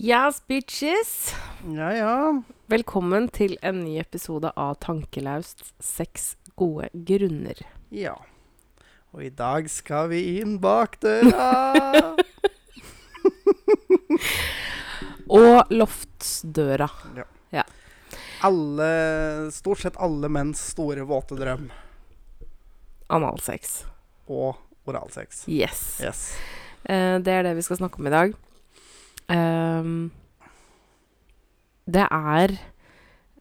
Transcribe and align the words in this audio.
Yes, 0.00 0.46
bitches! 0.46 1.34
Ja, 1.76 1.90
ja. 1.92 2.42
Velkommen 2.72 3.26
til 3.36 3.58
en 3.60 3.82
ny 3.84 3.98
episode 4.00 4.48
av 4.56 4.78
Tankelaust 4.80 5.60
seks 5.76 6.38
gode 6.56 6.88
grunner. 7.04 7.60
Ja. 7.92 8.14
Og 9.12 9.26
i 9.26 9.28
dag 9.28 9.68
skal 9.68 10.08
vi 10.14 10.22
inn 10.40 10.56
bak 10.64 10.96
døra. 11.04 12.16
Og 15.42 15.68
loftsdøra. 15.68 16.88
alle 18.40 18.90
Stort 19.52 19.84
sett 19.84 20.00
alle 20.00 20.32
menns 20.32 20.64
store 20.72 21.04
våte 21.04 21.36
drøm. 21.36 21.68
Analsex. 23.12 23.82
Og 24.32 24.56
oralsex. 24.88 25.44
Yes. 25.44 26.00
Yes. 26.00 26.30
Eh, 26.88 27.18
det 27.20 27.42
er 27.42 27.50
det 27.50 27.58
vi 27.60 27.68
skal 27.68 27.84
snakke 27.84 28.00
om 28.00 28.08
i 28.08 28.20
dag. 28.22 28.40
Ehm, 29.30 30.10
det 31.90 32.06
er 32.10 32.54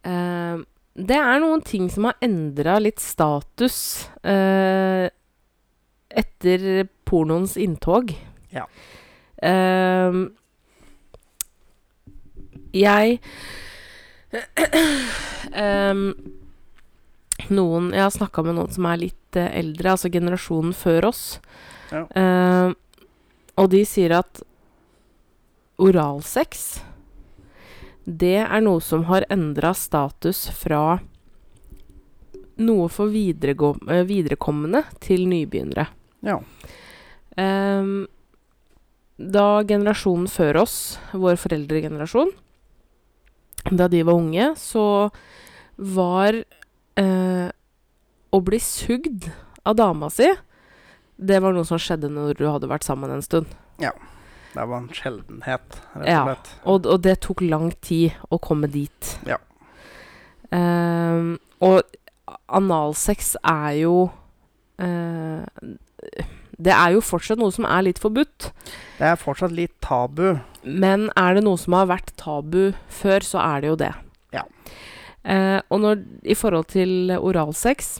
um, 0.05 0.65
Det 0.93 1.17
er 1.17 1.39
noen 1.41 1.61
ting 1.65 1.89
som 1.93 2.09
har 2.09 2.17
endra 2.25 2.77
litt 2.81 2.99
status 3.01 4.09
uh, 4.25 5.07
etter 6.09 6.87
pornoens 7.07 7.55
inntog. 7.61 8.11
Ja. 8.53 8.65
Um, 9.39 10.33
jeg 12.75 13.21
Noen 17.49 17.87
Jeg 17.95 18.03
har 18.03 18.11
snakka 18.13 18.43
med 18.45 18.57
noen 18.59 18.73
som 18.73 18.85
er 18.89 18.99
litt 19.07 19.39
uh, 19.39 19.47
eldre, 19.47 19.95
altså 19.95 20.11
generasjonen 20.11 20.75
før 20.77 21.09
oss. 21.13 21.23
Ja. 21.93 22.03
Uh, 22.13 22.75
og 23.59 23.71
de 23.73 23.81
sier 23.87 24.13
at 24.19 24.43
oralsex 25.79 26.81
Det 28.03 28.37
er 28.41 28.61
noe 28.65 28.81
som 28.83 29.05
har 29.09 29.27
endra 29.31 29.73
status 29.77 30.47
fra 30.55 30.99
noe 32.59 32.89
for 32.91 33.07
eh, 33.13 34.03
viderekommende 34.09 34.81
til 34.99 35.27
nybegynnere. 35.31 35.85
Ja. 36.25 36.39
Um, 37.39 38.07
da 39.19 39.61
generasjonen 39.67 40.27
før 40.31 40.63
oss, 40.65 40.75
vår 41.13 41.39
foreldregenerasjon, 41.39 42.33
da 43.71 43.87
de 43.91 44.03
var 44.07 44.19
unge, 44.19 44.51
så 44.59 44.85
var 45.77 46.41
uh, 46.99 47.47
å 48.31 48.39
bli 48.43 48.59
sugd 48.63 49.29
av 49.67 49.75
dama 49.79 50.09
si 50.11 50.27
Det 51.19 51.39
var 51.43 51.51
noe 51.55 51.67
som 51.67 51.79
skjedde 51.79 52.09
når 52.11 52.39
du 52.39 52.45
hadde 52.47 52.69
vært 52.71 52.87
sammen 52.87 53.11
en 53.11 53.23
stund. 53.23 53.47
Det 54.53 54.65
var 54.65 54.79
en 54.79 54.89
sjeldenhet, 54.93 55.77
rett 55.93 56.09
og 56.09 56.29
slett. 56.29 56.49
Og, 56.63 56.87
og 56.89 57.03
det 57.05 57.19
tok 57.25 57.43
lang 57.45 57.69
tid 57.85 58.17
å 58.33 58.39
komme 58.41 58.69
dit. 58.71 59.11
Ja. 59.29 59.37
Ehm, 60.55 61.35
og 61.61 61.83
analsex 62.49 63.35
er 63.45 63.75
jo 63.83 63.93
uh, 64.81 65.43
Det 66.57 66.73
er 66.73 66.95
jo 66.95 67.03
fortsatt 67.05 67.37
noe 67.41 67.53
som 67.53 67.67
er 67.69 67.85
litt 67.85 68.01
forbudt. 68.01 68.49
Det 68.97 69.05
er 69.11 69.19
fortsatt 69.19 69.53
litt 69.55 69.75
tabu. 69.85 70.39
Men 70.63 71.07
er 71.19 71.37
det 71.37 71.45
noe 71.45 71.59
som 71.61 71.77
har 71.77 71.89
vært 71.91 72.15
tabu 72.19 72.73
før, 72.91 73.23
så 73.23 73.41
er 73.43 73.61
det 73.61 73.71
jo 73.71 73.79
det. 73.79 73.93
Ja. 74.35 74.45
Uh, 75.23 75.59
og 75.69 75.83
når, 75.85 76.03
i 76.25 76.35
forhold 76.35 76.71
til 76.73 77.13
oralsex 77.15 77.99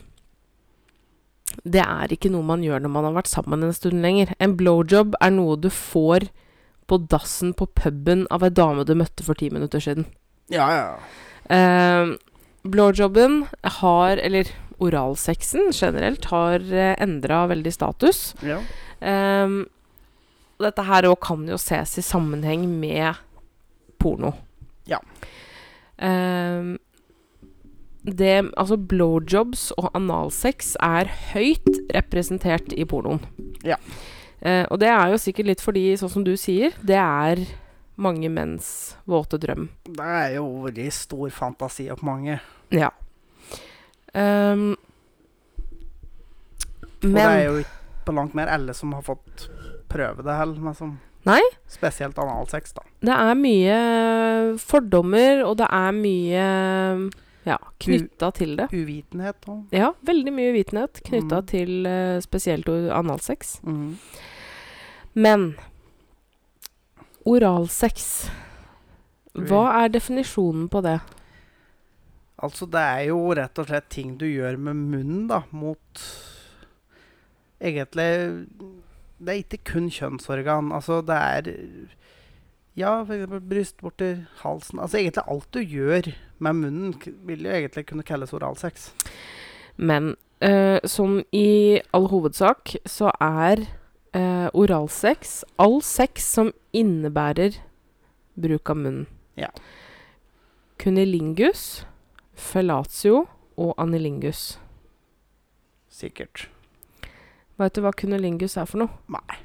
Det 1.64 1.82
er 1.82 2.12
ikke 2.12 2.30
noe 2.32 2.46
man 2.46 2.64
gjør 2.64 2.82
når 2.84 2.92
man 2.94 3.08
har 3.08 3.16
vært 3.18 3.30
sammen 3.32 3.64
en 3.66 3.74
stund 3.76 4.00
lenger. 4.04 4.32
En 4.40 4.56
blowjob 4.58 5.16
er 5.20 5.34
noe 5.34 5.58
du 5.60 5.68
får 5.72 6.28
på 6.90 6.98
dassen 7.10 7.52
på 7.54 7.68
puben 7.78 8.26
av 8.34 8.42
ei 8.46 8.50
dame 8.50 8.86
du 8.86 8.96
møtte 8.98 9.26
for 9.26 9.38
ti 9.38 9.50
minutter 9.52 9.82
siden. 9.82 10.08
Ja, 10.50 10.66
ja. 10.74 10.88
Eh, 11.50 12.14
blowjobben 12.66 13.44
har, 13.78 14.18
eller 14.18 14.50
oralsexen 14.80 15.70
generelt, 15.76 16.24
har 16.32 16.64
uh, 16.64 16.94
endra 17.02 17.44
veldig 17.50 17.72
status. 17.74 18.30
ja. 18.46 18.62
Eh, 19.00 19.60
dette 20.60 20.84
her 20.84 21.06
òg 21.08 21.16
kan 21.24 21.46
jo 21.48 21.56
ses 21.60 21.94
i 21.96 22.04
sammenheng 22.04 22.66
med 22.82 23.16
porno. 24.00 24.34
Ja. 24.88 24.98
Ehm, 26.00 26.74
det 28.04 28.50
Altså, 28.56 28.76
blowjobs 28.76 29.70
og 29.76 29.90
analsex 29.94 30.74
er 30.80 31.10
høyt 31.34 31.68
representert 31.94 32.72
i 32.72 32.84
pornoen. 32.88 33.20
Ja. 33.66 33.76
Eh, 34.40 34.64
og 34.70 34.80
det 34.80 34.88
er 34.88 35.10
jo 35.12 35.18
sikkert 35.20 35.50
litt 35.50 35.60
fordi, 35.64 35.84
sånn 36.00 36.12
som 36.12 36.24
du 36.24 36.32
sier, 36.40 36.72
det 36.80 36.96
er 36.96 37.42
mange 38.00 38.30
menns 38.32 38.96
våte 39.04 39.36
drøm. 39.40 39.68
Det 39.84 40.06
er 40.06 40.38
jo 40.38 40.46
veldig 40.64 40.88
stor 40.96 41.28
fantasi 41.36 41.90
opp 41.92 42.00
mange. 42.06 42.38
Ja. 42.72 42.88
Ehm, 44.14 44.72
Og 47.00 47.12
det 47.14 47.20
er 47.20 47.44
jo 47.44 47.60
ikke 47.60 48.04
på 48.08 48.14
langt 48.16 48.34
mer 48.36 48.48
alle 48.52 48.74
som 48.76 48.92
har 48.96 49.04
fått 49.04 49.46
prøve 49.92 50.24
det 50.24 50.36
heller. 50.36 50.60
Men 50.60 50.74
som 50.76 50.98
Nei. 51.28 51.40
Spesielt 51.68 52.16
analsex, 52.16 52.72
da. 52.72 52.80
Det 53.04 53.12
er 53.12 53.34
mye 53.36 53.74
fordommer, 54.56 55.42
og 55.44 55.58
det 55.60 55.66
er 55.68 55.90
mye 55.92 56.44
ja, 57.46 57.56
knytta 57.80 58.30
til 58.36 58.56
det. 58.58 58.66
Uvitenhet 58.72 59.46
òg. 59.48 59.62
Ja, 59.72 59.92
veldig 60.06 60.32
mye 60.36 60.50
uvitenhet 60.52 61.00
knytta 61.06 61.40
Mm. 61.40 61.46
til 61.46 61.86
uh, 61.86 62.20
spesielt 62.20 62.68
analsex. 62.68 63.60
Mm. 63.64 63.96
Men 65.14 65.54
oralsex 67.26 68.28
Hva 69.34 69.84
er 69.84 69.92
definisjonen 69.94 70.68
på 70.68 70.80
det? 70.82 70.98
Altså, 72.42 72.66
det 72.66 72.80
er 72.80 73.02
jo 73.10 73.18
rett 73.36 73.58
og 73.60 73.66
slett 73.68 73.88
ting 73.92 74.16
du 74.18 74.24
gjør 74.26 74.56
med 74.58 74.74
munnen, 74.80 75.26
da, 75.30 75.42
mot 75.52 76.04
Egentlig 77.60 78.46
Det 79.20 79.28
er 79.34 79.42
ikke 79.42 79.58
kun 79.74 79.90
kjønnsorgan. 79.92 80.70
Altså, 80.72 81.02
det 81.04 81.16
er 81.16 81.50
Ja, 82.80 83.02
eksempel 83.02 83.42
brystvorter, 83.44 84.24
halsen 84.40 84.80
Altså 84.80 85.00
egentlig 85.00 85.24
alt 85.28 85.48
du 85.52 85.60
gjør 85.60 86.12
med 86.40 86.56
munnen, 86.56 86.94
vil 87.28 87.44
jo 87.44 87.52
egentlig 87.52 87.84
kunne 87.90 88.06
kalles 88.06 88.32
oralsex. 88.32 88.90
Men 89.76 90.14
uh, 90.40 90.80
sånn 90.88 91.20
i 91.36 91.80
all 91.96 92.08
hovedsak 92.12 92.78
så 92.88 93.10
er 93.20 93.66
uh, 94.16 94.48
oralsex 94.56 95.42
all 95.60 95.80
sex 95.84 96.24
som 96.38 96.54
innebærer 96.72 97.60
bruk 98.40 98.72
av 98.72 98.80
munnen. 98.80 99.04
Ja. 99.36 99.50
Kunilingus, 100.80 101.84
fellatio 102.32 103.26
og 103.60 103.74
anilingus. 103.82 104.54
Sikkert. 105.92 106.48
Vet 107.60 107.76
du 107.76 107.84
hva 107.84 107.92
kunilingus 107.92 108.56
er 108.56 108.68
for 108.70 108.86
noe? 108.86 109.00
Nei. 109.12 109.40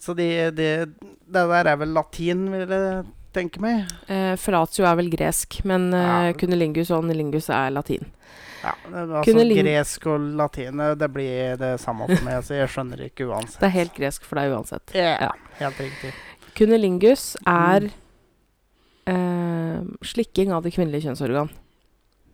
Så 0.00 0.14
de, 0.16 0.50
de, 0.50 0.66
det 0.86 1.44
der 1.48 1.66
er 1.72 1.76
vel 1.80 1.88
latin, 1.96 2.46
vil 2.52 2.68
jeg 2.68 3.04
tenke 3.36 3.60
meg. 3.60 3.86
Eh, 4.08 4.34
fratio 4.40 4.84
er 4.88 4.96
vel 4.96 5.10
gresk, 5.12 5.60
men 5.64 5.92
eh, 5.94 6.30
Ja. 6.30 6.32
cunilingus 6.36 6.90
og 6.90 7.04
anilingus 7.04 7.48
er 7.50 7.70
latin. 7.70 8.06
Ja, 8.64 8.72
altså 8.90 9.20
Kunneling- 9.24 9.60
Gresk 9.62 10.06
og 10.10 10.20
latin 10.40 10.80
eh, 10.80 10.94
det 10.98 11.08
blir 11.12 11.56
det 11.60 11.74
samme 11.80 12.06
for 12.08 12.24
meg, 12.24 12.42
så 12.42 12.56
jeg 12.58 12.68
skjønner 12.72 13.04
ikke 13.06 13.28
uansett. 13.28 13.60
Det 13.60 13.68
er 13.68 13.74
helt 13.76 13.94
gresk 13.94 14.24
for 14.24 14.40
deg 14.40 14.50
uansett. 14.56 14.94
Ja, 14.96 15.16
Ja. 15.28 15.30
helt 15.60 15.78
riktig. 15.78 16.12
Kunelingus 16.56 17.36
er 17.46 17.80
Mm. 17.86 17.92
eh, 19.06 19.80
slikking 20.02 20.52
av 20.52 20.62
det 20.64 20.72
kvinnelige 20.74 21.06
kjønnsorgan. 21.06 21.50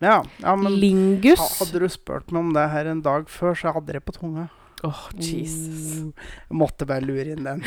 Ja, 0.01 0.23
ja 0.41 0.55
men 0.55 0.73
Lingus 0.79 1.39
hadde 1.59 1.79
du 1.79 1.87
spurt 1.89 2.31
meg 2.31 2.39
om 2.41 2.53
det 2.53 2.69
her 2.71 2.85
en 2.91 3.01
dag 3.01 3.27
før, 3.31 3.53
så 3.55 3.73
hadde 3.73 3.93
jeg 3.93 4.01
det 4.01 4.05
på 4.07 4.15
tunga. 4.19 4.49
Åh, 4.83 5.01
Jesus. 5.15 5.93
Mm, 6.01 6.13
Jeg 6.49 6.57
måtte 6.59 6.85
bare 6.89 7.05
lure 7.05 7.31
inn 7.35 7.43
den. 7.45 7.61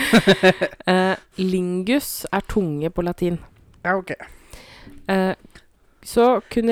Eh, 0.86 1.16
lingus 1.40 2.26
er 2.32 2.44
tunge 2.46 2.90
på 2.94 3.02
latin. 3.02 3.38
Ja, 3.82 3.96
OK. 3.98 4.12
Eh, 5.08 5.32
så 6.06 6.26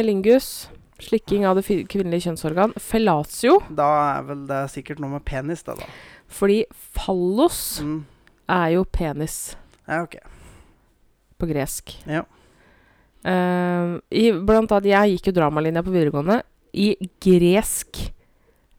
lingus, 0.07 0.69
slikking 1.03 1.47
av 1.49 1.57
det 1.59 1.65
kvinnelige 1.91 2.29
kjønnsorgan. 2.29 2.75
Fellatio, 2.79 3.57
Da 3.75 3.89
er 4.19 4.23
vel 4.29 4.45
det 4.47 4.61
sikkert 4.71 5.01
noe 5.03 5.17
med 5.17 5.25
penis, 5.27 5.65
det, 5.67 5.75
da. 5.81 5.89
fordi 6.29 6.61
fallos 6.95 7.81
Mm. 7.83 8.05
er 8.49 8.69
jo 8.77 8.85
penis 8.85 9.57
Ja, 9.89 10.03
OK. 10.05 10.17
på 11.41 11.47
gresk. 11.51 11.97
Ja. 12.07 12.23
Uh, 13.25 13.99
i, 14.13 14.31
blant 14.33 14.71
annet, 14.71 14.91
jeg 14.93 15.17
gikk 15.17 15.31
jo 15.33 15.37
dramalinja 15.41 15.83
på 15.83 15.91
videregående. 15.95 16.43
I 16.75 16.95
gresk 17.23 18.13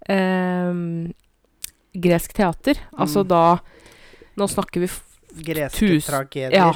eh, 0.08 0.74
Gresk 2.02 2.34
teater. 2.34 2.76
Altså 2.98 3.24
Mm. 3.24 3.28
da 3.28 3.60
Nå 4.38 4.48
snakker 4.52 4.82
vi 4.82 4.88
Greske 5.44 5.80
Tus- 5.80 6.06
tragedier. 6.08 6.52
ja. 6.52 6.74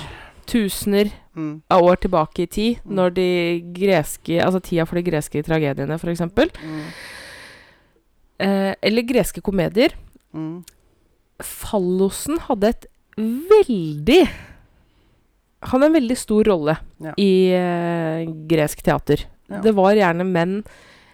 tusener 0.47 1.11
Mm. 1.35 1.61
av 1.69 1.81
år 1.83 1.95
tilbake 1.99 2.39
i 2.43 2.45
tid, 2.47 2.77
Mm. 2.85 2.95
når 2.95 3.13
de 3.13 3.61
greske 3.73 4.41
Altså 4.41 4.61
tida 4.63 4.85
for 4.85 4.95
de 4.95 5.03
greske 5.03 5.43
tragediene, 5.43 5.93
f.eks. 5.99 6.21
Mm. 6.21 6.85
Eh, 8.39 8.73
eller 8.81 9.01
greske 9.03 9.41
komedier. 9.43 9.91
Mm. 10.33 10.63
Fallosen 11.41 12.39
hadde 12.47 12.69
et 12.69 12.85
veldig 13.17 14.29
hadde 15.69 15.83
en 15.89 15.93
veldig 15.97 16.15
stor 16.17 16.43
rolle 16.47 16.77
Ja. 17.03 17.13
i 17.17 17.51
eh, 17.51 18.25
gresk 18.47 18.81
teater. 18.81 19.25
Ja. 19.49 19.59
Det 19.61 19.73
var 19.75 19.93
gjerne 19.93 20.25
menn 20.25 20.63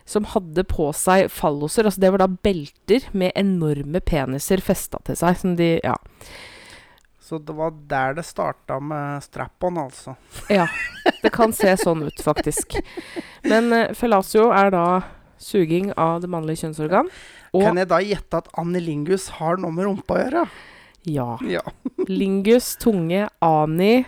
som 0.05 0.27
hadde 0.35 0.63
på 0.69 0.91
seg 0.93 1.29
falloser. 1.33 1.87
Altså 1.89 2.03
det 2.03 2.11
var 2.13 2.21
da 2.21 2.27
belter 2.29 3.07
med 3.17 3.33
enorme 3.35 4.01
peniser 4.05 4.61
festa 4.63 5.01
til 5.07 5.17
seg. 5.19 5.39
Som 5.41 5.55
de 5.59 5.79
Ja. 5.83 5.95
Så 7.25 7.39
det 7.41 7.55
var 7.57 7.71
der 7.89 8.13
det 8.13 8.21
starta 8.27 8.77
med 8.79 9.23
strap-on, 9.25 9.79
altså. 9.81 10.13
ja 10.49 10.67
det 11.23 11.31
kan 11.33 11.49
se 11.57 11.71
sånn 11.81 12.03
ut, 12.05 12.21
faktisk. 12.21 12.77
Men 13.49 13.73
uh, 13.73 13.93
fellatio 13.97 14.51
er 14.53 14.69
da 14.69 14.85
suging 15.41 15.89
av 15.97 16.19
det 16.21 16.29
mannlige 16.29 16.61
kjønnsorgan. 16.61 17.09
Kan 17.55 17.81
jeg 17.81 17.89
da 17.89 17.97
gjette 18.03 18.43
at 18.43 18.51
anilingus 18.61 19.29
har 19.39 19.57
noe 19.57 19.73
med 19.73 19.87
rumpa 19.89 20.19
å 20.19 20.21
gjøre? 20.21 20.45
ja. 21.05 21.39
Ja. 21.49 21.61
Lingus, 22.07 22.75
tunge, 22.81 23.27
ani 23.41 24.05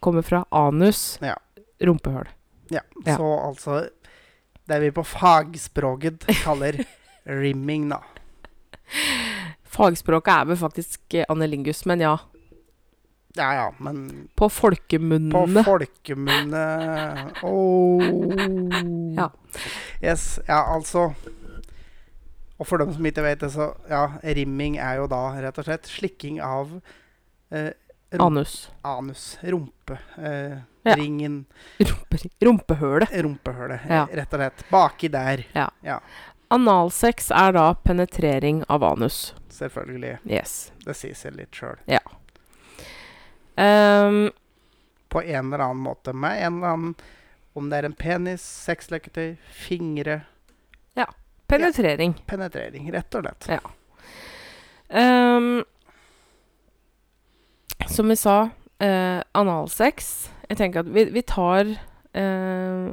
kommer 0.00 0.22
fra 0.22 0.44
anus. 0.50 1.18
Ja. 1.22 1.36
Rumpehull. 1.78 2.26
ja. 2.74 2.80
Ja. 3.06 3.16
Så 3.16 3.28
altså 3.38 3.78
Det 4.68 4.80
vi 4.82 4.90
på 4.92 5.04
fagspråket 5.06 6.26
kaller 6.42 6.82
rimming, 7.24 7.88
da. 7.92 8.02
Fagspråket 9.68 10.32
er 10.34 10.50
vel 10.50 10.58
faktisk 10.60 11.16
anelingus, 11.28 11.84
men 11.88 12.04
ja. 12.04 12.16
Ja 13.36 13.48
ja, 13.54 13.66
men 13.78 14.28
På 14.34 14.48
på 14.48 14.54
folkemunnene. 14.56 15.62
folkemunne 15.64 16.62
oh. 17.46 18.02
Ja. 19.14 19.28
Yes, 20.02 20.40
ja, 20.48 20.62
altså 20.74 21.12
Og 22.58 22.66
for 22.66 22.80
dem 22.82 22.90
som 22.92 23.06
ikke 23.06 23.22
vet 23.22 23.44
det, 23.44 23.52
så 23.54 23.68
ja, 23.90 24.08
rimming 24.24 24.78
er 24.82 24.98
jo 24.98 25.06
da 25.06 25.20
rett 25.38 25.60
og 25.60 25.68
slett 25.68 25.86
slikking 25.86 26.40
av 26.42 26.80
eh, 27.54 27.70
rum- 28.10 28.26
Anus. 28.26 28.70
anus. 28.84 29.38
Rumpe. 29.42 29.98
Eh, 30.18 30.58
Ja. 30.88 30.94
Ringen. 30.94 31.44
Rumpe, 31.78 32.16
rumpehølet. 32.40 33.10
Rumpehølet, 33.22 33.80
Ja. 33.88 34.06
rett 34.12 34.32
og 34.32 34.38
slett. 34.40 34.62
Baki 34.70 35.08
der. 35.12 35.42
Analsex 36.50 37.30
er 37.30 37.52
da 37.52 37.74
penetrering 37.74 38.62
av 38.68 38.84
anus. 38.84 39.34
Selvfølgelig. 39.52 40.18
Yes. 40.24 40.72
Det 40.86 40.94
sier 40.96 41.14
seg 41.14 41.34
litt 41.36 41.52
sjøl. 41.52 41.76
Ehm, 43.56 44.30
På 45.08 45.22
en 45.22 45.52
eller 45.52 45.64
annen 45.64 45.82
måte. 45.82 46.12
Med 46.12 46.42
en 46.46 46.56
eller 46.58 46.68
annen 46.72 46.94
Om 47.54 47.70
det 47.70 47.78
er 47.78 47.84
en 47.88 47.92
penis, 47.92 48.42
sexleketøy, 48.42 49.36
fingre 49.50 50.20
Ja. 50.94 51.06
penetrering. 51.48 52.14
Penetrering, 52.26 52.92
rett 52.92 53.14
og 53.18 53.24
slett. 53.24 53.48
Ja. 53.48 53.60
Ehm, 54.90 55.64
som 57.88 58.08
vi 58.08 58.16
sa, 58.16 58.50
eh, 58.80 59.22
analsex 59.34 60.28
Jeg 60.50 60.56
tenker 60.58 60.80
at 60.80 60.86
vi, 60.94 61.04
vi 61.12 61.22
tar 61.22 61.66
eh, 62.14 62.92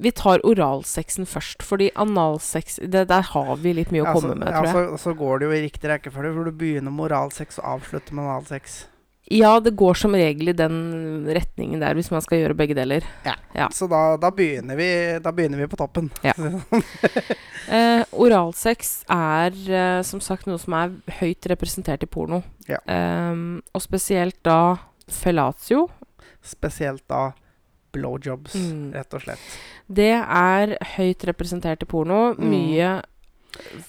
Vi 0.00 0.10
tar 0.16 0.40
oralsexen 0.48 1.26
først, 1.28 1.62
fordi 1.66 1.90
analsex 2.00 2.78
det, 2.88 3.06
Der 3.10 3.22
har 3.34 3.56
vi 3.60 3.74
litt 3.76 3.90
mye 3.92 4.02
å 4.02 4.06
Ja, 4.06 4.12
komme 4.14 4.32
så- 4.32 4.38
med, 4.38 4.48
tror 4.48 4.64
jeg. 4.66 4.74
så, 4.74 4.98
så 4.98 5.14
går 5.18 5.38
det 5.40 5.46
jo 5.48 5.52
i 5.52 5.64
riktig 5.68 5.90
rekkefølge, 5.90 6.34
for 6.34 6.44
du 6.44 6.52
begynner 6.52 6.90
med 6.94 7.10
oralsex 7.10 7.58
og 7.58 7.80
avslutter 7.80 8.12
med 8.16 8.24
analsex. 8.24 8.86
Ja, 9.30 9.52
det 9.62 9.70
går 9.78 9.94
som 9.94 10.14
regel 10.18 10.50
i 10.50 10.56
den 10.58 11.28
retningen 11.30 11.78
der, 11.82 11.94
hvis 11.94 12.10
man 12.10 12.22
skal 12.24 12.40
gjøre 12.40 12.56
begge 12.58 12.74
deler. 12.74 13.04
Ja. 13.54 13.68
Så 13.70 13.86
da, 13.90 14.16
da, 14.18 14.32
begynner 14.34 14.74
vi, 14.78 14.88
da 15.22 15.30
begynner 15.34 15.60
vi 15.62 15.68
på 15.70 15.78
toppen. 15.80 16.10
Ja. 16.26 16.34
Eh, 17.70 18.00
oralsex 18.18 19.04
er 19.14 19.54
eh, 19.70 20.00
som 20.02 20.18
sagt 20.24 20.48
noe 20.48 20.58
som 20.58 20.74
er 20.74 20.94
høyt 21.20 21.46
representert 21.52 22.02
i 22.02 22.08
porno. 22.10 22.40
Ja. 22.66 22.80
Eh, 22.82 23.36
og 23.70 23.82
spesielt 23.84 24.40
da 24.42 24.56
fellatio. 25.06 25.84
Spesielt 26.42 27.04
da 27.06 27.28
blowjobs, 27.94 28.56
Mm. 28.58 28.90
rett 28.96 29.14
og 29.14 29.22
slett. 29.22 29.44
Det 29.86 30.10
er 30.18 30.74
høyt 30.96 31.28
representert 31.30 31.84
i 31.86 31.86
porno. 31.86 32.34
Mm. 32.34 32.50
Mye 32.50 32.90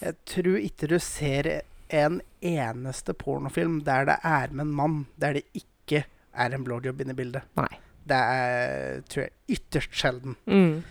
Jeg 0.03 0.15
tror 0.29 0.57
ikke 0.61 0.87
du 0.91 0.99
ser 0.99 1.49
en 1.91 2.21
eneste 2.41 3.13
pornofilm 3.13 3.81
der 3.85 4.05
det 4.09 4.15
er 4.23 4.47
med 4.51 4.65
en 4.65 4.73
mann, 4.75 5.05
der 5.21 5.33
det 5.39 5.43
ikke 5.53 6.03
er 6.33 6.53
en 6.55 6.63
blowjob 6.63 7.01
inne 7.03 7.11
i 7.15 7.19
bildet. 7.19 7.43
Nei. 7.59 7.67
Det 8.07 8.17
er, 8.17 9.01
tror 9.09 9.21
jeg, 9.27 9.31
ytterst 9.57 9.93
sjelden. 9.93 10.35
mm. 10.47 10.83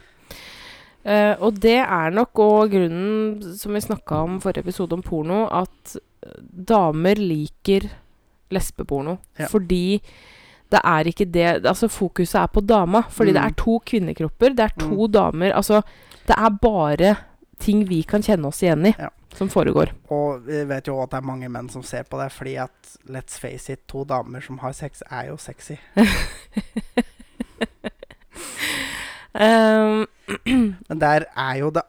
Uh, 1.00 1.32
Og 1.40 1.56
det 1.62 1.78
er 1.80 2.10
nok 2.12 2.38
og 2.44 2.70
grunnen, 2.74 3.40
som 3.56 3.72
vi 3.72 3.80
snakka 3.80 4.18
om 4.26 4.34
forrige 4.42 4.60
episode 4.66 4.92
om 4.92 5.00
porno, 5.02 5.46
at 5.48 5.94
eh, 5.96 6.42
damer 6.68 7.16
liker 7.16 7.86
lesbeporno. 8.52 9.14
Ja. 9.40 9.46
Fordi 9.48 9.96
det 10.70 10.80
er 10.84 11.08
ikke 11.08 11.24
det 11.32 11.46
Altså 11.66 11.88
fokuset 11.88 12.34
er 12.42 12.46
på 12.52 12.60
dama. 12.60 13.00
Fordi 13.08 13.32
det 13.32 13.40
Mm. 13.40 13.46
er 13.48 13.56
to 13.56 13.78
kvinnekropper, 13.86 14.52
det 14.54 14.60
er 14.60 14.76
to 14.78 15.06
damer 15.08 15.52
Altså 15.56 15.80
det 16.28 16.36
er 16.36 16.50
bare 16.62 17.16
ting 17.58 17.88
vi 17.88 18.02
kan 18.02 18.20
kjenne 18.22 18.46
oss 18.46 18.60
igjen 18.62 18.86
i, 18.86 18.94
Ja. 18.98 19.08
Som 19.36 19.50
foregår. 19.50 19.92
Og 20.12 20.42
vi 20.46 20.64
vet 20.68 20.88
jo 20.90 20.98
at 21.02 21.12
det 21.12 21.20
er 21.20 21.28
mange 21.28 21.48
menn 21.52 21.70
som 21.72 21.84
ser 21.86 22.08
på 22.08 22.18
det, 22.20 22.30
fordi 22.34 22.56
at 22.62 22.96
let's 23.10 23.38
face 23.40 23.72
it, 23.72 23.86
to 23.88 24.04
damer 24.08 24.42
som 24.44 24.58
har 24.62 24.74
sex, 24.76 25.04
er 25.10 25.30
jo 25.30 25.38
sexy. 25.40 25.78
Ehm, 29.30 30.06
Men 30.88 30.98
der 31.00 31.28
er 31.38 31.54
jo 31.60 31.70
det 31.70 31.84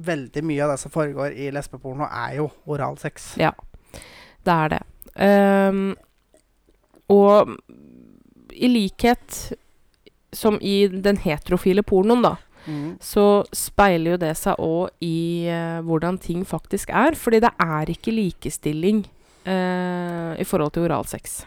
Veldig 0.00 0.42
mye 0.48 0.64
av 0.64 0.70
det 0.72 0.78
som 0.80 0.92
foregår 0.94 1.34
i 1.36 1.50
lesbeporno, 1.52 2.06
er 2.08 2.38
jo 2.38 2.46
oralsex. 2.72 3.34
Ja, 3.36 3.50
det 4.48 4.54
er 4.54 4.70
det. 4.72 4.78
Um, 5.20 5.90
og 7.12 7.50
i 8.56 8.70
likhet 8.70 9.52
som 10.32 10.56
i 10.64 10.86
den 10.88 11.20
heterofile 11.20 11.84
pornoen, 11.84 12.24
da, 12.24 12.38
Mm. 12.66 12.98
så 13.00 13.42
speiler 13.56 14.12
jo 14.14 14.18
det 14.20 14.34
seg 14.36 14.58
òg 14.60 14.90
i 15.02 15.48
uh, 15.48 15.80
hvordan 15.86 16.18
ting 16.20 16.44
faktisk 16.46 16.90
er. 16.92 17.16
Fordi 17.18 17.40
det 17.40 17.52
er 17.60 17.92
ikke 17.94 18.14
likestilling 18.14 19.04
uh, 19.46 20.34
i 20.36 20.44
forhold 20.44 20.74
til 20.76 20.88
oralsex. 20.88 21.40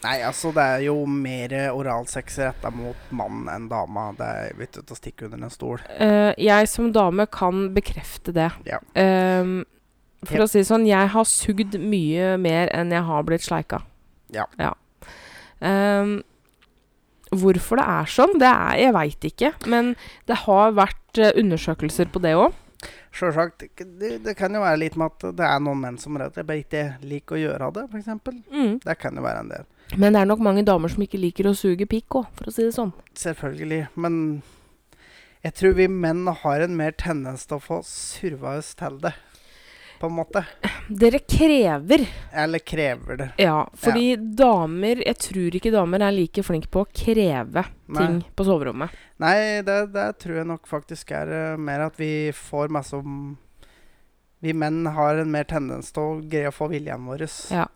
Nei, 0.00 0.22
altså, 0.24 0.48
det 0.56 0.62
er 0.64 0.84
jo 0.86 0.94
mer 1.04 1.52
oralsex 1.76 2.38
retta 2.40 2.70
mot 2.72 3.10
mann 3.12 3.50
enn 3.52 3.66
dama. 3.68 4.06
Det 4.16 4.28
er 4.46 4.70
til 4.72 4.94
å 4.94 4.96
stikke 4.96 5.26
under 5.28 5.42
en 5.44 5.52
stol. 5.52 5.82
Uh, 5.98 6.32
jeg 6.40 6.70
som 6.72 6.88
dame 6.94 7.26
kan 7.28 7.68
bekrefte 7.76 8.32
det. 8.32 8.48
Ja. 8.64 8.78
Ehm, 8.96 9.58
for 10.24 10.38
Helt- 10.38 10.46
å 10.46 10.48
si 10.48 10.62
det 10.62 10.70
sånn, 10.70 10.88
jeg 10.88 11.12
har 11.12 11.28
sugd 11.28 11.76
mye 11.76 12.36
mer 12.40 12.72
enn 12.76 12.92
jeg 12.92 13.04
har 13.04 13.28
blitt 13.28 13.44
sleika. 13.44 13.82
Ja. 14.32 14.46
Ehm, 15.60 16.22
hvorfor 17.30 17.80
det 17.80 17.86
er 17.86 18.10
sånn, 18.10 18.38
det 18.42 18.50
er 18.50 18.80
Jeg 18.80 18.96
veit 18.96 19.28
ikke. 19.30 19.52
Men 19.70 19.94
det 20.30 20.42
har 20.46 20.74
vært 20.76 21.20
eh, 21.20 21.34
undersøkelser 21.38 22.10
på 22.12 22.22
det 22.24 22.34
òg. 22.38 22.56
Sjølsagt. 23.14 23.66
Det, 23.76 24.12
det 24.24 24.36
kan 24.38 24.54
jo 24.54 24.62
være 24.62 24.80
litt 24.84 24.96
med 24.98 25.10
at 25.10 25.34
det 25.36 25.46
er 25.46 25.62
noen 25.62 25.82
menn 25.82 25.98
som 26.00 26.16
rett 26.18 26.30
og 26.30 26.38
slett 26.38 26.64
ikke 26.64 26.84
liker 27.02 27.36
å 27.36 27.42
gjøre 27.42 27.70
det, 27.76 27.86
f.eks. 27.90 28.10
Mm. 28.52 28.78
Det 28.84 28.96
kan 29.00 29.18
jo 29.18 29.24
være 29.24 29.44
en 29.44 29.52
del. 29.52 29.66
Men 29.98 30.14
det 30.14 30.22
er 30.22 30.30
nok 30.30 30.42
mange 30.46 30.62
damer 30.66 30.92
som 30.92 31.02
ikke 31.02 31.18
liker 31.18 31.50
å 31.50 31.56
suge 31.58 31.88
pikk 31.90 32.20
òg, 32.20 32.30
for 32.38 32.50
å 32.50 32.54
si 32.54 32.62
det 32.62 32.76
sånn. 32.76 32.92
Selvfølgelig. 33.18 33.88
Men 33.98 34.14
jeg 35.42 35.56
tror 35.58 35.74
vi 35.78 35.88
menn 35.90 36.28
har 36.42 36.62
en 36.62 36.78
mer 36.78 36.94
tendens 36.94 37.46
til 37.48 37.58
å 37.58 37.64
få 37.64 37.80
surva 37.86 38.58
oss 38.60 38.74
til 38.78 39.00
det, 39.02 39.14
på 40.00 40.08
en 40.08 40.16
måte. 40.16 40.42
Dere 40.88 41.18
krever 41.18 42.06
Eller 42.32 42.58
krever 42.58 43.16
det. 43.16 43.28
Ja, 43.38 43.68
fordi 43.78 44.16
damer 44.16 45.02
Jeg 45.04 45.18
tror 45.22 45.56
ikke 45.58 45.72
damer 45.74 46.02
er 46.02 46.14
like 46.16 46.42
flinke 46.46 46.70
på 46.72 46.84
å 46.84 46.88
kreve 46.88 47.66
ting 47.90 48.20
på 48.36 48.46
soverommet. 48.46 48.94
Nei, 49.20 49.60
det, 49.66 49.78
det 49.94 50.08
tror 50.22 50.40
jeg 50.40 50.48
nok 50.48 50.66
faktisk 50.70 51.12
er 51.16 51.30
uh, 51.30 51.60
mer 51.60 51.84
at 51.90 52.00
vi 52.00 52.30
får 52.36 52.72
masse 52.72 52.96
om 52.96 53.36
Vi 54.40 54.56
menn 54.56 54.86
har 54.96 55.20
en 55.20 55.30
mer 55.30 55.44
tendens 55.44 55.92
til 55.92 56.02
å 56.02 56.20
greie 56.24 56.48
å 56.48 56.56
få 56.56 56.70
viljen 56.72 57.04
vår. 57.04 57.26
Ja. 57.52 57.66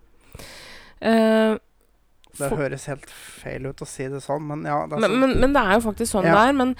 Eh, 1.05 1.59
Det 2.39 2.49
for- 2.49 2.57
høres 2.59 2.87
helt 2.91 3.07
feil 3.11 3.67
ut 3.71 3.83
å 3.83 3.87
si 3.87 4.09
det 4.11 4.21
sånn, 4.25 4.43
men 4.49 4.65
ja. 4.67 4.81
Det 4.91 4.99
men, 4.99 5.11
sånn. 5.11 5.21
men, 5.21 5.37
men 5.41 5.53
det 5.55 5.63
er 5.63 5.77
jo 5.79 5.85
faktisk 5.91 6.11
sånn 6.17 6.27
Ja. 6.27 6.35
det 6.35 6.49
er. 6.49 6.57
Men 6.59 6.75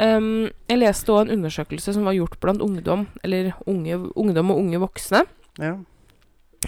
um, 0.00 0.50
jeg 0.68 0.78
leste 0.80 1.12
òg 1.12 1.20
en 1.26 1.34
undersøkelse 1.38 1.92
som 1.94 2.04
var 2.08 2.16
gjort 2.16 2.38
blant 2.40 2.60
ungdom, 2.64 3.06
eller 3.24 3.52
unge, 3.66 3.98
ungdom 4.16 4.50
og 4.54 4.58
unge 4.64 4.80
voksne. 4.86 5.24
ja. 5.60 5.76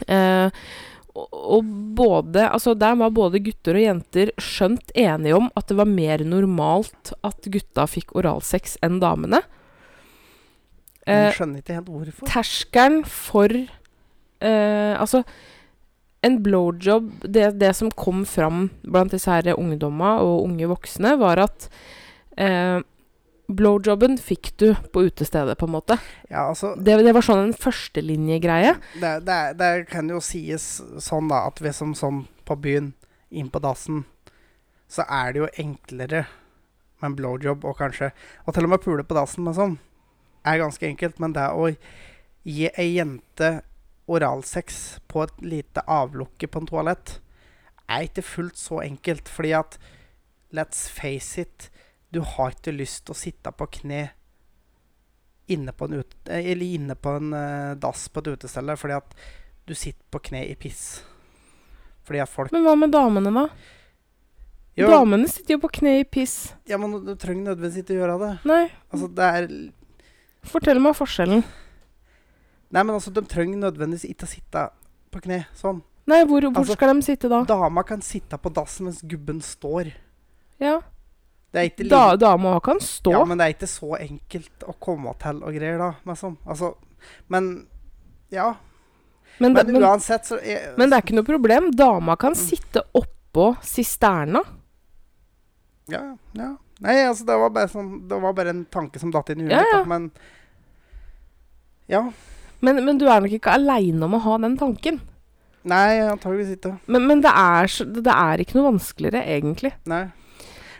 Uh, 0.07 0.51
og, 1.19 1.29
og 1.33 1.65
både 1.97 2.45
Altså, 2.53 2.75
der 2.79 2.95
var 2.95 3.11
både 3.11 3.41
gutter 3.43 3.75
og 3.75 3.83
jenter 3.83 4.31
skjønt 4.39 4.93
enige 4.95 5.35
om 5.35 5.49
at 5.59 5.67
det 5.67 5.77
var 5.81 5.89
mer 5.91 6.23
normalt 6.23 7.11
at 7.27 7.49
gutta 7.51 7.89
fikk 7.91 8.13
oralsex 8.15 8.77
enn 8.87 9.01
damene. 9.03 9.41
Men 11.09 11.25
jeg 11.25 11.39
skjønner 11.41 11.63
ikke 11.65 11.79
helt 11.81 11.89
hvorfor. 11.91 12.29
terskelen 12.31 13.01
for 13.09 13.49
uh, 13.57 14.95
Altså, 15.01 15.25
en 16.27 16.39
blowjob 16.43 17.11
det, 17.23 17.53
det 17.61 17.73
som 17.79 17.91
kom 17.95 18.25
fram 18.27 18.69
blant 18.83 19.13
disse 19.15 19.31
her 19.31 19.53
ungdomma 19.55 20.19
og 20.25 20.45
unge 20.49 20.69
voksne, 20.71 21.15
var 21.21 21.39
at 21.45 21.69
eh, 22.37 22.81
blowjobben 23.49 24.19
fikk 24.21 24.51
du 24.61 24.67
på 24.93 25.07
utestedet, 25.09 25.57
på 25.59 25.69
en 25.69 25.77
måte. 25.77 25.97
Ja, 26.29 26.49
altså 26.51 26.75
Det, 26.77 26.99
det 27.07 27.15
var 27.17 27.25
sånn 27.25 27.47
en 27.47 27.57
førstelinjegreie. 27.57 28.75
det, 29.01 29.15
det, 29.29 29.39
det 29.61 29.73
kan 29.93 30.11
jo 30.11 30.21
sies 30.21 30.83
sånn, 31.01 31.31
da, 31.31 31.47
at 31.49 31.63
vi 31.65 31.73
som 31.73 31.95
sånn 31.97 32.27
på 32.49 32.59
byen, 32.61 32.93
inn 33.31 33.51
på 33.53 33.61
dassen 33.61 34.07
så 34.89 35.05
er 35.05 35.35
det 35.35 35.43
jo 35.43 35.49
enklere 35.61 36.23
med 36.99 37.11
en 37.11 37.17
blowjob 37.19 37.67
og 37.69 37.77
kanskje 37.77 38.09
Og 38.47 38.55
til 38.57 38.65
og 38.65 38.71
med 38.73 38.81
pule 38.81 39.05
på 39.05 39.17
dassen 39.19 39.45
med 39.45 39.59
sånn 39.59 39.75
er 40.49 40.63
ganske 40.63 40.87
enkelt, 40.89 41.19
men 41.21 41.35
det 41.37 41.45
å 41.53 41.67
gi 42.49 42.71
ei 42.71 42.95
jente 42.95 43.51
oralsex 44.09 44.99
på 45.09 45.23
et 45.27 45.41
lite 45.45 45.85
avlukke 45.87 46.49
på 46.49 46.63
en 46.63 46.69
toalett 46.71 47.19
er 47.89 48.05
ikke 48.09 48.25
fullt 48.25 48.61
så 48.61 48.83
enkelt, 48.85 49.29
fordi 49.29 49.55
at 49.57 49.79
Let's 50.53 50.87
face 50.89 51.37
it, 51.43 51.67
du 52.09 52.23
har 52.25 52.55
ikke 52.55 52.73
lyst 52.73 53.03
til 53.05 53.13
å 53.13 53.19
sitte 53.21 53.51
på 53.53 53.67
kne 53.83 54.07
inne 55.53 55.73
på 55.77 55.85
en, 55.89 55.99
eh, 56.29 56.51
eller 56.53 56.75
inne 56.79 56.97
på 56.97 57.17
en 57.19 57.35
eh, 57.37 57.75
dass 57.81 58.07
på 58.09 58.23
et 58.23 58.31
utested 58.33 58.73
fordi 58.81 58.97
at 58.97 59.13
du 59.69 59.75
sitter 59.77 60.05
på 60.11 60.23
kne 60.31 60.47
i 60.49 60.55
piss. 60.57 61.03
Fordi 62.09 62.23
at 62.25 62.33
folk 62.33 62.53
Men 62.53 62.65
hva 62.65 62.75
med 62.81 62.93
damene, 62.93 63.33
da? 63.33 63.47
Jo, 64.79 64.89
Damene 64.93 65.29
sitter 65.29 65.57
jo 65.57 65.63
på 65.67 65.73
kne 65.81 65.99
i 66.01 66.05
piss. 66.05 66.55
ja, 66.65 66.79
men 66.79 66.97
du 67.05 67.15
trenger 67.17 67.51
nødvendigvis 67.51 67.83
ikke 67.83 67.99
gjøre 67.99 68.19
det. 68.23 68.33
Nei, 68.49 68.71
Altså, 68.93 69.09
det 69.13 69.25
er 69.25 69.49
fortell 70.49 70.81
meg 70.81 70.97
forskjellen. 70.97 71.43
Nei, 72.71 72.83
men 72.85 72.95
altså, 72.95 73.11
de 73.15 73.23
trenger 73.25 73.57
nødvendigvis 73.63 74.05
ikke 74.11 74.27
å 74.27 74.31
sitte 74.31 74.65
på 75.13 75.23
kne 75.25 75.47
sånn. 75.57 75.81
Nei, 76.09 76.23
hvor, 76.25 76.41
hvor 76.41 76.61
Altså, 76.63 76.77
skal 76.77 76.95
de 76.97 77.05
sitte 77.05 77.29
da? 77.29 77.43
Dama 77.49 77.83
kan 77.85 78.01
sitte 78.05 78.37
på 78.41 78.53
dassen 78.53 78.89
mens 78.89 79.01
gubben 79.09 79.41
står. 79.45 79.91
Ja, 80.61 80.79
Det 81.53 81.89
da, 81.89 82.17
Dama 82.17 82.59
kan 82.61 82.81
stå. 82.81 83.13
Ja, 83.13 83.25
men 83.25 83.39
det 83.41 83.45
er 83.47 83.55
ikke 83.55 83.69
så 83.71 83.95
enkelt 83.97 84.65
å 84.69 84.75
komme 84.85 85.15
til 85.21 85.41
og 85.45 85.55
greier, 85.57 85.79
da. 85.81 86.15
Sånn. 86.15 86.37
altså, 86.47 86.75
men 87.29 87.67
ja. 88.31 88.51
men, 89.39 89.53
Men 89.55 89.73
men, 89.73 89.83
uansett, 89.83 90.27
så 90.29 90.37
jeg, 90.45 90.75
men 90.77 90.91
det 90.91 90.97
er 90.99 91.05
ikke 91.07 91.17
noe 91.17 91.25
problem. 91.29 91.71
Dama 91.73 92.17
kan 92.17 92.33
Mm. 92.37 92.41
sitte 92.43 92.83
oppå 92.93 93.55
sisterna. 93.65 94.43
Ja, 95.89 96.17
ja. 96.37 96.51
Nei, 96.81 96.97
altså, 97.09 97.25
det 97.25 97.37
var 97.41 97.51
bare, 97.51 97.69
sånn, 97.69 98.09
det 98.09 98.21
var 98.23 98.33
bare 98.37 98.51
en 98.53 98.65
tanke 98.67 98.99
som 99.01 99.11
datt 99.11 99.31
inn 99.33 99.41
i 99.41 99.45
huet 99.49 99.53
Ja, 99.57 99.65
ja. 99.73 99.79
mitt. 99.79 99.89
Men 99.89 100.11
ja. 101.89 102.03
Men, 102.65 102.81
men 102.85 102.99
du 102.99 103.07
er 103.07 103.21
nok 103.23 103.35
ikke 103.37 103.53
aleine 103.55 104.03
om 104.09 104.17
å 104.19 104.23
ha 104.25 104.37
den 104.43 104.57
tanken. 104.59 105.01
Nei, 105.69 105.99
antageligvis 106.09 106.57
ikke. 106.57 106.73
Men, 106.91 107.05
men 107.07 107.21
det, 107.23 107.31
er, 107.31 107.69
så- 107.71 107.87
det 107.87 108.11
er 108.15 108.43
ikke 108.43 108.57
noe 108.59 108.71
vanskeligere, 108.73 109.23
egentlig. 109.37 109.73
Nei. 109.91 110.05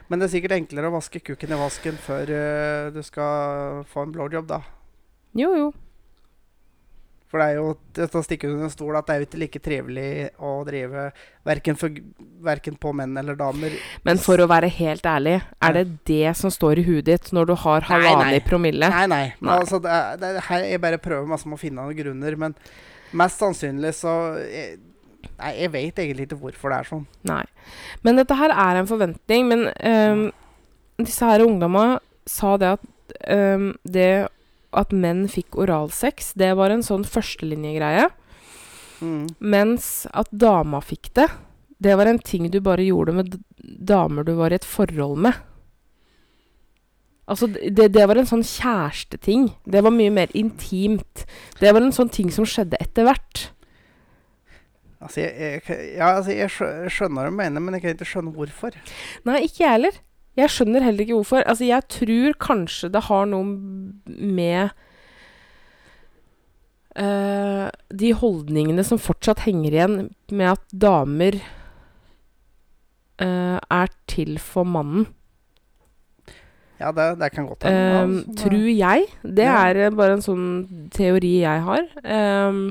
Men 0.09 0.19
det 0.23 0.29
er 0.29 0.33
sikkert 0.39 0.55
enklere 0.57 0.89
å 0.89 0.95
vaske 0.97 1.21
kukken 1.21 1.53
i 1.53 1.59
vasken 1.61 1.99
før 2.01 2.31
eh, 2.33 2.87
du 2.95 3.03
skal 3.05 3.83
få 3.91 4.07
en 4.07 4.15
blowjob, 4.15 4.47
da. 4.49 4.63
Jo, 5.37 5.51
jo. 5.59 5.67
For 7.29 7.43
det 7.43 7.47
er 7.51 7.59
jo 7.59 7.73
til 7.93 8.17
å 8.17 8.25
stikke 8.25 8.49
under 8.49 8.67
en 8.67 8.73
stol 8.73 8.97
at 8.97 9.09
det 9.09 9.15
er 9.15 9.21
jo 9.21 9.27
ikke 9.27 9.41
like 9.43 9.61
trivelig 9.61 10.11
å 10.41 10.53
drive 10.65 11.09
verken, 11.49 11.77
for, 11.77 11.99
verken 12.45 12.79
på 12.81 12.93
menn 12.97 13.13
eller 13.21 13.37
damer. 13.37 13.75
Men 14.09 14.21
for 14.23 14.41
å 14.41 14.49
være 14.49 14.71
helt 14.79 15.05
ærlig, 15.09 15.37
er 15.61 15.77
det 15.77 15.85
det 16.09 16.33
som 16.41 16.53
står 16.53 16.81
i 16.81 16.87
huet 16.87 17.09
ditt 17.11 17.29
når 17.37 17.51
du 17.51 17.55
har 17.67 17.89
halvannen 17.91 18.33
i 18.33 18.41
promille? 18.45 18.89
Nei, 18.95 19.05
nei. 19.13 19.25
Nei. 19.45 19.59
Altså, 19.59 19.81
det 19.85 19.93
er, 19.93 20.17
det 20.23 20.31
er, 20.41 20.65
jeg 20.73 20.83
bare 20.85 21.01
prøver 21.05 21.29
masse 21.29 21.49
med 21.49 21.61
å 21.61 21.61
finne 21.61 21.85
noen 21.85 22.01
grunner, 22.01 22.39
men 22.41 22.57
mest 23.19 23.45
sannsynlig 23.45 23.93
så 23.97 24.15
jeg, 24.45 24.79
Nei, 25.39 25.53
jeg 25.61 25.71
vet 25.71 26.01
egentlig 26.03 26.27
ikke 26.29 26.39
hvorfor 26.41 26.73
det 26.73 26.77
er 26.81 26.87
sånn. 26.89 27.05
Nei. 27.29 27.45
Men 28.07 28.19
dette 28.19 28.37
her 28.39 28.53
er 28.55 28.79
en 28.81 28.89
forventning. 28.91 29.47
Men 29.51 29.65
um, 29.77 30.23
disse 30.99 31.27
her 31.27 31.45
ungdommene 31.45 31.99
sa 32.27 32.57
det 32.59 32.73
at 32.77 32.87
um, 33.31 33.69
det 33.87 34.11
at 34.79 34.95
menn 34.95 35.27
fikk 35.31 35.59
oralsex, 35.59 36.33
det 36.39 36.53
var 36.59 36.73
en 36.73 36.85
sånn 36.87 37.07
førstelinjegreie. 37.09 38.09
Mm. 39.03 39.27
Mens 39.39 40.07
at 40.11 40.31
dama 40.31 40.81
fikk 40.83 41.13
det, 41.19 41.29
det 41.79 41.95
var 41.99 42.11
en 42.11 42.19
ting 42.19 42.49
du 42.51 42.59
bare 42.65 42.87
gjorde 42.87 43.15
med 43.15 43.37
damer 43.63 44.27
du 44.27 44.35
var 44.39 44.55
i 44.55 44.59
et 44.59 44.67
forhold 44.67 45.21
med. 45.29 45.37
Altså, 47.29 47.47
det, 47.51 47.91
det 47.93 48.07
var 48.09 48.17
en 48.17 48.29
sånn 48.29 48.43
kjæresteting. 48.47 49.51
Det 49.69 49.83
var 49.85 49.93
mye 49.93 50.13
mer 50.15 50.33
intimt. 50.39 51.27
Det 51.61 51.71
var 51.77 51.85
en 51.85 51.93
sånn 51.95 52.11
ting 52.13 52.33
som 52.33 52.47
skjedde 52.49 52.81
etter 52.81 53.05
hvert. 53.05 53.51
Altså, 54.99 55.21
jeg, 55.23 55.61
jeg, 55.69 55.91
ja, 55.99 56.15
altså, 56.17 56.33
jeg 56.35 56.51
skjønner 56.91 57.29
hva 57.29 57.29
du 57.29 57.37
mener, 57.37 57.63
men 57.63 57.77
jeg 57.77 57.85
kan 57.85 57.99
ikke 57.99 58.09
skjønne 58.09 58.33
hvorfor. 58.35 58.79
Nei, 59.29 59.43
ikke 59.45 59.63
jeg 59.63 59.75
heller. 59.77 60.01
Jeg 60.39 60.53
skjønner 60.55 60.85
heller 60.87 61.03
ikke 61.03 61.17
hvorfor. 61.19 61.43
Altså, 61.51 61.65
jeg 61.67 61.83
tror 61.91 62.37
kanskje 62.39 62.91
det 62.95 63.03
har 63.09 63.25
noe 63.27 63.45
med 64.39 64.71
uh, 66.99 67.67
de 67.91 68.11
holdningene 68.21 68.85
som 68.87 69.01
fortsatt 69.03 69.43
henger 69.47 69.75
igjen 69.75 69.97
med 70.31 70.53
at 70.55 70.65
damer 70.87 71.39
uh, 73.23 73.59
er 73.59 73.91
til 74.11 74.39
for 74.43 74.69
mannen. 74.69 75.09
Ja, 76.79 76.93
det, 76.95 77.09
det 77.19 77.33
kan 77.35 77.49
godt 77.51 77.65
hende. 77.67 78.03
Um, 78.05 78.13
altså, 78.21 78.35
tror 78.45 78.69
jeg. 78.71 79.07
Det 79.27 79.47
Ja. 79.49 79.57
er 79.67 79.91
bare 79.99 80.13
en 80.15 80.23
sånn 80.23 80.45
teori 80.95 81.41
jeg 81.43 81.65
har. 81.67 81.89
Um, 82.07 82.69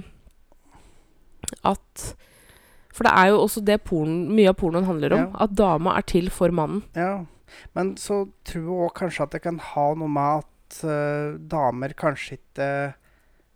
at 1.68 2.14
For 2.96 3.04
det 3.06 3.12
er 3.14 3.28
jo 3.30 3.42
også 3.44 3.62
det 3.68 3.82
porn, 3.86 4.14
mye 4.34 4.48
av 4.50 4.56
pornoen 4.58 4.88
handler 4.88 5.14
om. 5.14 5.20
Ja. 5.28 5.44
At 5.44 5.52
dama 5.60 5.92
er 6.00 6.06
til 6.08 6.32
for 6.34 6.50
mannen. 6.56 6.80
Ja, 6.96 7.26
men 7.78 7.96
så 8.02 8.24
tror 8.48 8.64
jeg 8.64 8.86
òg 8.88 8.94
kanskje 8.98 9.24
at 9.28 9.36
det 9.36 9.42
kan 9.46 9.60
ha 9.74 9.86
noe 9.98 10.12
med 10.12 10.44
at 10.44 10.80
uh, 10.84 11.38
damer 11.40 11.94
kanskje 11.98 12.38
ikke 12.40 12.70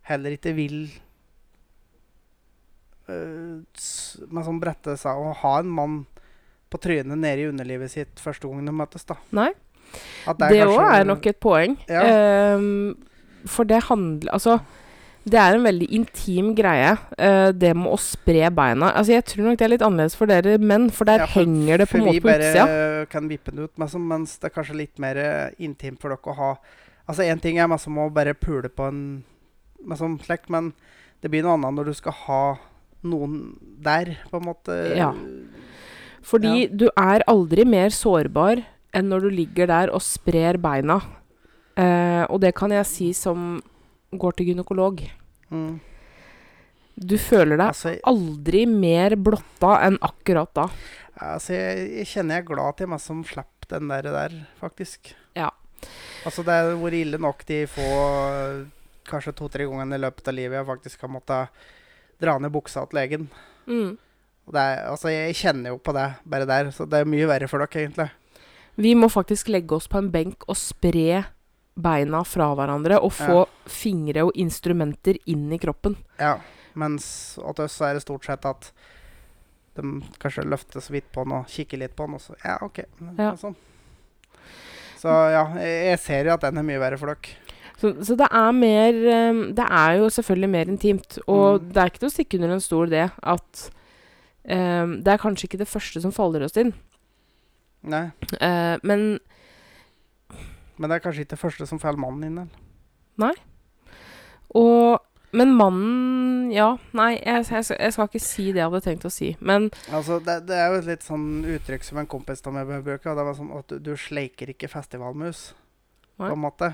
heller 0.09 0.35
ikke 0.37 0.53
vil 0.57 0.77
uh, 3.09 3.61
med 4.31 4.45
sånn 4.47 4.61
brette 4.61 4.95
seg 4.99 5.19
å 5.19 5.33
ha 5.43 5.53
en 5.61 5.71
mann 5.79 5.99
på 6.71 6.79
trynet 6.79 7.19
nede 7.19 7.43
i 7.43 7.49
underlivet 7.51 7.91
sitt 7.91 8.21
første 8.23 8.47
gang 8.47 8.63
de 8.67 8.73
møtes, 8.75 9.03
da. 9.09 9.17
Nei. 9.35 9.49
Det 9.91 10.61
òg 10.63 10.77
kanskje- 10.77 10.99
er 11.01 11.07
nok 11.09 11.25
et 11.27 11.39
poeng. 11.43 11.73
Ja. 11.91 12.55
Um, 12.55 12.95
for 13.49 13.65
det 13.67 13.81
handler 13.89 14.31
Altså, 14.37 14.59
det 15.23 15.37
er 15.37 15.55
en 15.55 15.65
veldig 15.65 15.87
intim 15.93 16.53
greie, 16.57 16.95
uh, 17.19 17.51
det 17.53 17.75
med 17.77 17.91
å 17.93 17.97
spre 18.01 18.49
beina. 18.49 18.91
Altså, 18.97 19.13
Jeg 19.13 19.25
tror 19.29 19.49
nok 19.49 19.59
det 19.59 19.65
er 19.67 19.73
litt 19.75 19.85
annerledes 19.85 20.15
for 20.17 20.31
dere 20.31 20.57
menn, 20.57 20.89
for 20.89 21.05
der 21.05 21.19
Ja, 21.19 21.25
for- 21.27 21.43
henger 21.43 21.77
det 21.77 21.89
på 21.89 21.97
en 21.97 22.05
måte 22.07 22.21
på 22.21 22.31
utsida. 22.33 22.65
Vi 22.65 22.71
bare 22.71 23.05
kan 23.11 23.29
vippe 23.29 23.51
det 23.51 23.59
ut, 23.69 23.77
men 23.77 24.07
mens 24.07 24.37
det 24.37 24.49
er 24.49 24.55
kanskje 24.61 24.77
litt 24.77 24.99
mer 24.99 25.17
eh, 25.17 25.51
intimt 25.59 25.99
for 26.01 26.09
dere 26.09 26.33
å 26.33 26.35
ha 26.35 26.57
Altså, 27.09 27.23
én 27.23 27.41
ting 27.41 27.57
er 27.57 27.67
med 27.67 27.79
å 27.79 28.13
bare 28.13 28.33
pule 28.33 28.69
på 28.69 28.87
en 28.87 29.23
sånn 29.89 30.23
slekt, 30.23 30.49
men 30.49 30.71
det 31.21 31.29
blir 31.29 31.43
noe 31.43 31.57
annet 31.57 31.73
når 31.73 31.85
du 31.85 31.93
skal 31.93 32.13
ha 32.13 32.57
noen 33.03 33.57
der, 33.81 34.17
på 34.29 34.37
en 34.37 34.45
måte. 34.45 34.95
Ja. 34.95 35.11
Fordi 36.21 36.67
du 36.69 36.89
er 36.95 37.25
aldri 37.27 37.65
mer 37.65 37.89
sårbar 37.89 38.63
enn 38.93 39.09
når 39.09 39.25
du 39.25 39.29
ligger 39.41 39.67
der 39.67 39.91
og 39.91 40.03
sprer 40.05 40.59
beina. 40.61 41.01
Uh, 41.75 42.27
og 42.29 42.41
det 42.43 42.53
kan 42.55 42.71
jeg 42.71 42.85
si 42.85 43.09
som 43.17 43.61
går 44.19 44.35
til 44.37 44.51
gynekolog. 44.51 45.01
Mm. 45.51 45.79
Du 47.01 47.15
føler 47.17 47.57
deg 47.57 47.69
Altså, 47.71 47.95
aldri 48.07 48.65
mer 48.69 49.15
blotta 49.15 49.77
enn 49.87 49.97
akkurat 50.03 50.51
da. 50.57 50.67
altså 51.15 51.55
jeg, 51.55 51.87
jeg 52.01 52.09
kjenner 52.11 52.37
jeg 52.37 52.43
er 52.43 52.49
glad 52.51 52.77
til 52.77 52.91
meg 52.91 53.01
som 53.03 53.23
slapp 53.27 53.67
den 53.71 53.87
der, 53.91 54.09
der 54.11 54.35
faktisk. 54.59 55.13
Ja. 55.37 55.49
Altså, 56.27 56.43
det 56.43 56.53
har 56.53 56.75
vært 56.77 56.99
ille 56.99 57.17
nok 57.21 57.45
de 57.47 57.63
få 57.71 57.87
kanskje 59.07 59.33
to-tre 59.35 59.65
gangene 59.67 59.97
i 59.97 60.03
løpet 60.03 60.27
av 60.29 60.35
livet 60.37 60.59
jeg 60.59 60.67
faktisk 60.67 61.03
har 61.07 61.11
måttet 61.11 61.63
dra 62.21 62.37
ned 62.37 62.53
buksa 62.53 62.83
til 62.85 62.99
legen. 62.99 63.27
Mm. 63.65 63.95
Det 64.51 64.61
er, 64.61 64.83
altså, 64.91 65.09
jeg 65.13 65.37
kjenner 65.39 65.73
jo 65.73 65.79
på 65.81 65.93
det 65.95 66.07
bare 66.27 66.47
der, 66.49 66.71
så 66.75 66.85
det 66.89 67.01
er 67.01 67.09
mye 67.09 67.29
verre 67.29 67.47
for 67.49 67.63
dere, 67.63 67.85
egentlig. 67.85 68.09
Vi 68.81 68.93
må 68.95 69.09
faktisk 69.11 69.49
legge 69.51 69.75
oss 69.77 69.87
på 69.91 69.99
en 70.01 70.11
benk 70.13 70.45
og 70.49 70.57
spre 70.59 71.23
beina 71.75 72.23
fra 72.27 72.49
hverandre 72.57 72.97
og 73.01 73.13
få 73.15 73.45
fingre 73.71 74.25
og 74.27 74.35
instrumenter 74.35 75.17
inn 75.31 75.47
i 75.55 75.59
kroppen. 75.61 75.95
Ja, 76.19 76.35
mens 76.75 77.37
hos 77.41 77.59
oss 77.63 77.77
er 77.81 77.93
det 77.97 78.03
stort 78.03 78.25
sett 78.27 78.45
at 78.45 78.71
de 79.75 80.01
kanskje 80.19 80.43
løfter 80.51 80.83
så 80.83 80.91
vidt 80.91 81.07
på 81.15 81.23
den 81.23 81.37
og 81.37 81.47
kikker 81.47 81.79
litt 81.79 81.95
på 81.95 82.05
den, 82.09 82.15
og 82.19 82.21
så 82.21 82.35
Ja, 82.43 82.57
OK. 82.65 82.81
Ja. 83.17 83.31
Sånn. 83.39 83.55
Så 85.01 85.09
ja, 85.33 85.45
jeg, 85.57 85.77
jeg 85.93 85.99
ser 86.03 86.27
jo 86.29 86.33
at 86.35 86.43
den 86.45 86.59
er 86.61 86.65
mye 86.67 86.81
verre 86.81 86.99
for 87.01 87.09
dere. 87.09 87.37
Så, 87.81 87.89
så 88.05 88.13
det 88.19 88.27
er 88.29 88.51
mer 88.53 88.97
eh, 89.09 89.39
Det 89.57 89.63
er 89.65 89.95
jo 89.97 90.09
selvfølgelig 90.13 90.49
mer 90.53 90.69
intimt. 90.69 91.15
Og 91.25 91.61
Mm. 91.63 91.71
det 91.73 91.81
er 91.81 91.89
ikke 91.89 92.03
til 92.03 92.11
å 92.11 92.13
stikke 92.13 92.37
under 92.37 92.51
en 92.53 92.61
stol 92.61 92.91
det 92.91 93.07
at 93.09 93.63
um, 94.45 94.99
Det 95.01 95.07
er 95.15 95.17
kanskje 95.23 95.47
ikke 95.47 95.61
det 95.63 95.69
første 95.71 96.01
som 96.03 96.13
faller 96.13 96.45
oss 96.45 96.57
inn. 96.61 96.73
Nei, 97.81 98.11
Uh, 98.37 98.77
men 98.85 99.19
men 100.81 100.89
det 100.89 100.97
er 100.97 101.03
kanskje 101.05 101.23
ikke 101.25 101.35
det 101.35 101.41
første 101.43 101.69
som 101.69 101.79
faller 101.81 102.01
mannen 102.01 102.25
inn, 102.27 102.41
eller? 102.41 103.39
Og 104.57 104.99
Men 105.31 105.53
mannen 105.55 106.51
Ja, 106.51 106.73
nei, 106.97 107.13
jeg, 107.21 107.45
jeg, 107.47 107.63
jeg 107.77 107.93
skal 107.95 108.07
ikke 108.09 108.19
si 108.19 108.49
det 108.51 108.59
jeg 108.59 108.67
hadde 108.67 108.81
tenkt 108.83 109.05
å 109.07 109.11
si. 109.13 109.29
Men 109.39 109.69
Altså, 109.93 110.17
det, 110.19 110.41
det 110.49 110.57
er 110.59 110.73
jo 110.73 110.79
et 110.81 110.89
litt 110.89 111.05
sånn 111.05 111.45
uttrykk 111.53 111.85
som 111.87 112.01
en 112.01 112.09
kompis 112.11 112.43
av 112.43 112.57
meg 112.57 112.67
bruker. 112.83 113.13
og 113.13 113.19
Det 113.21 113.27
var 113.29 113.37
sånn 113.37 113.53
at 113.55 113.71
du, 113.71 113.77
du 113.79 113.93
sleiker 113.95 114.51
ikke 114.51 114.67
festivalmus, 114.71 115.53
Nei. 116.19 116.27
på 116.27 116.33
en 116.33 116.43
måte. 116.43 116.73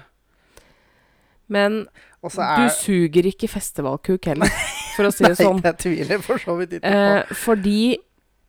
Men 1.54 1.84
er, 1.86 2.32
du 2.34 2.66
er 2.66 2.74
suger 2.74 3.30
ikke 3.30 3.48
festivalkuk 3.52 4.26
heller, 4.32 4.50
for 4.96 5.08
å 5.08 5.14
si 5.14 5.28
det 5.28 5.38
sånn. 5.44 5.62
Nei, 5.62 5.70
jeg 5.70 5.80
tviler 5.84 6.26
for 6.26 6.42
så 6.42 6.58
vidt 6.58 6.80
ikke 6.80 6.90
på. 6.90 7.06
Eh, 7.14 7.38
fordi 7.46 7.80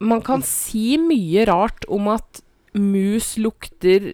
man 0.09 0.23
kan 0.25 0.41
si 0.47 0.97
mye 0.97 1.45
rart 1.51 1.85
om 1.91 2.09
at 2.15 2.41
mus 2.73 3.35
lukter 3.37 4.13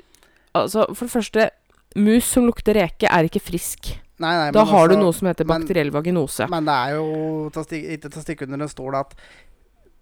Altså, 0.55 0.85
for 0.95 1.05
det 1.05 1.13
første 1.13 1.49
Mus 1.95 2.25
som 2.27 2.43
lukter 2.47 2.75
reke, 2.75 3.07
er 3.07 3.27
ikke 3.29 3.39
frisk. 3.43 3.93
Nei, 4.19 4.31
nei, 4.35 4.51
Da 4.51 4.63
men 4.63 4.71
har 4.73 4.87
du 4.89 4.95
altså- 4.95 5.03
noe 5.03 5.13
som 5.15 5.27
heter 5.27 5.45
men- 5.47 5.61
bakteriell 5.61 5.91
vaginose. 5.91 6.47
Men 6.49 6.65
det 6.65 6.73
er 6.75 6.95
jo 6.95 7.49
ikke 7.51 8.09
til 8.09 8.19
å 8.19 8.23
stikke 8.23 8.43
under 8.47 8.63
en 8.63 8.71
stol 8.71 8.95
at 8.95 9.13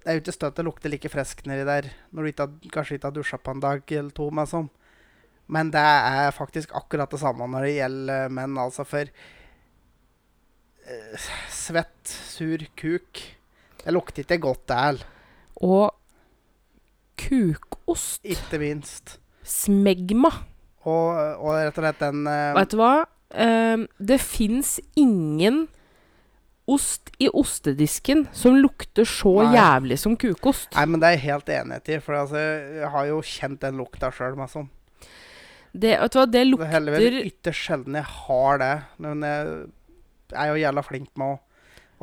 det 0.03 0.07
er 0.10 0.13
jo 0.17 0.22
ikke 0.22 0.33
støtt 0.38 0.55
det 0.55 0.65
lukter 0.65 0.89
like 0.91 1.10
friskt 1.10 1.45
nedi 1.45 1.63
der 1.65 1.89
når 2.13 2.24
du 2.24 2.31
ikke 2.31 2.39
har, 2.45 2.51
kanskje 2.74 2.98
ikke 2.98 3.10
har 3.10 3.12
dusja 3.15 3.38
på 3.38 3.51
en 3.53 3.60
dag 3.60 3.81
eller 3.91 4.10
to. 4.12 4.29
Men, 4.31 4.45
sånn. 4.45 4.69
Men 5.48 5.72
det 5.72 5.79
er 5.81 6.31
faktisk 6.31 6.72
akkurat 6.74 7.10
det 7.10 7.19
samme 7.19 7.48
når 7.48 7.62
det 7.67 7.75
gjelder 7.77 8.29
menn. 8.29 8.57
Altså 8.57 8.86
for 8.86 9.05
uh, 10.89 11.17
svett, 11.50 12.05
sur 12.05 12.57
kuk 12.75 13.22
Det 13.86 13.93
lukter 13.93 14.24
ikke 14.24 14.39
godt, 14.41 14.65
det 14.67 14.77
heller. 14.77 15.05
Og 15.62 15.91
kukost. 17.17 18.22
Ikke 18.24 18.60
minst. 18.60 19.17
Smegma. 19.44 20.32
Og, 20.84 21.10
og 21.40 21.54
rett 21.56 21.78
og 21.78 21.86
slett 21.86 22.02
den 22.04 22.26
uh, 22.28 22.56
Vet 22.58 22.74
du 22.74 22.80
hva? 22.82 22.94
Ehm, 23.34 23.88
det 23.98 24.20
fins 24.22 24.78
ingen 25.00 25.66
ost 26.70 27.10
i 27.20 27.28
ostedisken 27.34 28.28
som 28.36 28.56
lukter 28.62 29.08
så 29.10 29.34
Nei. 29.42 29.56
jævlig 29.58 29.98
som 30.00 30.16
kukost. 30.20 30.70
Nei, 30.78 30.86
men 30.88 31.02
det 31.02 31.10
er 31.10 31.18
jeg 31.18 31.26
helt 31.26 31.52
enig 31.56 31.80
i. 31.88 32.00
For 32.04 32.20
altså, 32.22 32.44
jeg 32.80 32.92
har 32.94 33.08
jo 33.10 33.24
kjent 33.28 33.64
den 33.64 33.82
lukta 33.82 34.12
sjøl. 34.14 34.38
Sånn. 34.52 34.70
Det, 35.74 35.96
vet 35.98 36.14
du 36.14 36.20
hva, 36.20 36.28
det 36.30 36.44
lukter 36.46 36.86
Det 36.94 37.10
er 37.10 37.20
ytterst 37.26 37.68
sjelden 37.68 37.98
jeg 38.00 38.08
har 38.20 38.62
det. 38.62 38.76
Men 39.04 39.26
jeg 39.26 40.38
er 40.38 40.54
jo 40.54 40.62
jævla 40.62 40.86
flink 40.86 41.12
med 41.20 41.36
å 41.36 41.42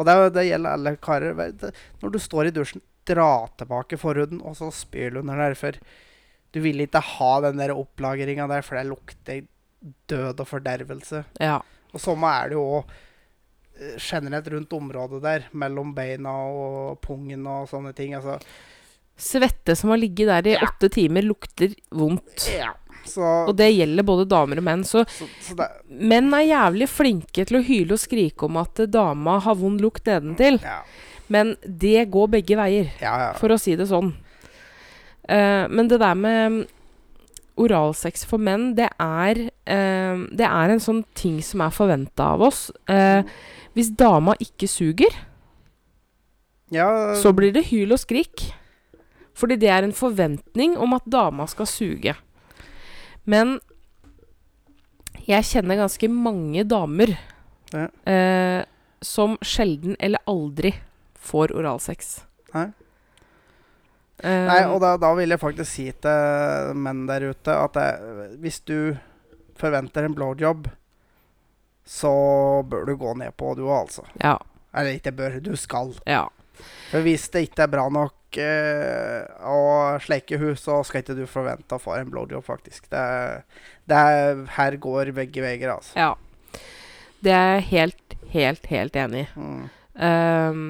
Og 0.00 0.06
det, 0.08 0.14
det 0.36 0.46
gjelder 0.48 0.76
alle 0.76 0.96
karer. 1.02 1.72
Når 2.02 2.12
du 2.12 2.20
står 2.20 2.50
i 2.50 2.54
dusjen, 2.56 2.84
dra 3.08 3.48
tilbake 3.58 3.98
forhuden, 4.00 4.42
og 4.44 4.54
så 4.58 4.70
spyl 4.72 5.18
under 5.20 5.40
der. 5.40 5.80
Du 6.52 6.60
vil 6.64 6.80
ikke 6.86 7.00
ha 7.00 7.32
den 7.46 7.60
der 7.62 7.74
opplagringa 7.76 8.46
der, 8.50 8.62
for 8.66 8.76
det 8.80 8.86
lukter 8.90 9.42
død 10.10 10.40
og 10.42 10.48
fordervelse. 10.50 11.24
Ja. 11.40 11.60
Og 11.94 12.00
samme 12.02 12.26
er 12.42 12.50
det 12.50 12.58
jo 12.58 12.64
òg 12.80 12.90
generelt 14.02 14.48
rundt 14.52 14.72
området 14.76 15.22
der, 15.24 15.46
mellom 15.56 15.94
beina 15.96 16.32
og 16.52 16.98
pungen 17.04 17.46
og 17.48 17.68
sånne 17.70 17.94
ting. 17.96 18.12
Altså, 18.18 18.38
Svette 19.20 19.74
som 19.76 19.90
har 19.92 19.98
ligget 20.00 20.28
der 20.28 20.46
i 20.48 20.52
Ja. 20.56 20.66
åtte 20.66 20.88
timer, 20.92 21.22
lukter 21.22 21.74
vondt. 21.90 22.48
ja. 22.58 22.72
Så, 23.04 23.22
Og 23.48 23.56
det 23.56 23.70
gjelder 23.74 24.04
både 24.04 24.26
damer 24.28 24.58
og 24.58 24.64
menn. 24.64 24.82
Så 24.84 25.06
så, 25.08 25.26
så 25.40 25.54
det 25.56 25.68
menn 25.88 26.28
er 26.36 26.44
jævlig 26.44 26.86
flinke 26.88 27.46
til 27.48 27.56
å 27.56 27.62
hyle 27.64 27.92
og 27.96 27.98
skrike 27.98 28.44
om 28.44 28.58
at 28.60 28.74
dama 28.92 29.38
har 29.40 29.54
vond 29.56 29.80
lukt 29.80 30.04
nedentil. 30.04 30.60
Ja, 30.62 30.82
Men 31.28 31.56
det 31.64 32.10
går 32.10 32.28
begge 32.28 32.56
veier, 32.58 32.90
for 33.38 33.48
å 33.48 33.58
si 33.58 33.74
det 33.76 33.86
sånn. 33.88 34.12
Eh, 35.30 35.68
men 35.70 35.88
det 35.88 36.00
der 36.02 36.14
med 36.18 36.66
oralsex 37.60 38.24
for 38.26 38.40
menn, 38.42 38.72
det 38.78 38.88
er 38.96 39.38
uh, 39.68 40.22
Det 40.32 40.46
er 40.46 40.72
en 40.72 40.80
sånn 40.80 41.02
ting 41.18 41.40
som 41.44 41.60
er 41.60 41.74
forventa 41.74 42.32
av 42.34 42.44
oss. 42.46 42.70
Uh, 42.88 43.20
hvis 43.76 43.92
dama 43.94 44.34
ikke 44.40 44.68
suger, 44.70 45.12
ja 46.70 46.88
så 47.18 47.32
blir 47.34 47.52
det 47.54 47.66
hyl 47.68 47.92
og 47.94 48.00
skrik. 48.00 48.48
Fordi 49.36 49.56
det 49.60 49.70
er 49.72 49.84
en 49.84 49.94
forventning 49.96 50.76
om 50.78 50.94
at 50.94 51.06
dama 51.10 51.46
skal 51.50 51.68
suge. 51.68 52.14
Men 53.28 53.58
jeg 55.26 55.46
kjenner 55.50 55.80
ganske 55.80 56.10
mange 56.10 56.64
damer 56.68 57.16
Ja. 57.70 57.86
som 59.02 59.36
sjelden 59.46 59.94
eller 60.00 60.18
aldri 60.26 60.74
får 61.14 61.54
oralsex. 61.54 62.20
Nei. 62.54 62.66
Eh, 64.22 64.46
Nei, 64.48 64.60
og 64.68 64.80
da, 64.82 64.94
da 65.00 65.12
vil 65.16 65.32
jeg 65.32 65.40
faktisk 65.40 65.70
si 65.70 65.86
til 66.04 66.74
menn 66.76 67.06
der 67.08 67.30
ute 67.30 67.54
at 67.56 67.76
det, 67.78 67.86
hvis 68.42 68.60
du 68.68 68.76
forventer 69.60 70.06
en 70.06 70.16
blowjob, 70.16 70.68
så 71.84 72.12
bør 72.70 72.84
du 72.86 72.94
gå 73.00 73.14
ned 73.18 73.34
på 73.40 73.54
du 73.58 73.64
òg, 73.66 73.86
altså. 73.86 74.04
ja, 74.22 74.36
Eller 74.76 74.98
ikke 74.98 75.12
bør, 75.16 75.40
du 75.42 75.54
skal. 75.58 75.96
ja. 76.06 76.26
For 76.90 77.00
hvis 77.00 77.22
det 77.32 77.46
ikke 77.46 77.64
er 77.64 77.70
bra 77.72 77.86
nok 77.88 78.36
eh, 78.36 79.22
å 79.48 79.96
sleike 80.04 80.36
hun, 80.36 80.52
så 80.60 80.82
skal 80.84 81.00
ikke 81.00 81.16
du 81.16 81.22
forvente 81.30 81.72
å 81.78 81.80
få 81.80 81.94
en 81.96 82.10
blowjob, 82.12 82.44
faktisk. 82.44 82.90
Det, 82.92 83.04
det 83.88 83.96
er, 83.96 84.42
her 84.58 84.76
går 84.76 85.14
begge 85.16 85.40
veier, 85.40 85.72
altså. 85.72 85.96
ja. 85.96 86.10
Det 87.24 87.32
er 87.36 87.50
jeg 87.54 87.64
helt, 87.70 88.14
helt, 88.32 88.68
helt 88.70 88.94
enig 88.96 89.22
i. 89.24 89.40
Mm. 89.40 89.64
Ehm, 90.04 90.68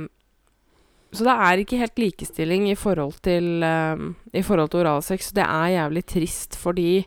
så 1.12 1.24
det 1.26 1.32
er 1.34 1.60
ikke 1.62 1.78
helt 1.80 1.98
likestilling 1.98 2.68
i 2.70 2.74
forhold 2.78 3.16
til 3.24 3.62
ehm, 3.66 4.12
I 4.32 4.42
forhold 4.46 4.70
til 4.70 4.80
oralsex. 4.84 5.32
Det 5.34 5.42
er 5.42 5.72
jævlig 5.74 6.04
trist 6.06 6.56
fordi 6.56 7.06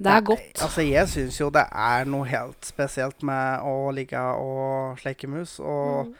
Det 0.00 0.06
er 0.08 0.20
Nei, 0.20 0.24
godt. 0.24 0.62
Altså, 0.64 0.80
jeg 0.80 1.08
syns 1.12 1.40
jo 1.40 1.50
det 1.52 1.66
er 1.76 2.06
noe 2.08 2.24
helt 2.30 2.64
spesielt 2.64 3.22
med 3.26 3.60
å 3.68 3.90
ligge 3.92 4.16
og 4.18 4.98
sleike 5.02 5.28
mus. 5.28 5.58
Og 5.60 6.06
Mm. 6.06 6.14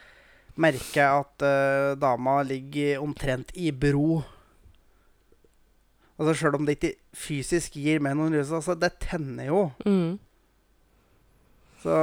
merke 0.61 1.01
at 1.01 1.41
uh, 1.41 1.95
dama 1.97 2.41
ligger 2.43 2.99
omtrent 3.01 3.49
i 3.55 3.71
bro. 3.71 4.21
Altså 6.19 6.33
Sjøl 6.37 6.55
om 6.59 6.65
det 6.67 6.75
ikke 6.77 6.93
fysisk 7.17 7.73
gir 7.73 7.99
meg 7.99 8.13
noen 8.19 8.35
rus, 8.37 8.51
altså 8.51 8.75
det 8.77 8.91
tenner 9.01 9.47
jo. 9.47 9.71
Mm. 9.85 10.19
Så, 11.81 11.93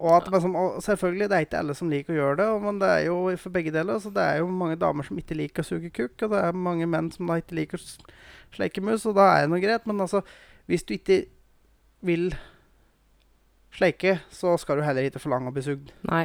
og 0.00 0.30
liksom, 0.32 0.54
selvfølgelig, 0.80 1.28
det 1.28 1.36
er 1.36 1.44
ikke 1.44 1.58
alle 1.60 1.74
som 1.76 1.90
liker 1.92 2.14
å 2.14 2.16
gjøre 2.16 2.36
det, 2.38 2.46
men 2.64 2.78
det 2.80 2.88
er 2.88 3.02
jo 3.10 3.16
for 3.42 3.52
begge 3.52 3.72
deler. 3.74 3.98
Så 4.00 4.12
det 4.14 4.24
er 4.24 4.40
jo 4.40 4.48
mange 4.48 4.78
damer 4.80 5.04
som 5.04 5.18
ikke 5.20 5.36
liker 5.36 5.64
å 5.64 5.68
suge 5.68 5.90
kukk, 5.92 6.14
og 6.24 6.32
det 6.32 6.40
er 6.40 6.62
mange 6.68 6.88
menn 6.88 7.10
som 7.12 7.28
da 7.28 7.36
ikke 7.40 7.58
liker 7.58 7.80
å 7.80 8.14
sleike 8.56 8.84
mus, 8.84 9.04
og 9.10 9.18
da 9.18 9.28
er 9.34 9.44
det 9.44 9.52
noe 9.52 9.60
greit. 9.60 9.84
Men 9.90 10.00
altså, 10.06 10.22
hvis 10.70 10.86
du 10.88 10.94
ikke 10.96 11.22
vil 12.08 12.30
sleike, 13.76 14.18
så 14.32 14.56
skal 14.60 14.80
du 14.80 14.86
heller 14.86 15.10
ikke 15.10 15.22
forlange 15.22 15.52
å 15.52 15.56
bli 15.56 15.66
sugd. 15.68 15.92
Nei. 16.08 16.24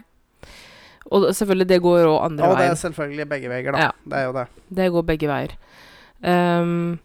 Og 1.13 1.27
selvfølgelig, 1.35 1.67
det 1.69 1.81
går 1.83 2.07
òg 2.09 2.21
andre 2.25 2.47
Og 2.47 2.57
det 2.57 2.69
er 2.69 2.77
selvfølgelig 2.79 3.27
begge 3.29 3.51
veier, 3.51 3.75
da. 3.75 3.89
Ja. 3.89 3.91
Det 4.05 4.21
er 4.21 4.29
jo 4.29 4.37
det. 4.39 4.45
Det 4.79 4.87
går 4.95 5.09
begge 5.11 5.29
veier. 5.29 5.57
Um, 6.25 6.95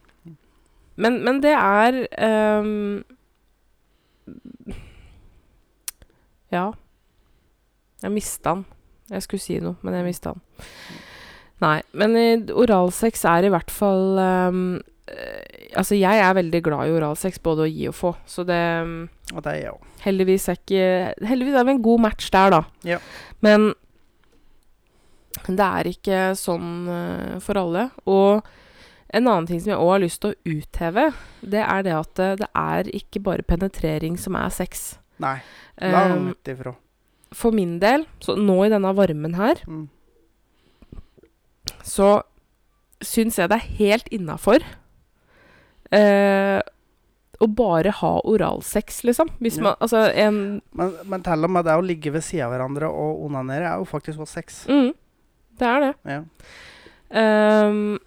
men, 1.00 1.18
men 1.26 1.42
det 1.42 1.52
er 1.56 1.98
ehm, 2.14 3.02
Ja. 6.52 6.70
Jeg 8.02 8.14
mista 8.14 8.56
den. 8.56 8.66
Jeg 9.10 9.26
skulle 9.26 9.42
si 9.42 9.58
noe, 9.62 9.78
men 9.82 9.96
jeg 9.98 10.06
mista 10.06 10.34
den. 10.34 10.66
Nei, 11.60 11.80
men 11.92 12.16
eh, 12.16 12.52
oralsex 12.56 13.26
er 13.28 13.44
i 13.44 13.52
hvert 13.52 13.72
fall 13.74 14.20
eh, 14.22 14.60
Altså, 15.76 15.96
jeg 15.98 16.22
er 16.22 16.36
veldig 16.38 16.60
glad 16.64 16.88
i 16.88 16.94
oralsex, 16.94 17.40
både 17.42 17.66
å 17.66 17.68
gi 17.70 17.88
og 17.90 17.96
få. 17.98 18.12
Så 18.30 18.44
det 18.46 18.56
ehm, 18.56 19.08
Og 19.34 19.42
det 19.44 19.52
er 19.52 19.58
jeg 19.58 19.74
òg. 19.74 19.88
Heldigvis 20.04 20.48
er 20.48 20.58
ikke 20.58 21.28
Heldigvis 21.28 21.58
er 21.58 21.66
vi 21.66 21.74
en 21.74 21.82
god 21.84 22.04
match 22.06 22.30
der, 22.34 22.54
da. 22.54 22.62
Ja. 22.86 22.98
Men 23.44 23.72
det 25.46 25.66
er 25.66 25.90
ikke 25.90 26.22
sånn 26.38 26.88
uh, 26.90 27.36
for 27.42 27.58
alle. 27.58 27.88
Og 28.10 28.46
en 29.14 29.26
annen 29.26 29.46
ting 29.46 29.60
som 29.62 29.72
jeg 29.72 29.82
òg 29.82 29.92
har 29.94 30.02
lyst 30.02 30.22
til 30.22 30.34
å 30.34 30.56
utheve, 30.58 31.06
det 31.42 31.62
er 31.62 31.86
det 31.86 31.94
at 31.96 32.24
det 32.42 32.50
er 32.50 32.90
ikke 32.94 33.22
bare 33.26 33.46
penetrering 33.46 34.18
som 34.20 34.38
er 34.38 34.50
sex. 34.54 34.92
Nei. 35.20 35.36
Langt 35.80 36.10
Eh, 36.10 36.16
um, 36.16 36.28
ut 36.34 36.48
ifra. 36.52 36.74
for 37.32 37.52
min 37.54 37.78
del, 37.78 38.06
så 38.20 38.34
nå 38.36 38.56
i 38.66 38.70
denne 38.72 38.90
varmen 38.96 39.34
her, 39.38 39.60
Mm. 39.66 39.88
så 41.84 42.22
syns 43.02 43.38
jeg 43.40 43.48
det 43.50 43.56
er 43.60 43.76
helt 43.78 44.08
innafor 44.12 44.60
uh, 45.94 46.60
å 47.40 47.46
bare 47.56 47.90
ha 47.96 48.10
oralsex, 48.28 49.02
liksom. 49.08 49.30
Hvis 49.40 49.56
Ja. 49.56 49.62
man 49.62 49.76
Altså 49.80 50.02
en 50.14 50.60
Men, 50.74 50.92
men 51.08 51.22
til 51.22 51.44
og 51.44 51.50
med 51.50 51.64
det 51.64 51.72
å 51.78 51.80
ligge 51.86 52.12
ved 52.12 52.22
sida 52.22 52.44
av 52.46 52.52
hverandre 52.52 52.90
og 52.90 53.24
onanere 53.24 53.64
er 53.72 53.78
jo 53.78 53.84
faktisk 53.88 54.18
også 54.20 54.34
sex. 54.42 54.66
mm, 54.68 54.92
Det 55.58 55.66
er 55.66 55.80
det. 55.80 55.94
Ja. 56.04 56.20
Um, 57.66 57.98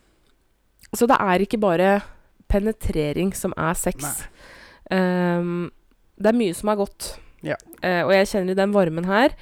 så 0.93 1.07
det 1.07 1.17
er 1.19 1.39
ikke 1.45 1.59
bare 1.59 2.01
penetrering 2.47 3.33
som 3.35 3.53
er 3.57 3.73
sex. 3.73 4.03
Nei. 4.03 5.69
Det 6.17 6.29
er 6.31 6.37
mye 6.37 6.53
som 6.57 6.69
er 6.73 6.79
godt. 6.79 7.09
Ja. 7.43 7.57
Eh, 7.81 8.01
og 8.05 8.13
jeg 8.15 8.29
kjenner 8.31 8.53
i 8.55 8.59
den 8.61 8.71
varmen 8.75 9.07
her 9.09 9.33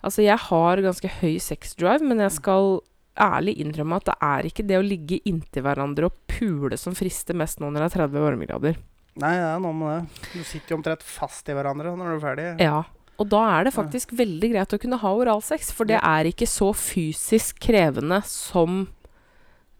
Altså, 0.00 0.22
jeg 0.24 0.38
har 0.38 0.80
ganske 0.80 1.08
høy 1.20 1.34
sexdrive, 1.44 2.00
men 2.08 2.22
jeg 2.22 2.32
skal 2.32 2.78
ærlig 3.20 3.58
innrømme 3.60 3.98
at 4.00 4.06
det 4.08 4.14
er 4.24 4.46
ikke 4.48 4.64
det 4.64 4.78
å 4.78 4.84
ligge 4.86 5.18
inntil 5.28 5.66
hverandre 5.66 6.08
og 6.08 6.14
pule 6.30 6.78
som 6.80 6.94
frister 6.96 7.36
mest 7.36 7.60
nå 7.60 7.68
når 7.68 7.82
det 7.84 7.88
er 7.90 7.96
30 8.06 8.24
varmegrader. 8.24 8.78
Nei, 9.20 9.32
det 9.36 9.44
er 9.50 9.60
noe 9.60 9.76
med 9.76 9.90
det. 9.92 10.30
Du 10.32 10.46
sitter 10.48 10.72
jo 10.72 10.78
omtrent 10.78 11.04
fast 11.04 11.50
i 11.52 11.56
hverandre 11.58 11.92
når 11.98 12.08
du 12.08 12.14
er 12.14 12.22
ferdig. 12.24 12.46
Ja. 12.64 12.78
Og 13.20 13.28
da 13.28 13.42
er 13.58 13.66
det 13.68 13.74
faktisk 13.76 14.14
veldig 14.16 14.50
greit 14.54 14.72
å 14.72 14.80
kunne 14.80 14.96
ha 15.02 15.10
oralsex, 15.12 15.68
for 15.76 15.84
det 15.90 15.98
er 16.00 16.30
ikke 16.30 16.48
så 16.48 16.70
fysisk 16.72 17.60
krevende 17.60 18.22
som 18.24 18.86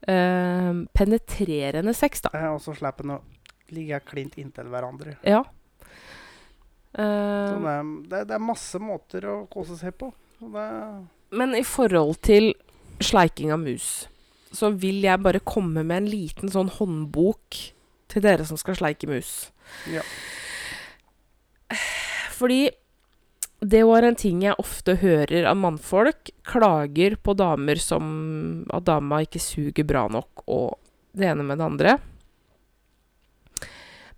eh, 0.04 0.82
penetrerende 0.92 1.94
sex, 1.96 2.26
da. 2.26 2.34
Eh, 2.36 2.50
Og 2.52 2.60
så 2.60 2.76
slipper 2.76 3.08
en 3.08 3.16
å 3.16 3.22
ligge 3.72 4.02
klint 4.04 4.36
inntil 4.36 4.68
hverandre. 4.68 5.16
Ja. 5.24 5.40
Eh, 6.98 7.02
det, 7.02 7.72
er, 7.72 7.90
det, 8.10 8.22
det 8.30 8.36
er 8.36 8.42
masse 8.42 8.80
måter 8.82 9.26
å 9.30 9.36
kose 9.52 9.78
seg 9.78 9.94
på. 10.00 10.10
Det, 10.40 10.66
men 11.36 11.54
i 11.54 11.64
forhold 11.66 12.18
til 12.26 12.52
sleiking 13.00 13.52
av 13.54 13.60
mus 13.62 14.08
så 14.50 14.72
vil 14.74 15.04
jeg 15.04 15.22
bare 15.22 15.42
komme 15.46 15.84
med 15.86 16.02
en 16.02 16.10
liten 16.10 16.50
sånn 16.50 16.72
håndbok 16.74 17.58
til 18.10 18.24
dere 18.24 18.46
som 18.48 18.58
skal 18.58 18.74
sleike 18.78 19.06
mus. 19.06 19.50
Ja. 19.92 20.02
Fordi 22.34 22.64
det 23.60 23.82
var 23.86 24.02
en 24.02 24.16
ting 24.18 24.42
jeg 24.42 24.58
ofte 24.58 24.96
hører 25.02 25.46
av 25.46 25.58
mannfolk. 25.60 26.32
Klager 26.48 27.14
på 27.20 27.36
damer 27.38 27.78
som 27.78 28.64
at 28.72 28.88
dama 28.88 29.20
ikke 29.22 29.42
suger 29.42 29.86
bra 29.86 30.06
nok, 30.10 30.42
og 30.48 30.80
det 31.14 31.28
ene 31.30 31.46
med 31.46 31.60
det 31.60 31.68
andre. 31.68 31.98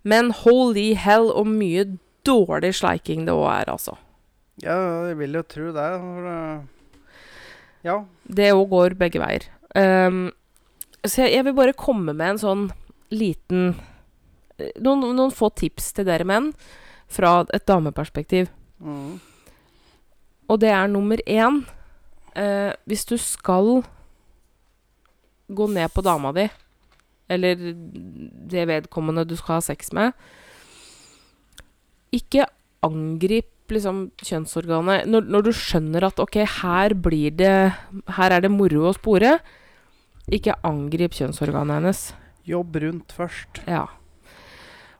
Men 0.03 0.33
holy 0.35 0.93
hell, 0.99 1.29
og 1.31 1.47
mye 1.47 1.85
dårlig 2.25 2.73
sleiking 2.77 3.25
det 3.27 3.35
òg 3.35 3.47
er, 3.51 3.71
altså. 3.73 3.97
Ja, 4.61 4.77
jeg 5.09 5.17
vil 5.19 5.39
jo 5.39 5.43
tro 5.49 5.71
det. 5.75 5.89
Uh, 5.99 7.07
ja. 7.85 7.97
Det 8.23 8.51
òg 8.53 8.67
går 8.71 8.97
begge 8.99 9.21
veier. 9.21 9.47
Um, 9.73 10.27
så 11.03 11.25
jeg, 11.25 11.33
jeg 11.37 11.47
vil 11.49 11.57
bare 11.57 11.75
komme 11.77 12.13
med 12.13 12.35
en 12.35 12.41
sånn 12.41 12.67
liten 13.13 13.73
noen, 14.81 15.05
noen 15.15 15.33
få 15.33 15.49
tips 15.57 15.91
til 15.97 16.07
dere 16.07 16.27
menn 16.27 16.51
fra 17.11 17.41
et 17.53 17.65
dameperspektiv. 17.69 18.49
Mm. 18.79 19.17
Og 20.51 20.59
det 20.61 20.71
er 20.75 20.91
nummer 20.91 21.21
én 21.23 21.61
uh, 21.63 22.71
Hvis 22.83 23.05
du 23.07 23.15
skal 23.21 23.83
gå 25.47 25.67
ned 25.71 25.91
på 25.93 26.03
dama 26.03 26.33
di, 26.35 26.47
eller 27.31 27.55
det 27.55 28.65
vedkommende 28.67 29.25
du 29.27 29.35
skal 29.39 29.59
ha 29.59 29.63
sex 29.63 29.93
med 29.95 30.11
Ikke 32.13 32.45
angrip 32.85 33.49
liksom 33.73 34.05
kjønnsorganet 34.21 35.07
når, 35.09 35.25
når 35.33 35.45
du 35.47 35.51
skjønner 35.55 36.05
at 36.09 36.19
OK, 36.21 36.35
her 36.59 36.93
blir 36.99 37.31
det 37.39 37.53
Her 38.17 38.35
er 38.35 38.43
det 38.43 38.51
moro 38.53 38.89
å 38.91 38.95
spore. 38.97 39.37
Ikke 40.31 40.55
angrip 40.67 41.15
kjønnsorganet 41.17 41.79
hennes. 41.79 42.01
Jobb 42.47 42.75
rundt 42.83 43.13
først. 43.15 43.63
Ja. 43.67 43.85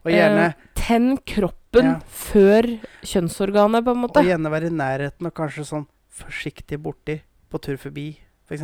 Og 0.03 0.11
gjerne, 0.11 0.49
Eh, 0.51 0.53
tenn 0.75 1.17
kroppen 1.27 1.85
Ja. 1.85 1.99
før 2.11 2.65
kjønnsorganet, 3.03 3.83
på 3.85 3.91
en 3.91 4.01
måte. 4.03 4.19
og 4.19 4.25
gjerne 4.25 4.51
være 4.51 4.67
i 4.67 4.75
nærheten 4.75 5.25
og 5.25 5.33
kanskje 5.33 5.63
sånn 5.65 5.87
forsiktig 6.11 6.77
borti 6.81 7.21
på 7.49 7.61
tur 7.61 7.77
forbi, 7.77 8.17
f.eks. 8.49 8.61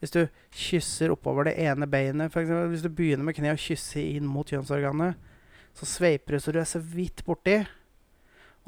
Hvis 0.00 0.10
du 0.14 0.28
kysser 0.52 1.10
oppover 1.10 1.44
det 1.44 1.58
ene 1.58 1.86
beinet, 1.90 2.30
for 2.30 2.40
eksempel, 2.42 2.68
hvis 2.70 2.82
du 2.82 2.88
begynner 2.88 3.24
med 3.24 3.34
kneet 3.34 3.52
og 3.52 3.58
kysse 3.58 3.98
inn 3.98 4.26
mot 4.26 4.46
kjønnsorganet, 4.46 5.16
så 5.78 5.86
sveiper 5.86 6.34
du 6.36 6.40
så 6.42 6.52
du 6.54 6.58
er 6.60 6.68
så 6.68 6.80
vidt 6.82 7.22
borti. 7.26 7.60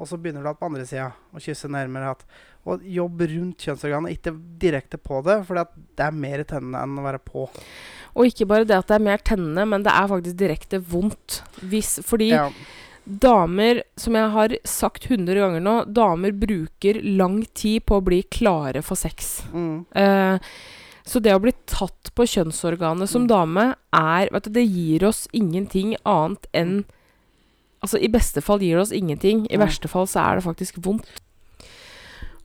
Og 0.01 0.07
så 0.09 0.17
begynner 0.17 0.41
du 0.41 0.49
at 0.49 0.57
på 0.57 0.65
andre 0.65 0.85
sida 0.89 1.11
å 1.35 1.41
kysse 1.43 1.69
nærmere. 1.69 2.15
At, 2.15 2.23
og 2.65 2.81
jobb 2.89 3.21
rundt 3.29 3.61
kjønnsorganet, 3.67 4.15
ikke 4.17 4.33
direkte 4.61 4.97
på 4.97 5.19
det, 5.25 5.39
for 5.45 5.59
det 5.59 6.01
er 6.07 6.15
mer 6.15 6.41
tennende 6.49 6.81
enn 6.81 6.97
å 6.97 7.05
være 7.05 7.19
på. 7.21 7.43
Og 8.15 8.25
ikke 8.31 8.47
bare 8.49 8.65
det 8.65 8.79
at 8.79 8.89
det 8.89 8.97
er 8.97 9.05
mer 9.05 9.21
tennende, 9.21 9.65
men 9.69 9.85
det 9.85 9.93
er 9.93 10.09
faktisk 10.09 10.39
direkte 10.39 10.79
vondt. 10.81 11.41
Hvis, 11.69 11.99
fordi 12.07 12.31
Ja, 12.33 12.47
damer, 13.05 13.83
som 13.97 14.17
jeg 14.17 14.29
har 14.33 14.55
sagt 14.67 15.05
100 15.09 15.37
ganger 15.37 15.61
nå, 15.65 15.75
damer 15.93 16.31
bruker 16.37 16.99
lang 17.03 17.43
tid 17.57 17.85
på 17.85 17.97
å 17.99 18.05
bli 18.05 18.23
klare 18.23 18.81
for 18.85 18.95
sex. 18.95 19.43
mm, 19.53 19.85
Eh, 19.95 20.39
så 21.05 21.19
det 21.21 21.33
å 21.33 21.41
bli 21.41 21.51
tatt 21.65 22.11
på 22.15 22.23
kjønnsorganet 22.29 23.09
som 23.09 23.23
Mm. 23.25 23.27
dame 23.27 23.75
er 23.93 24.29
vet 24.31 24.43
du, 24.43 24.49
Det 24.51 24.65
gir 24.69 25.03
oss 25.07 25.27
ingenting 25.33 25.95
annet 26.05 26.45
enn 26.53 26.85
Altså, 27.81 27.97
i 27.97 28.09
beste 28.13 28.41
fall 28.45 28.61
gir 28.61 28.77
det 28.77 28.83
oss 28.85 28.91
ingenting. 28.93 29.47
I 29.49 29.57
verste 29.57 29.89
fall 29.89 30.05
så 30.07 30.21
er 30.21 30.35
det 30.37 30.45
faktisk 30.45 30.75
vondt. 30.85 31.07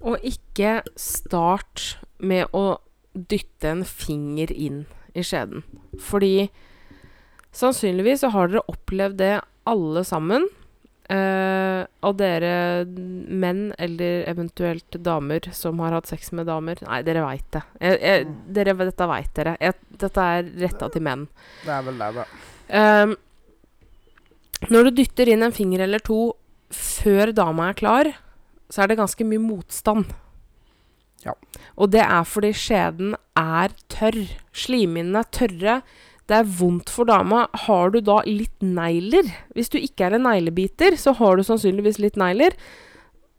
Og 0.01 0.17
ikke 0.25 0.79
start 0.97 1.99
med 2.21 2.47
å 2.57 2.79
dytte 3.17 3.69
en 3.75 3.85
finger 3.85 4.53
inn 4.53 4.85
i 5.17 5.23
skjeden. 5.25 5.63
Fordi 6.01 6.49
sannsynligvis 7.57 8.21
så 8.25 8.31
har 8.35 8.49
dere 8.53 8.65
opplevd 8.73 9.19
det 9.21 9.35
alle 9.69 10.03
sammen. 10.09 10.47
Eh, 11.07 11.83
og 12.03 12.17
dere 12.19 12.55
menn, 12.87 13.69
eller 13.79 14.25
eventuelt 14.27 14.97
damer 15.07 15.45
som 15.55 15.79
har 15.85 15.95
hatt 15.95 16.09
sex 16.11 16.33
med 16.35 16.49
damer 16.51 16.81
Nei, 16.83 16.99
dere 17.07 17.23
veit 17.23 17.47
det. 17.55 17.63
Jeg, 17.79 18.01
jeg, 18.03 18.25
Mm. 18.27 18.41
dere, 18.57 18.75
dette 18.89 19.07
veit 19.13 19.35
dere. 19.39 19.57
Jeg, 19.61 19.75
dette 20.03 20.25
er 20.33 20.51
retta 20.65 20.89
til 20.91 21.03
menn. 21.07 21.29
det 21.65 21.73
er 21.77 21.83
vel 21.87 21.99
det, 22.03 22.11
da. 22.17 22.25
Ehm, 22.69 23.15
når 24.73 24.89
du 24.89 25.03
dytter 25.03 25.31
inn 25.31 25.45
en 25.47 25.55
finger 25.55 25.85
eller 25.87 26.03
to 26.05 26.21
før 26.75 27.33
dama 27.37 27.71
er 27.71 27.79
klar, 27.79 28.13
så 28.73 28.83
er 28.83 28.91
det 28.91 28.99
ganske 29.01 29.27
mye 29.29 29.43
motstand. 29.43 30.11
Ja. 31.25 31.35
Og 31.79 31.93
det 31.95 32.03
er 32.05 32.27
fordi 32.29 32.53
skjeden 32.57 33.15
er 33.39 33.75
tørr. 33.93 34.25
Slimhinnene 34.57 35.23
er 35.23 35.31
tørre. 35.35 35.77
Det 36.27 36.41
er 36.41 36.51
vondt 36.59 36.91
for 36.91 37.09
dama. 37.09 37.45
Har 37.67 37.95
du 37.95 38.01
da 38.03 38.19
litt 38.27 38.65
negler 38.65 39.29
Hvis 39.55 39.71
du 39.71 39.79
ikke 39.79 40.09
er 40.09 40.17
en 40.17 40.27
neglebiter, 40.27 40.99
så 40.99 41.15
har 41.19 41.37
du 41.37 41.47
sannsynligvis 41.47 42.01
litt 42.03 42.19
negler. 42.19 42.57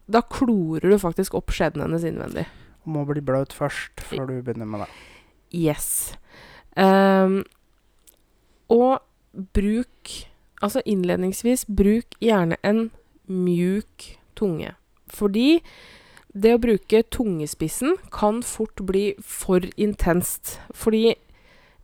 Da 0.08 0.24
klorer 0.24 0.88
du 0.88 0.96
faktisk 1.02 1.36
opp 1.36 1.52
skjeden 1.52 1.84
hennes 1.84 2.08
innvendig. 2.08 2.48
Må 2.88 3.04
bli 3.10 3.20
bløt 3.20 3.52
først 3.52 4.00
før 4.00 4.30
du 4.30 4.38
begynner 4.40 4.70
med 4.70 4.86
det. 4.86 4.90
Yes. 5.52 6.16
Um, 6.80 7.42
og 8.72 9.04
bruk 9.56 10.14
Altså 10.62 10.82
innledningsvis, 10.86 11.66
bruk 11.66 12.18
gjerne 12.22 12.58
en 12.66 12.90
mjuk 13.28 14.18
tunge. 14.36 14.74
Fordi 15.08 15.62
det 16.34 16.54
å 16.56 16.62
bruke 16.62 17.04
tungespissen 17.14 17.96
kan 18.14 18.42
fort 18.44 18.82
bli 18.86 19.12
for 19.22 19.66
intenst. 19.78 20.58
Fordi 20.74 21.16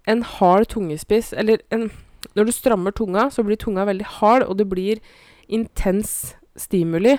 en 0.07 0.23
hard 0.23 0.67
tungespiss 0.67 1.33
Eller 1.33 1.62
en, 1.71 1.91
når 2.36 2.45
du 2.45 2.51
strammer 2.51 2.91
tunga, 2.91 3.29
så 3.29 3.43
blir 3.43 3.55
tunga 3.55 3.86
veldig 3.86 4.05
hard, 4.19 4.43
og 4.43 4.57
det 4.57 4.69
blir 4.69 4.99
intens 5.47 6.36
stimuli. 6.57 7.17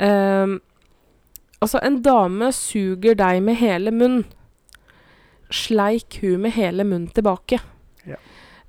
Um, 0.00 0.60
altså, 1.60 1.80
en 1.82 2.02
dame 2.02 2.52
suger 2.52 3.14
deg 3.14 3.42
med 3.42 3.54
hele 3.54 3.90
munn 3.90 4.24
sleik 5.54 6.18
hun 6.22 6.42
med 6.44 6.54
hele 6.56 6.84
munnen 6.84 7.10
tilbake. 7.14 7.60
Ja. 8.06 8.18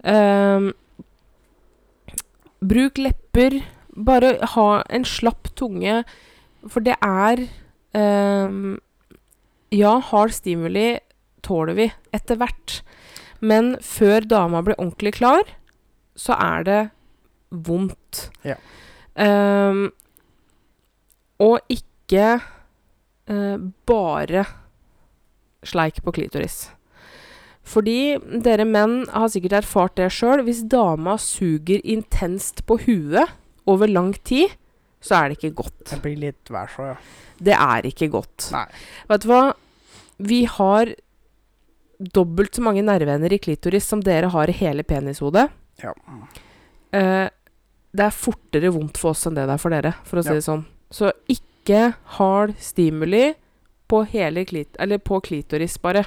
Ehm, 0.03 0.73
bruk 2.69 2.99
lepper. 3.01 3.61
Bare 3.95 4.35
ha 4.55 4.69
en 4.91 5.05
slapp 5.07 5.53
tunge, 5.55 6.01
for 6.67 6.83
det 6.83 6.97
er 6.99 7.45
um, 7.95 8.75
Ja, 9.71 9.93
hard 10.03 10.33
stimuli 10.35 10.97
tåler 11.45 11.77
vi 11.77 11.85
etter 12.15 12.39
hvert, 12.41 12.79
men 13.39 13.75
før 13.83 14.25
dama 14.27 14.61
blir 14.65 14.77
ordentlig 14.79 15.15
klar, 15.19 15.47
så 16.15 16.35
er 16.41 16.67
det 16.67 16.81
vondt. 17.51 18.29
Ja. 18.43 18.57
Um, 19.15 19.89
og 21.39 21.59
ikke 21.71 22.39
uh, 23.31 23.57
bare 23.87 24.45
sleik 25.65 26.01
på 26.03 26.13
klitoris. 26.15 26.65
Fordi 27.65 28.17
dere 28.45 28.65
menn 28.69 28.99
har 29.09 29.31
sikkert 29.33 29.55
erfart 29.63 29.95
det 29.97 30.11
sjøl. 30.13 30.43
Hvis 30.45 30.63
dama 30.69 31.15
suger 31.21 31.81
intenst 31.81 32.61
på 32.69 32.77
huet 32.85 33.31
over 33.65 33.89
lang 33.89 34.13
tid, 34.27 34.53
så 35.01 35.17
er 35.19 35.29
det 35.33 35.39
ikke 35.39 35.55
godt. 35.63 35.79
Det 35.89 36.01
blir 36.03 36.19
litt 36.21 36.51
vær 36.53 36.69
så, 36.73 36.91
ja. 36.91 36.97
Det 37.45 37.55
er 37.57 37.87
ikke 37.89 38.07
godt. 38.13 38.49
Nei. 38.53 38.65
Vet 39.09 39.25
du 39.25 39.29
hva? 39.31 39.41
Vi 40.25 40.43
har 40.49 40.93
dobbelt 42.15 42.55
så 42.57 42.63
mange 42.65 42.83
nerveender 42.85 43.33
i 43.35 43.39
klitoris 43.41 43.87
som 43.87 44.01
dere 44.03 44.29
har 44.33 44.51
i 44.51 44.55
hele 44.55 44.83
penishodet. 44.87 45.47
Ja. 45.81 45.91
Eh, 46.95 47.27
det 47.95 48.05
er 48.05 48.15
fortere 48.15 48.71
vondt 48.75 48.99
for 48.99 49.13
oss 49.13 49.25
enn 49.27 49.35
det 49.37 49.45
det 49.49 49.55
er 49.55 49.61
for 49.61 49.73
dere, 49.75 49.93
for 50.07 50.19
å 50.19 50.23
si 50.25 50.29
Ja. 50.33 50.37
det 50.39 50.45
sånn. 50.47 50.65
Så 50.91 51.11
ikke 51.31 51.95
hard 52.17 52.55
stimuli 52.59 53.33
på 53.87 54.03
hele 54.11 54.43
klit 54.45 54.75
eller 54.79 54.97
på 54.99 55.21
klitoris, 55.21 55.77
bare. 55.81 56.05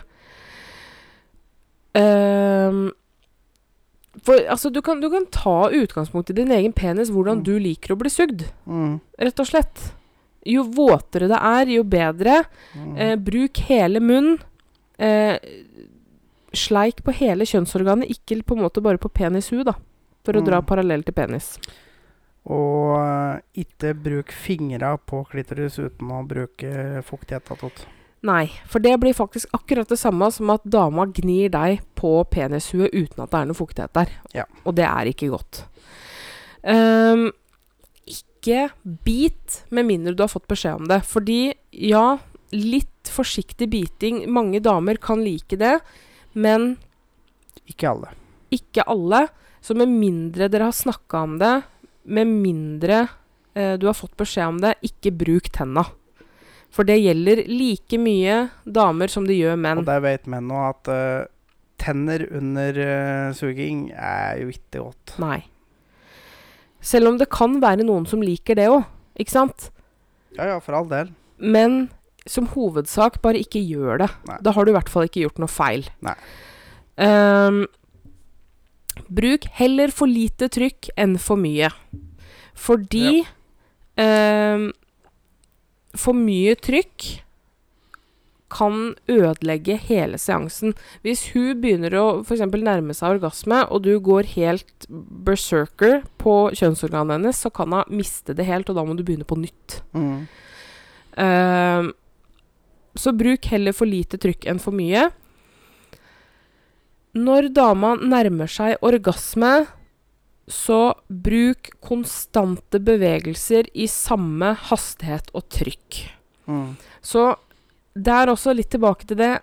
Ehm, 1.94 2.90
for 4.24 4.34
altså, 4.50 4.70
du 4.72 4.80
kan, 4.82 5.00
du 5.00 5.08
kan 5.10 5.26
ta 5.30 5.70
utgangspunkt 5.70 6.30
i 6.30 6.36
din 6.40 6.50
egen 6.52 6.72
penis, 6.72 7.10
hvordan 7.10 7.38
Mm. 7.38 7.44
du 7.44 7.58
liker 7.58 7.94
å 7.94 7.98
bli 7.98 8.10
sugd, 8.10 8.44
Mm. 8.66 9.00
rett 9.18 9.40
og 9.40 9.46
slett. 9.46 9.92
Jo 10.46 10.64
våtere 10.64 11.28
det 11.28 11.38
er, 11.38 11.66
jo 11.76 11.82
bedre. 11.84 12.44
Mm. 12.74 12.96
Eh, 12.98 13.16
bruk 13.16 13.56
hele 13.68 14.00
munn. 14.00 14.38
Eh, 14.98 15.38
sleik 16.52 17.02
på 17.04 17.12
hele 17.12 17.44
kjønnsorganet, 17.44 18.08
ikke 18.08 18.42
på 18.44 18.56
en 18.56 18.62
måte 18.64 18.82
bare 18.82 18.98
på 18.98 19.10
penishu, 19.12 19.62
da. 19.64 19.74
For 20.24 20.32
å 20.32 20.40
Mm. 20.40 20.44
dra 20.46 20.60
parallell 20.62 21.02
til 21.04 21.12
penis. 21.14 21.58
Og 22.46 22.96
uh, 22.96 23.40
ikke 23.54 23.92
bruk 23.94 24.32
fingra 24.32 24.96
på 24.98 25.26
klitoris 25.28 25.78
uten 25.78 26.08
å 26.08 26.26
bruke 26.26 27.02
fuktighet. 27.04 27.44
attåt. 27.50 27.84
Nei, 28.26 28.48
for 28.66 28.82
det 28.82 28.96
blir 28.98 29.14
faktisk 29.14 29.52
akkurat 29.54 29.88
det 29.90 29.98
samme 30.00 30.26
som 30.34 30.50
at 30.50 30.64
dama 30.66 31.04
gnir 31.14 31.52
deg 31.54 31.84
på 31.98 32.16
penishuet 32.32 32.90
uten 32.90 33.22
at 33.22 33.30
det 33.30 33.40
er 33.40 33.50
noe 33.50 33.58
fuktighet 33.58 33.94
der. 33.94 34.14
Ja. 34.34 34.46
Og 34.66 34.74
det 34.74 34.86
er 34.88 35.10
ikke 35.10 35.30
godt. 35.30 35.62
Um, 36.66 37.28
ikke 38.10 38.68
bit 39.06 39.60
med 39.70 39.86
mindre 39.86 40.16
du 40.18 40.24
har 40.24 40.32
fått 40.32 40.48
beskjed 40.50 40.82
om 40.82 40.90
det. 40.90 41.04
Fordi 41.06 41.52
ja, 41.70 42.18
litt 42.54 43.10
forsiktig 43.12 43.68
biting 43.72 44.24
Mange 44.30 44.60
damer 44.64 44.98
kan 45.00 45.22
like 45.22 45.56
det. 45.60 45.78
Men 46.34 46.76
Ikke 47.68 47.90
alle. 47.92 48.14
ikke 48.50 48.82
alle. 48.88 49.28
Så 49.60 49.74
med 49.74 49.90
mindre 49.90 50.48
dere 50.48 50.70
har 50.70 50.76
snakka 50.76 51.22
om 51.26 51.38
det, 51.38 51.62
med 52.08 52.26
mindre 52.30 53.08
eh, 53.54 53.74
du 53.76 53.86
har 53.86 53.96
fått 53.98 54.16
beskjed 54.16 54.46
om 54.46 54.60
det, 54.62 54.76
ikke 54.86 55.12
bruk 55.12 55.50
tenna. 55.52 55.84
For 56.74 56.86
det 56.88 56.98
gjelder 57.00 57.42
like 57.48 57.98
mye 58.00 58.38
damer 58.64 59.10
som 59.12 59.26
det 59.28 59.38
gjør 59.38 59.56
menn. 59.60 59.82
Og 59.82 59.88
der 59.88 60.02
vet 60.04 60.28
menn 60.30 60.50
nå 60.50 60.58
at 60.68 60.90
uh, 60.92 61.28
tenner 61.80 62.26
under 62.34 62.80
uh, 62.82 63.36
suging 63.36 63.88
er 63.94 64.42
jo 64.42 64.52
ikke 64.52 64.82
godt. 64.82 65.14
Nei. 65.22 65.40
Selv 66.84 67.10
om 67.10 67.18
det 67.18 67.30
kan 67.34 67.58
være 67.62 67.86
noen 67.86 68.06
som 68.06 68.22
liker 68.22 68.58
det 68.58 68.68
òg, 68.70 68.84
ikke 69.18 69.34
sant? 69.34 69.70
Ja 70.36 70.52
ja, 70.52 70.58
for 70.62 70.76
all 70.78 70.86
del. 70.90 71.10
Men 71.38 71.88
som 72.28 72.46
hovedsak, 72.52 73.22
bare 73.24 73.40
ikke 73.40 73.62
gjør 73.64 74.04
det. 74.04 74.10
Nei. 74.28 74.38
Da 74.44 74.52
har 74.54 74.66
du 74.66 74.72
i 74.72 74.76
hvert 74.76 74.92
fall 74.92 75.08
ikke 75.08 75.24
gjort 75.24 75.40
noe 75.42 75.50
feil. 75.50 75.88
Nei. 76.04 76.14
Um, 76.98 77.62
bruk 79.08 79.46
heller 79.58 79.92
for 79.94 80.10
lite 80.10 80.50
trykk 80.52 80.90
enn 80.98 81.16
for 81.22 81.40
mye. 81.40 81.70
Fordi 82.58 83.22
ehm, 84.02 84.70
For 85.96 86.16
mye 86.16 86.56
trykk 86.58 87.24
kan 88.52 88.94
ødelegge 89.12 89.76
hele 89.76 90.18
seansen. 90.20 90.74
Hvis 91.04 91.26
hun 91.34 91.60
begynner 91.60 91.94
å 92.00 92.06
f.eks. 92.22 92.46
nærme 92.48 92.96
seg 92.96 93.18
orgasme, 93.18 93.60
og 93.68 93.84
du 93.84 93.92
går 94.00 94.30
helt 94.34 94.88
berserker 94.88 96.02
på 96.20 96.36
kjønnsorganet 96.56 97.18
hennes, 97.18 97.40
så 97.44 97.52
kan 97.52 97.76
hun 97.76 97.98
miste 98.00 98.36
det 98.36 98.48
helt, 98.48 98.70
og 98.70 98.78
da 98.78 98.84
må 98.88 98.96
du 98.96 99.04
begynne 99.04 99.28
på 99.28 99.38
nytt. 99.40 99.80
Mm. 99.92 100.24
Uh, 101.18 101.92
så 102.98 103.12
bruk 103.14 103.50
heller 103.52 103.76
for 103.76 103.90
lite 103.90 104.20
trykk 104.20 104.48
enn 104.48 104.62
for 104.62 104.76
mye. 104.76 105.08
Når 107.18 107.50
dama 107.56 107.94
nærmer 108.00 108.50
seg 108.50 108.80
orgasme, 108.84 109.66
så 110.48 110.94
bruk 111.08 111.70
konstante 111.84 112.80
bevegelser 112.80 113.68
i 113.76 113.88
samme 113.90 114.54
hastighet 114.68 115.28
og 115.36 115.48
trykk. 115.52 116.00
Mm. 116.48 116.72
Så 117.04 117.30
det 117.98 118.14
er 118.14 118.32
også 118.32 118.54
litt 118.56 118.70
tilbake 118.72 119.08
til 119.08 119.20
det 119.20 119.36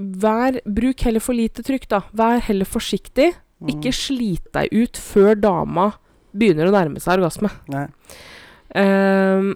Vær, 0.00 0.56
Bruk 0.64 1.02
heller 1.04 1.20
for 1.20 1.36
lite 1.36 1.60
trykk, 1.66 1.82
da. 1.90 1.98
Vær 2.16 2.38
heller 2.46 2.64
forsiktig. 2.64 3.34
Mm. 3.60 3.72
Ikke 3.74 3.92
slit 3.92 4.46
deg 4.54 4.72
ut 4.72 4.96
før 4.96 5.34
dama 5.36 5.90
begynner 6.32 6.70
å 6.70 6.72
nærme 6.72 7.02
seg 7.02 7.18
orgasme. 7.18 7.50
Ehm, 8.78 9.50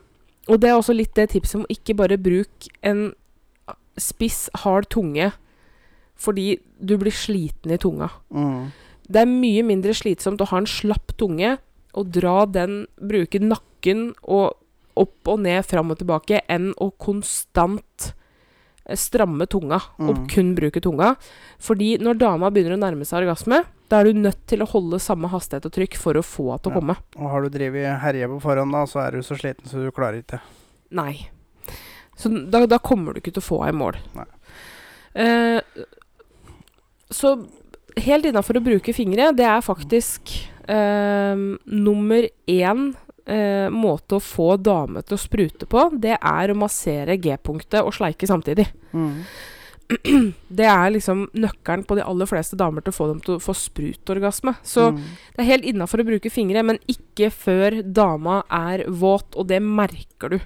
og 0.50 0.60
det 0.60 0.68
er 0.68 0.76
også 0.76 0.96
litt 0.96 1.14
det 1.16 1.30
tipset 1.32 1.62
om 1.62 1.68
ikke 1.72 1.96
bare 1.96 2.20
bruk 2.20 2.68
en 2.84 3.06
spiss, 3.96 4.48
hard 4.64 4.90
tunge 4.92 5.30
fordi 6.20 6.58
du 6.78 6.96
blir 7.00 7.14
sliten 7.14 7.72
i 7.74 7.80
tunga. 7.80 8.10
Mm. 8.30 8.68
Det 9.08 9.20
er 9.20 9.26
mye 9.30 9.62
mindre 9.66 9.92
slitsomt 9.96 10.40
å 10.40 10.48
ha 10.48 10.58
en 10.62 10.66
slapp 10.70 11.12
tunge 11.20 11.58
og 11.94 12.10
dra 12.10 12.44
den, 12.46 12.86
bruke 12.98 13.38
nakken 13.42 14.14
og 14.24 14.56
opp 14.96 15.28
og 15.28 15.40
ned, 15.44 15.64
fram 15.66 15.90
og 15.90 15.98
tilbake, 15.98 16.40
enn 16.48 16.72
å 16.80 16.88
konstant 17.02 18.12
eh, 18.86 18.96
stramme 18.96 19.46
tunga 19.50 19.80
og 19.98 20.14
Mm. 20.16 20.26
kun 20.28 20.54
bruke 20.54 20.80
tunga. 20.82 21.16
Fordi 21.58 21.98
når 21.98 22.18
dama 22.18 22.50
begynner 22.50 22.76
å 22.76 22.82
nærme 22.82 23.04
seg 23.06 23.22
orgasme, 23.24 23.64
da 23.90 24.00
er 24.00 24.04
du 24.04 24.12
nødt 24.14 24.46
til 24.46 24.60
å 24.64 24.68
holde 24.70 24.98
samme 25.00 25.28
hastighet 25.28 25.66
og 25.66 25.72
trykk 25.72 25.96
for 26.00 26.14
å 26.14 26.22
få 26.24 26.50
henne 26.50 26.62
til 26.62 26.72
å 26.72 26.74
Ja. 26.74 26.80
komme. 26.80 26.96
Og 27.16 27.30
har 27.30 27.42
du 27.42 27.48
drevet 27.58 28.00
herje 28.00 28.28
på 28.28 28.40
forhånd, 28.40 28.72
da, 28.72 28.84
så 28.86 29.00
er 29.06 29.10
du 29.12 29.18
så 29.22 29.36
sliten 29.38 29.66
så 29.66 29.82
du 29.84 29.90
klarer 29.90 30.22
ikke. 30.22 30.40
Nei. 30.90 31.28
Så 32.16 32.30
da, 32.50 32.64
da 32.66 32.78
kommer 32.78 33.12
du 33.14 33.20
ikke 33.20 33.32
til 33.34 33.42
å 33.42 33.48
få 33.50 33.64
henne 33.64 33.74
i 33.74 33.78
mål. 33.78 33.96
Nei. 34.14 34.26
Eh, 35.16 35.60
så 37.10 37.46
helt 38.02 38.28
innafor 38.28 38.58
å 38.58 38.64
bruke 38.64 38.94
fingre, 38.96 39.30
det 39.36 39.46
er 39.48 39.64
faktisk 39.64 40.34
eh, 40.68 41.34
nummer 41.64 42.28
én 42.50 42.86
eh, 43.26 43.70
måte 43.72 44.18
å 44.18 44.22
få 44.22 44.54
dame 44.56 45.02
til 45.04 45.16
å 45.16 45.24
sprute 45.24 45.68
på. 45.70 45.88
Det 45.92 46.16
er 46.18 46.52
å 46.52 46.58
massere 46.58 47.18
G-punktet 47.20 47.82
og 47.82 47.94
sleike 47.96 48.28
samtidig. 48.30 48.68
Mm. 48.92 49.20
Det 50.48 50.64
er 50.64 50.94
liksom 50.94 51.26
nøkkelen 51.36 51.84
på 51.84 51.98
de 51.98 52.06
aller 52.06 52.28
fleste 52.28 52.56
damer 52.56 52.84
til 52.84 52.94
å 52.94 52.96
få 52.96 53.08
dem 53.10 53.20
til 53.24 53.36
å 53.36 53.42
få 53.42 53.54
sprutorgasme. 53.58 54.56
Så 54.64 54.88
mm. 54.94 55.02
det 55.34 55.44
er 55.44 55.50
helt 55.50 55.68
innafor 55.68 56.00
å 56.00 56.08
bruke 56.08 56.32
fingre, 56.32 56.64
men 56.64 56.80
ikke 56.90 57.28
før 57.34 57.82
dama 57.84 58.40
er 58.48 58.86
våt, 58.88 59.36
og 59.36 59.50
det 59.52 59.60
merker 59.64 60.32
du. 60.32 60.38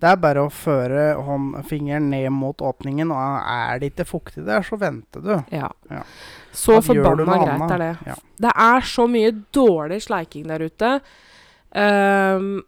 Det 0.00 0.08
er 0.08 0.16
bare 0.16 0.46
å 0.46 0.50
føre 0.50 1.02
hånd, 1.26 1.58
fingeren 1.68 2.08
ned 2.10 2.30
mot 2.32 2.56
åpningen, 2.64 3.10
og 3.12 3.50
er 3.52 3.78
det 3.82 3.90
ikke 3.92 4.06
fuktig 4.08 4.46
der, 4.46 4.62
så 4.64 4.78
venter 4.80 5.20
du. 5.20 5.34
Ja. 5.52 5.68
Ja. 5.90 6.02
Så 6.56 6.78
forbanna 6.82 7.26
greit 7.26 7.52
annet. 7.60 7.70
er 7.76 7.78
det. 7.84 7.90
Ja. 8.06 8.14
Det 8.46 8.52
er 8.56 8.80
så 8.88 9.06
mye 9.12 9.30
dårlig 9.52 10.00
sleiking 10.06 10.46
der 10.48 10.64
ute. 10.64 10.94
Um, 11.76 12.62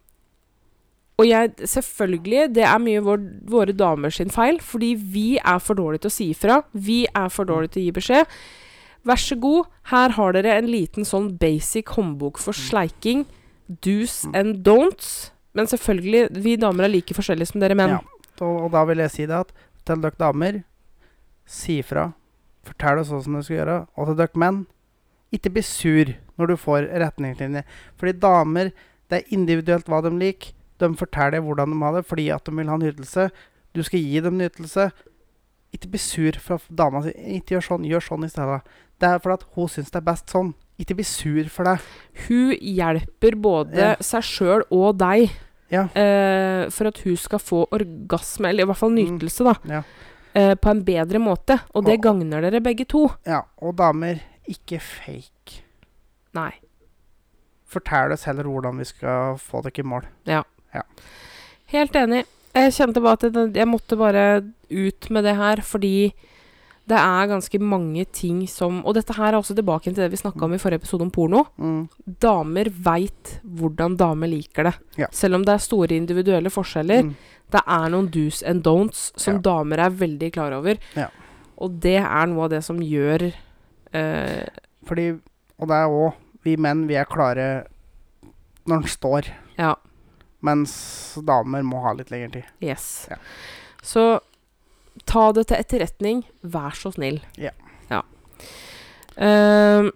og 1.19 1.27
jeg 1.27 1.51
Selvfølgelig, 1.69 2.53
det 2.55 2.63
er 2.65 2.79
mye 2.81 3.01
vår, 3.05 3.25
våre 3.49 3.73
damer 3.77 4.09
sin 4.13 4.29
feil, 4.33 4.59
fordi 4.63 4.93
vi 4.97 5.27
er 5.37 5.59
for 5.61 5.75
dårlige 5.77 6.05
til 6.05 6.09
å 6.13 6.15
si 6.15 6.29
ifra. 6.33 6.61
Vi 6.73 7.03
er 7.15 7.29
for 7.33 7.45
dårlige 7.49 7.75
til 7.75 7.83
å 7.83 7.85
gi 7.89 7.95
beskjed. 7.99 8.25
Vær 9.03 9.19
så 9.19 9.35
god, 9.39 9.65
her 9.91 10.15
har 10.15 10.31
dere 10.37 10.55
en 10.57 10.69
liten 10.71 11.03
sånn 11.05 11.33
basic 11.37 11.91
håndbok 11.97 12.37
for 12.39 12.53
sleiking. 12.55 13.25
Do's 13.83 14.23
Mm. 14.25 14.35
and 14.35 14.55
don'ts. 14.63 15.31
Men 15.53 15.69
selvfølgelig, 15.69 16.27
vi 16.43 16.55
damer 16.57 16.87
er 16.87 16.93
like 16.93 17.15
forskjellige 17.15 17.51
som 17.51 17.61
dere 17.61 17.77
menn. 17.77 17.97
Ja. 17.97 18.01
Og, 18.41 18.71
da 18.73 18.83
vil 18.89 19.03
jeg 19.03 19.13
si 19.13 19.25
det 19.29 19.37
at 19.37 19.53
til 19.87 20.01
dere 20.03 20.19
damer, 20.19 20.63
si 21.45 21.77
ifra. 21.83 22.09
Fortell 22.63 23.01
oss 23.01 23.11
sånn 23.11 23.37
du 23.37 23.43
skal 23.43 23.59
gjøre. 23.59 23.77
Og 23.99 24.09
til 24.09 24.19
dere 24.21 24.41
menn, 24.41 24.63
ikke 25.33 25.53
bli 25.53 25.63
sur 25.65 26.13
når 26.39 26.53
du 26.53 26.57
får 26.59 26.89
retningslinjer. 27.03 27.65
Fordi 27.99 28.15
damer, 28.21 28.73
det 29.09 29.19
er 29.19 29.33
individuelt 29.35 29.89
hva 29.89 30.01
de 30.05 30.13
liker. 30.17 30.53
De 30.81 30.89
forteller 30.97 31.43
hvordan 31.43 31.71
de 31.71 31.79
har 31.83 31.97
det 31.97 32.05
fordi 32.09 32.29
at 32.33 32.45
de 32.45 32.55
vil 32.57 32.71
ha 32.71 32.77
nytelse. 32.81 33.29
Du 33.73 33.83
skal 33.85 34.01
gi 34.01 34.21
dem 34.25 34.39
nytelse. 34.41 34.89
Ikke 35.73 35.91
bli 35.93 36.01
sur 36.01 36.37
for 36.41 36.55
at 36.57 36.65
dama 36.69 37.01
si 37.01 37.13
'ikke 37.13 37.55
gjør 37.55 37.65
sånn', 37.67 37.87
gjør 37.89 38.03
sånn 38.07 38.25
i 38.25 38.29
stedet. 38.29 38.61
Det 38.99 39.09
er 39.09 39.19
fordi 39.19 39.33
at 39.33 39.47
hun 39.55 39.67
syns 39.67 39.91
det 39.91 40.01
er 40.01 40.11
best 40.11 40.29
sånn. 40.29 40.53
Ikke 40.79 40.95
bli 40.97 41.03
sur 41.05 41.43
for 41.53 41.63
deg. 41.69 41.79
Hun 42.27 42.55
hjelper 42.57 43.35
både 43.39 43.75
Ja. 43.77 43.95
seg 44.01 44.23
sjøl 44.23 44.63
og 44.71 44.97
deg 44.97 45.29
Ja. 45.69 45.83
uh, 45.85 46.69
for 46.69 46.87
at 46.87 46.97
hun 47.03 47.15
skal 47.17 47.39
få 47.39 47.67
orgasme, 47.71 48.49
eller 48.49 48.63
i 48.63 48.65
hvert 48.67 48.77
fall 48.77 48.89
Mm. 48.91 49.19
nytelse, 49.19 49.43
da, 49.43 49.53
Ja. 49.65 49.83
Uh, 50.35 50.55
på 50.55 50.69
en 50.71 50.83
bedre 50.83 51.19
måte. 51.19 51.59
Og 51.75 51.85
det 51.85 51.99
Og- 51.99 52.01
gagner 52.01 52.41
dere 52.41 52.59
begge 52.61 52.85
to. 52.87 53.07
ja. 53.25 53.41
Og 53.61 53.75
damer, 53.75 54.19
ikke 54.49 54.79
fake. 54.81 55.61
Nei. 56.33 56.51
Fortell 57.65 58.11
oss 58.11 58.23
heller 58.25 58.43
hvordan 58.43 58.77
vi 58.77 58.83
skal 58.85 59.35
få 59.37 59.61
dere 59.63 59.79
i 59.79 59.87
mål. 59.87 60.03
Ja. 60.25 60.43
Helt 61.67 61.93
enig. 61.93 62.25
Jeg 62.53 62.71
kjente 62.73 63.01
bare 63.01 63.13
at 63.13 63.21
jeg, 63.33 63.53
jeg 63.55 63.67
måtte 63.67 63.97
bare 63.97 64.43
ut 64.71 65.09
med 65.09 65.23
det 65.23 65.35
her, 65.35 65.55
fordi 65.57 66.13
det 66.89 66.97
er 66.99 67.27
ganske 67.31 67.59
mange 67.63 68.03
ting 68.11 68.41
som 68.51 68.81
Og 68.85 68.93
dette 68.97 69.13
her 69.15 69.29
er 69.31 69.37
også 69.39 69.55
tilbake 69.55 69.85
til 69.87 69.95
det 70.03 70.09
vi 70.11 70.17
snakka 70.19 70.43
om 70.43 70.53
i 70.53 70.59
forrige 70.59 70.81
episode 70.81 71.05
om 71.05 71.11
porno. 71.15 71.45
Mm. 71.57 71.85
Damer 72.19 72.69
veit 72.69 73.37
hvordan 73.45 73.95
damer 73.97 74.27
liker 74.27 74.67
det. 74.67 74.73
Ja. 74.99 75.07
Selv 75.15 75.35
om 75.39 75.45
det 75.47 75.53
er 75.55 75.63
store 75.63 75.95
individuelle 75.95 76.51
forskjeller. 76.51 77.05
Mm. 77.07 77.13
Det 77.55 77.61
er 77.63 77.89
noen 77.93 78.09
do's 78.11 78.41
and 78.45 78.63
don'ts 78.65 79.11
som 79.15 79.35
Ja. 79.37 79.39
damer 79.41 79.79
er 79.79 79.89
veldig 79.95 80.31
klar 80.33 80.51
over. 80.57 80.75
Ja. 80.95 81.07
Og 81.57 81.79
det 81.79 81.99
er 82.01 82.25
noe 82.27 82.43
av 82.45 82.49
det 82.49 82.63
som 82.65 82.79
gjør 82.81 83.31
eh, 83.93 84.47
Fordi 84.85 85.11
Og 85.61 85.67
det 85.69 85.75
er 85.77 85.87
òg 85.87 86.13
Vi 86.43 86.57
menn, 86.57 86.87
vi 86.87 86.95
er 86.99 87.05
klare 87.05 87.65
når 88.67 88.81
den 88.81 88.89
står. 88.89 89.27
Ja. 89.57 89.75
Mens 90.41 91.15
damer 91.23 91.63
må 91.63 91.81
ha 91.83 91.93
litt 91.93 92.09
lengre 92.11 92.31
tid. 92.31 92.43
Yes. 92.61 93.07
Ja. 93.09 93.15
Så 93.81 94.19
ta 95.09 95.31
det 95.35 95.47
til 95.49 95.59
etterretning. 95.59 96.23
Vær 96.41 96.75
så 96.77 96.93
snill. 96.95 97.21
Ja. 97.39 97.51
Ja. 97.89 98.03
Uh, 99.17 99.89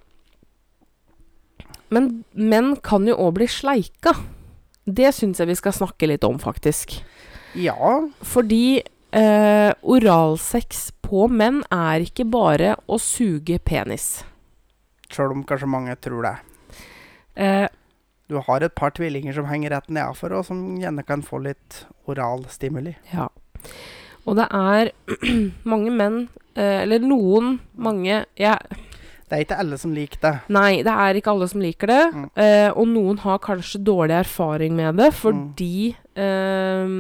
men 1.94 2.10
menn 2.34 2.76
kan 2.84 3.08
jo 3.08 3.16
òg 3.28 3.38
bli 3.40 3.48
sleika. 3.52 4.16
Det 4.88 5.14
syns 5.16 5.40
jeg 5.40 5.50
vi 5.50 5.58
skal 5.60 5.76
snakke 5.76 6.08
litt 6.10 6.24
om, 6.28 6.40
faktisk. 6.40 6.98
Ja. 7.58 7.76
Fordi 8.24 8.80
uh, 9.16 9.72
oralsex 9.82 10.90
på 11.04 11.28
menn 11.32 11.62
er 11.72 12.04
ikke 12.04 12.28
bare 12.28 12.76
å 12.88 13.00
suge 13.00 13.60
penis. 13.64 14.22
Sjøl 15.08 15.32
om 15.38 15.44
kanskje 15.48 15.72
mange 15.72 15.96
tror 16.04 16.28
det. 16.28 16.38
Uh, 17.40 17.68
Du 18.28 18.36
har 18.44 18.60
et 18.60 18.74
par 18.76 18.92
tvillinger 18.92 19.32
som 19.38 19.46
henger 19.48 19.72
rett 19.72 19.88
nedafor, 19.88 20.34
og 20.36 20.44
som 20.44 20.76
gjerne 20.82 21.04
kan 21.08 21.22
få 21.24 21.40
litt 21.46 21.86
oral 22.12 22.44
stimuli. 22.52 22.98
Ja. 23.14 23.30
Og 24.28 24.38
det 24.40 24.48
er 24.52 24.92
mange 25.72 25.94
menn, 25.96 26.22
eh, 26.58 26.84
eller 26.84 27.04
noen, 27.04 27.58
mange 27.80 28.26
jeg, 28.38 28.80
Det 29.28 29.36
er 29.36 29.44
ikke 29.44 29.60
alle 29.64 29.80
som 29.80 29.94
liker 29.96 30.24
det. 30.24 30.34
Nei, 30.56 30.82
det 30.88 30.94
er 30.94 31.20
ikke 31.20 31.34
alle 31.34 31.48
som 31.52 31.64
liker 31.64 31.92
det. 31.92 32.04
Mm. 32.14 32.26
Eh, 32.44 32.70
og 32.72 32.88
noen 32.92 33.22
har 33.24 33.44
kanskje 33.44 33.84
dårlig 33.88 34.20
erfaring 34.22 34.76
med 34.78 35.00
det 35.00 35.12
fordi 35.16 35.96
eh, 36.16 36.98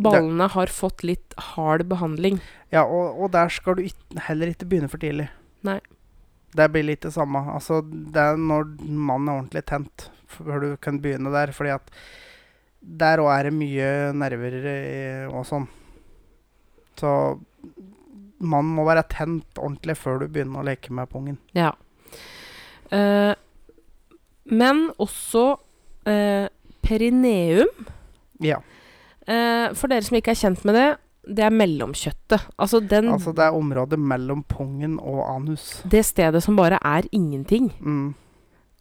ballene 0.00 0.48
har 0.54 0.72
fått 0.74 1.04
litt 1.06 1.36
hard 1.52 1.86
behandling. 1.90 2.40
Ja, 2.70 2.84
og, 2.86 3.18
og 3.18 3.32
der 3.34 3.50
skal 3.52 3.78
du 3.78 3.86
heller 4.28 4.52
ikke 4.52 4.68
begynne 4.70 4.90
for 4.90 5.02
tidlig. 5.02 5.28
Nei. 5.66 5.80
Det 6.56 6.66
blir 6.72 6.86
litt 6.86 7.04
det 7.06 7.12
samme. 7.14 7.42
Altså, 7.52 7.78
det 7.82 8.22
er 8.22 8.38
når 8.38 8.72
mannen 8.80 9.28
er 9.30 9.36
ordentlig 9.36 9.62
tent, 9.70 10.08
før 10.30 10.64
du 10.64 10.70
kan 10.82 10.98
begynne 11.02 11.30
der. 11.34 11.52
Fordi 11.54 11.76
at 11.76 11.92
der 12.80 13.22
òg 13.22 13.30
er 13.34 13.48
det 13.48 13.54
mye 13.54 13.90
nerver 14.18 14.56
eh, 14.72 15.26
og 15.30 15.44
sånn. 15.46 15.68
Så 17.00 17.10
man 18.40 18.64
må 18.76 18.84
være 18.88 19.04
tent 19.12 19.58
ordentlig 19.60 19.96
før 20.00 20.22
du 20.22 20.28
begynner 20.32 20.62
å 20.62 20.66
leke 20.70 20.92
med 20.96 21.10
pungen. 21.12 21.36
Ja. 21.56 21.72
Eh, 22.92 23.34
men 24.50 24.86
også 25.00 25.44
eh, 26.08 26.48
perineum. 26.84 27.68
Ja. 28.42 28.62
Eh, 29.28 29.68
for 29.76 29.92
dere 29.92 30.06
som 30.06 30.16
ikke 30.18 30.32
er 30.32 30.40
kjent 30.40 30.64
med 30.68 30.78
det, 30.78 30.88
det 31.30 31.44
er 31.44 31.52
mellomkjøttet. 31.54 32.48
Altså 32.58 32.80
den, 32.80 33.10
Altså, 33.12 33.34
det 33.36 33.44
er 33.44 33.56
området 33.56 33.98
mellom 34.00 34.42
pungen 34.48 34.96
og 34.98 35.20
anus. 35.28 35.82
det 35.84 36.02
stedet 36.08 36.42
som 36.42 36.56
bare 36.56 36.80
er 36.80 37.06
ingenting. 37.12 37.68
Mm. 37.80 38.14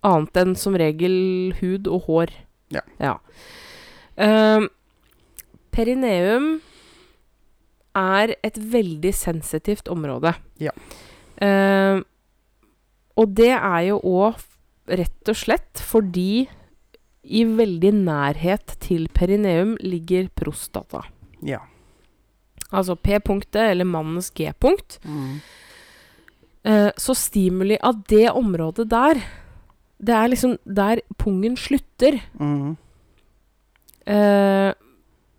Annet 0.08 0.40
enn 0.40 0.56
som 0.56 0.78
regel 0.80 1.54
hud 1.60 1.88
og 1.92 2.08
hår. 2.08 2.32
Ja. 2.72 3.18
Eh, 4.16 4.64
perineum 5.76 6.62
er 8.00 8.36
et 8.46 8.58
veldig 8.58 9.12
sensitivt 9.16 9.90
område. 9.92 10.34
Ja. 10.62 10.74
Uh, 11.40 12.02
og 13.20 13.36
det 13.36 13.52
er 13.56 13.82
jo 13.90 14.00
òg 14.00 14.40
rett 14.90 15.30
og 15.32 15.38
slett 15.38 15.82
fordi 15.86 16.48
i 17.30 17.44
veldig 17.46 17.92
nærhet 18.00 18.74
til 18.82 19.08
perineum 19.14 19.76
ligger 19.84 20.32
prostata. 20.36 21.04
Ja. 21.46 21.62
Altså 22.70 22.96
P-punktet, 22.96 23.72
eller 23.72 23.88
mannens 23.88 24.32
G-punkt. 24.36 25.00
Mm. 25.04 25.40
Uh, 26.66 26.90
så 27.00 27.16
stimuli 27.18 27.78
av 27.82 28.02
det 28.10 28.28
området 28.32 28.88
der, 28.92 29.22
det 30.00 30.16
er 30.16 30.32
liksom 30.32 30.56
der 30.64 31.04
pungen 31.20 31.58
slutter. 31.60 32.22
Mm. 32.40 32.78
Eh, 34.10 34.72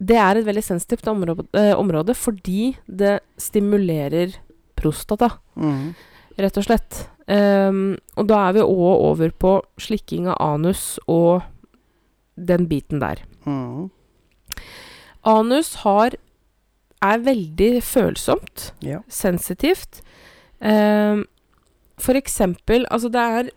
det 0.01 0.17
er 0.17 0.39
et 0.41 0.47
veldig 0.47 0.63
sensitivt 0.65 1.09
område, 1.13 1.45
eh, 1.55 1.75
område 1.77 2.15
fordi 2.17 2.77
det 2.89 3.21
stimulerer 3.39 4.35
prostata, 4.77 5.31
Mm. 5.57 5.95
rett 6.39 6.57
og 6.57 6.65
slett. 6.65 7.09
Um, 7.29 7.97
og 8.17 8.27
da 8.27 8.49
er 8.49 8.53
vi 8.55 8.61
òg 8.61 9.01
over 9.07 9.31
på 9.31 9.63
slikking 9.79 10.27
av 10.27 10.37
anus 10.41 10.99
og 11.07 11.43
den 12.37 12.67
biten 12.67 12.99
der. 12.99 13.21
Mm. 13.47 13.91
Anus 15.25 15.75
har 15.85 16.17
er 17.03 17.19
veldig 17.19 17.83
følsomt, 17.83 18.73
Ja. 18.81 19.01
sensitivt. 19.09 20.01
Um, 20.61 21.27
for 21.99 22.13
eksempel 22.15 22.85
Altså, 22.91 23.11
det 23.11 23.21
er 23.21 23.51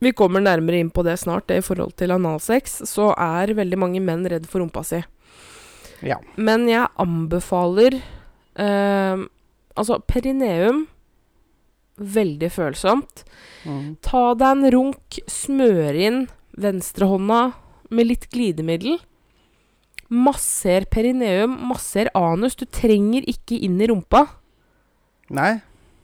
Vi 0.00 0.12
kommer 0.12 0.40
nærmere 0.40 0.80
inn 0.80 0.90
på 0.90 1.02
det 1.04 1.18
snart, 1.18 1.46
det 1.46 1.56
i 1.58 1.60
forhold 1.60 1.94
til 1.96 2.10
analsex. 2.10 2.82
Så 2.84 3.14
er 3.16 3.54
veldig 3.54 3.78
mange 3.78 4.00
menn 4.02 4.26
redd 4.28 4.46
for 4.46 4.60
rumpa 4.60 4.84
si. 4.84 5.02
Ja. 6.04 6.18
Men 6.36 6.68
jeg 6.68 6.86
anbefaler 7.00 7.96
ehm, 8.60 9.26
Altså, 9.76 9.96
perineum 10.06 10.84
Veldig 11.98 12.48
følsomt. 12.50 13.22
Mm. 13.64 13.96
Ta 14.02 14.34
deg 14.34 14.48
en 14.50 14.64
runk, 14.74 15.18
smør 15.30 15.94
inn 15.94 16.16
venstrehånda 16.58 17.40
med 17.94 18.08
litt 18.08 18.24
glidemiddel. 18.34 18.96
Masser 20.10 20.84
perineum, 20.90 21.54
masser 21.70 22.10
anus. 22.18 22.56
Du 22.58 22.64
trenger 22.66 23.22
ikke 23.30 23.60
inn 23.62 23.78
i 23.82 23.86
rumpa. 23.90 24.24
Nei. 25.34 25.52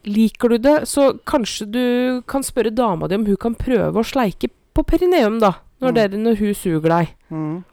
Liker 0.07 0.55
du 0.55 0.59
det, 0.63 0.77
så 0.89 1.11
kanskje 1.29 1.67
du 1.75 1.83
kan 2.31 2.47
spørre 2.47 2.71
dama 2.73 3.09
di 3.11 3.19
om 3.19 3.27
hun 3.27 3.37
kan 3.43 3.59
prøve 3.59 4.01
å 4.01 4.07
sleike 4.07 4.49
på 4.75 4.87
perineum, 4.87 5.41
da. 5.43 5.57
Når, 5.83 5.91
Mm. 5.91 5.95
dere, 5.99 6.17
når 6.23 6.39
hun 6.39 6.55
suger 6.55 6.89
deg. 6.89 7.15
Mm. 7.31 7.65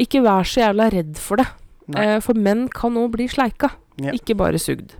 Ikke 0.00 0.22
vær 0.24 0.42
så 0.48 0.60
jævla 0.62 0.90
redd 0.92 1.16
for 1.18 1.36
det. 1.36 1.46
Eh, 1.96 2.20
for 2.20 2.34
menn 2.34 2.68
kan 2.72 2.94
òg 2.96 3.10
bli 3.12 3.26
sleika, 3.28 3.70
Ja. 4.00 4.12
ikke 4.12 4.36
bare 4.36 4.58
sugd. 4.58 4.94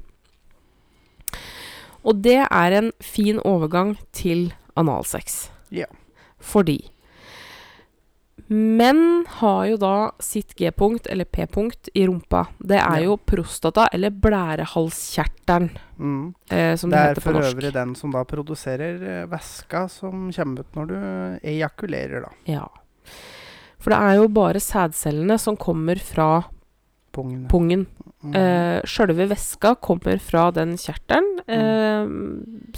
Og 2.04 2.20
det 2.22 2.46
er 2.50 2.72
en 2.72 2.92
fin 3.00 3.38
overgang 3.38 3.96
til 4.12 4.52
analsex. 4.76 5.48
Ja. 5.70 5.86
Fordi 6.40 6.80
menn 8.52 9.24
har 9.38 9.66
jo 9.70 9.76
da 9.80 10.10
sitt 10.20 10.54
G-punkt, 10.58 11.06
eller 11.08 11.24
P-punkt, 11.24 11.88
i 11.94 12.04
rumpa. 12.06 12.48
Det 12.60 12.76
er 12.78 12.98
Ja. 13.00 13.04
jo 13.06 13.16
prostata, 13.16 13.86
eller 13.92 14.10
blærehalskjertelen, 14.10 15.70
Mm. 15.98 16.34
eh, 16.50 16.76
som 16.76 16.90
Det 16.90 16.96
det, 16.98 17.00
er 17.00 17.14
heter 17.14 17.20
på 17.22 17.32
for 17.32 17.40
øvrig 17.54 17.72
den 17.72 17.94
som 17.94 18.10
da 18.10 18.24
produserer 18.24 19.22
eh, 19.22 19.26
væska 19.26 19.88
som 19.88 20.30
kommer 20.32 20.60
ut 20.60 20.72
når 20.74 20.86
du 20.88 20.94
ejakulerer, 21.48 22.22
da. 22.22 22.28
Ja. 22.46 22.68
For 23.82 23.90
det 23.90 23.98
er 23.98 24.14
jo 24.20 24.28
bare 24.30 24.60
sædcellene 24.62 25.38
som 25.42 25.56
kommer 25.58 25.98
fra 25.98 26.42
Pungen. 27.12 27.48
pungen. 27.50 27.86
Mm. 28.22 28.34
Eh, 28.38 28.80
Sjølve 28.88 29.26
væska 29.28 29.74
kommer 29.82 30.18
fra 30.22 30.46
den 30.54 30.76
kjertelen 30.78 31.26
eh, 31.50 32.06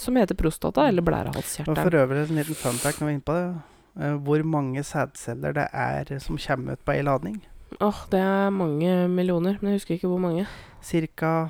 som 0.00 0.16
heter 0.16 0.34
prostata, 0.34 0.88
eller 0.88 1.02
Og 1.02 1.06
for 1.06 1.12
blærehalskjertelen. 1.12 1.92
øvrig 2.00 2.30
en 2.30 2.36
liten 2.40 2.54
fun 2.58 2.72
fact 2.80 3.00
når 3.00 3.06
vi 3.06 3.12
er 3.12 3.18
inne 3.18 3.28
på 3.28 3.34
det. 3.36 3.54
eh, 4.02 4.14
hvor 4.24 4.42
mange 4.42 4.82
sædceller 4.82 5.52
det 5.54 5.68
er 5.72 6.18
som 6.18 6.38
kommer 6.38 6.72
ut 6.72 6.84
på 6.84 6.92
ei 6.96 7.02
ladning. 7.02 7.42
Åh, 7.80 7.94
det 8.10 8.20
er 8.20 8.50
mange 8.50 9.08
millioner, 9.08 9.58
men 9.60 9.70
jeg 9.70 9.78
husker 9.80 9.94
ikke 9.94 10.08
hvor 10.08 10.18
mange. 10.20 10.46
Cirka 10.82 11.48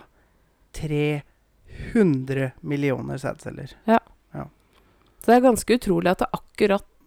300 1.94 2.50
millioner 2.62 3.16
sædceller. 3.16 3.72
Ja. 3.86 3.98
Så 5.24 5.30
det 5.32 5.36
er 5.38 5.40
ganske 5.46 5.74
utrolig 5.78 6.10
at 6.10 6.18
det 6.20 6.26
er 6.28 6.36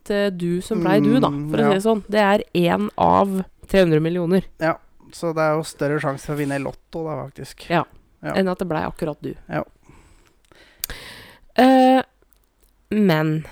akkurat 0.08 0.34
eh, 0.34 0.38
du 0.38 0.62
som 0.62 0.80
blei 0.82 1.00
du, 1.02 1.20
da, 1.20 1.30
Mm, 1.30 1.50
for 1.52 1.58
å 1.60 1.68
si 1.68 1.74
det 1.76 1.84
sånn. 1.84 2.04
Det 2.08 2.20
er 2.20 2.44
én 2.54 2.90
av 2.98 3.44
300 3.68 4.00
millioner, 4.00 4.44
Ja, 4.60 4.78
så 5.12 5.34
det 5.34 5.42
er 5.44 5.56
jo 5.58 5.64
større 5.64 6.00
sjanse 6.00 6.26
for 6.26 6.34
å 6.36 6.38
vinne 6.38 6.60
Lotto, 6.60 7.04
da, 7.06 7.24
faktisk. 7.28 7.70
Ja. 7.70 7.84
Ja. 8.24 8.34
enn 8.34 8.48
at 8.50 8.58
det 8.58 8.68
blei 8.68 8.82
akkurat 8.84 9.18
du. 9.22 9.36
Ja. 9.48 9.64
Uh, 11.60 12.02
men 12.92 13.46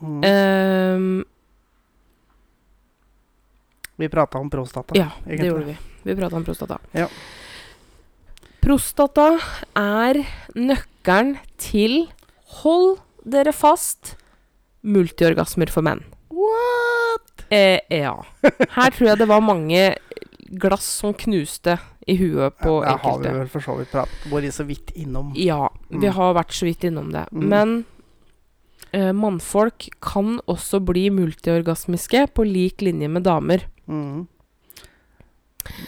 Mm. 0.00 0.22
uh, 0.22 1.24
vi 3.96 4.08
prata 4.08 4.38
om 4.38 4.48
prostata. 4.48 4.94
Ja, 4.94 5.10
det 5.26 5.42
gjorde 5.44 5.64
vi. 5.64 5.76
Vi 6.04 6.14
prata 6.14 6.36
om 6.36 6.44
prostata. 6.44 6.78
Ja. 6.92 7.08
Prostata 8.62 9.40
er 9.74 10.20
nøkkelen 10.54 11.38
til 11.58 12.08
Hold 12.62 13.00
dere 13.26 13.52
fast 13.52 14.14
multiorgasmer 14.82 15.70
for 15.72 15.82
menn. 15.82 16.04
What?! 16.30 17.44
Eh, 17.50 17.80
ja. 17.90 18.14
Her 18.42 18.90
tror 18.92 19.08
jeg 19.12 19.18
det 19.18 19.28
var 19.28 19.40
mange 19.40 19.96
glass 20.48 20.84
som 21.02 21.12
knuste 21.14 21.78
i 22.08 22.14
huet 22.16 22.54
på 22.62 22.78
ja, 22.84 22.94
det 22.94 23.02
har 23.04 23.18
vi 23.20 23.32
vel 23.36 23.48
for 23.52 23.60
så 23.64 23.74
vidt 23.76 23.90
prat, 23.92 24.12
vært 24.32 24.54
så 24.56 24.64
vidt 24.64 24.92
innom. 24.96 25.32
Ja, 25.36 25.68
vi 25.90 26.06
Mm. 26.08 26.12
har 26.16 26.34
vært 26.34 26.52
så 26.56 26.64
vidt 26.68 26.84
innom 26.88 27.10
det. 27.12 27.26
Mm. 27.32 27.48
Men 27.48 27.84
eh, 28.92 29.12
mannfolk 29.12 29.88
kan 30.00 30.38
også 30.48 30.80
bli 30.80 31.10
multiorgasmiske 31.12 32.26
på 32.32 32.44
lik 32.48 32.80
linje 32.80 33.08
med 33.08 33.22
damer. 33.28 33.66
Mm. 33.88 34.26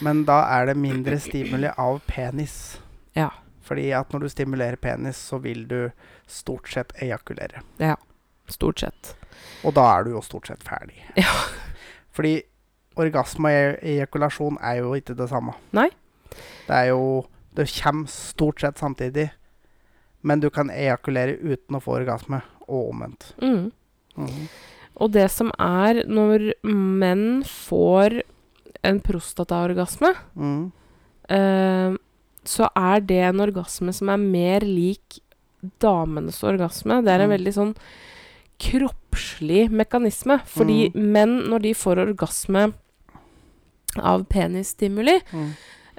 Men 0.04 0.24
da 0.28 0.42
er 0.58 0.66
det 0.66 0.76
mindre 0.76 1.16
stimuli 1.20 1.70
av 1.78 2.00
penis. 2.06 2.78
Ja. 3.16 3.30
Fordi 3.64 3.90
at 3.96 4.12
når 4.12 4.20
du 4.26 4.28
stimulerer 4.28 4.76
penis, 4.76 5.16
så 5.16 5.38
vil 5.40 5.64
du 5.70 5.90
stort 6.28 6.68
sett 6.68 6.92
ejakulere. 7.00 7.62
Stort 8.50 8.80
sett. 8.82 9.14
Og 9.64 9.74
da 9.76 9.84
er 9.98 10.04
du 10.06 10.10
jo 10.16 10.22
stort 10.26 10.46
sett 10.50 10.62
ferdig. 10.66 10.98
Ja. 11.20 11.32
Fordi 12.10 12.40
orgasme 13.00 13.48
og 13.48 13.76
e- 13.78 13.92
ejakulasjon 13.94 14.56
er 14.66 14.80
jo 14.82 14.94
ikke 14.98 15.14
det 15.16 15.28
samme. 15.30 15.54
Nei. 15.76 15.88
Det 16.66 16.74
er 16.76 16.88
jo 16.92 17.26
Det 17.54 17.66
kommer 17.82 18.06
stort 18.10 18.60
sett 18.62 18.78
samtidig. 18.78 19.30
Men 20.22 20.40
du 20.40 20.50
kan 20.50 20.68
ejakulere 20.70 21.38
uten 21.40 21.76
å 21.78 21.80
få 21.82 21.96
orgasme, 21.98 22.42
og 22.68 22.90
omvendt. 22.92 23.32
Mm. 23.42 23.70
Mhm. 24.16 24.44
Og 25.00 25.10
det 25.14 25.30
som 25.32 25.50
er 25.58 26.02
når 26.06 26.52
menn 26.62 27.42
får 27.46 28.20
en 28.84 29.00
prostataorgasme, 29.00 30.12
mm. 30.36 30.72
eh, 31.30 31.96
så 32.44 32.68
er 32.76 33.00
det 33.00 33.18
en 33.30 33.40
orgasme 33.40 33.92
som 33.96 34.08
er 34.12 34.20
mer 34.20 34.60
lik 34.66 35.18
damenes 35.82 36.42
orgasme. 36.44 37.00
Det 37.04 37.08
er 37.14 37.20
en 37.24 37.30
Mm. 37.30 37.36
veldig 37.38 37.54
sånn 37.56 37.74
kroppslig 38.60 39.68
mekanisme. 39.72 40.40
Fordi 40.46 40.90
menn, 40.94 41.40
når 41.50 41.66
de 41.66 41.74
får 41.76 42.02
orgasme 42.04 42.70
av 43.98 44.26
penisstimuli, 44.30 45.16
mm. 45.32 45.48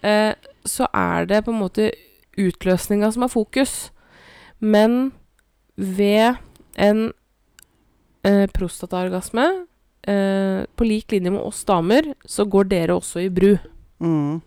eh, 0.07 0.33
så 0.65 0.87
er 0.95 1.27
det 1.27 1.43
på 1.45 1.53
en 1.53 1.63
måte 1.63 1.89
utløsninga 2.39 3.11
som 3.11 3.25
er 3.25 3.33
fokus. 3.33 3.75
Men 4.59 5.11
ved 5.75 6.37
en 6.79 7.09
eh, 8.23 8.47
prostataorgasme, 8.53 9.47
eh, 10.07 10.61
på 10.75 10.87
lik 10.87 11.11
linje 11.11 11.33
med 11.33 11.41
oss 11.41 11.63
damer, 11.65 12.13
så 12.25 12.45
går 12.45 12.69
dere 12.71 12.97
også 12.97 13.25
i 13.25 13.29
bru. 13.33 13.55
Mm. 13.99 14.41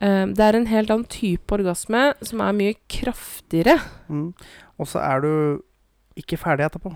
Eh, 0.00 0.26
det 0.36 0.44
er 0.44 0.58
en 0.58 0.68
helt 0.70 0.92
annen 0.92 1.08
type 1.08 1.54
orgasme 1.54 2.10
som 2.22 2.42
er 2.44 2.56
mye 2.56 2.76
kraftigere. 2.92 3.78
Mm. 4.08 4.32
Og 4.76 4.90
så 4.90 5.00
er 5.00 5.24
du 5.24 5.32
ikke 6.16 6.38
ferdig 6.40 6.66
etterpå. 6.68 6.94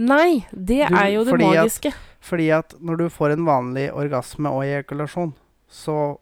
Nei, 0.00 0.46
det 0.52 0.88
Du, 0.88 0.96
er 0.96 1.08
jo 1.14 1.24
det 1.24 1.34
fordi 1.34 1.44
at- 1.50 1.56
magiske. 1.64 1.92
Fordi 2.20 2.50
at 2.52 2.74
når 2.80 2.96
du 2.98 3.08
får 3.08 3.32
en 3.32 3.44
vanlig 3.46 3.86
orgasme 3.96 4.48
og 4.52 4.62
ejakulasjon, 4.64 5.32
så 5.68 6.18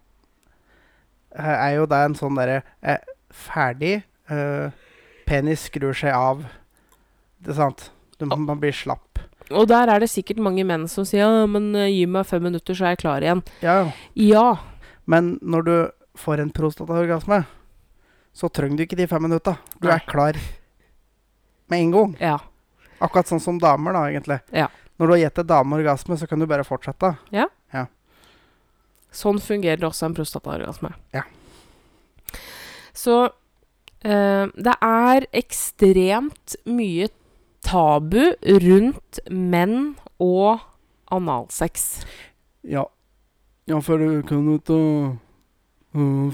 eh, 1.36 1.44
er 1.68 1.74
jo 1.78 1.86
det 1.90 1.98
en 2.04 2.14
sånn 2.18 2.38
derre 2.38 2.62
eh, 2.82 2.98
Ferdig. 3.34 4.02
eh, 4.30 4.70
penis 5.28 5.66
skrur 5.68 5.92
seg 5.94 6.14
av. 6.16 6.44
Det 7.42 7.52
er 7.52 7.58
sant? 7.58 7.90
Du, 8.18 8.24
man 8.26 8.58
blir 8.58 8.72
slapp. 8.72 9.20
Og 9.50 9.66
der 9.70 9.88
er 9.88 10.00
det 10.02 10.08
sikkert 10.10 10.40
mange 10.42 10.64
menn 10.66 10.86
som 10.90 11.04
sier 11.08 11.22
ja, 11.24 11.46
men 11.46 11.70
eh, 11.76 11.90
gi 11.92 12.06
meg 12.10 12.26
fem 12.26 12.42
minutter, 12.42 12.74
så 12.74 12.86
er 12.88 12.94
jeg 12.96 13.02
klar 13.04 13.24
igjen. 13.24 13.42
Ja, 13.62 13.76
ja. 13.84 13.92
Ja. 14.14 14.46
Men 15.08 15.38
når 15.42 15.62
du 15.68 15.74
får 16.18 16.40
en 16.42 16.50
prostataorgasme, 16.50 17.42
så 18.34 18.48
trenger 18.52 18.76
du 18.80 18.82
ikke 18.86 18.96
de 18.98 19.06
fem 19.10 19.22
minutta. 19.24 19.56
Du 19.80 19.88
Nei. 19.88 19.96
er 19.98 20.04
klar 20.08 20.36
med 21.70 21.84
en 21.84 21.94
gang. 21.94 22.16
Ja. 22.22 22.38
Akkurat 22.98 23.30
sånn 23.30 23.42
som 23.42 23.58
damer, 23.62 23.94
da, 23.94 24.06
egentlig. 24.10 24.40
Ja. 24.54 24.68
Når 24.98 25.06
du 25.06 25.14
har 25.14 25.22
gitt 25.22 25.38
en 25.38 25.50
dame 25.52 25.76
orgasme, 25.78 26.16
så 26.18 26.26
kan 26.26 26.40
du 26.42 26.48
bare 26.50 26.66
fortsette. 26.66 27.14
Sånn 29.14 29.40
fungerer 29.40 29.86
også 29.88 30.08
en 30.08 30.16
prostataorgasme. 30.16 30.92
Ja. 31.16 31.24
Så 32.96 33.16
øh, 34.04 34.50
det 34.52 34.74
er 34.84 35.26
ekstremt 35.38 36.58
mye 36.68 37.08
tabu 37.64 38.20
rundt 38.64 39.20
menn 39.30 39.96
og 40.22 40.64
analsex. 41.14 42.04
Ja. 42.62 42.84
Ja, 43.68 43.80
for 43.84 44.00
du 44.00 44.22
kan 44.28 44.46
jo 44.48 44.58
ta 44.64 44.78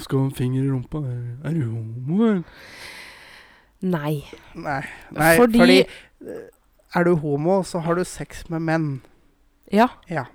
Skal 0.03 0.19
ha 0.19 0.25
en 0.27 0.35
finger 0.35 0.65
i 0.65 0.69
rumpa. 0.69 1.01
Er 1.47 1.55
du 1.55 1.63
homo, 1.71 2.17
eller? 2.27 2.43
Nei. 3.85 4.25
Nei. 4.57 4.81
Nei 5.13 5.37
Fordi- 5.39 5.61
fordi, 5.61 5.79
eh, 6.27 6.51
Er 6.95 7.05
du 7.05 7.17
homo, 7.17 7.63
så 7.63 7.81
har 7.83 7.97
du 7.99 8.05
sex 8.05 8.45
med 8.49 8.63
menn. 8.63 9.01
Ja. 9.73 9.89
Ja. 10.09 10.27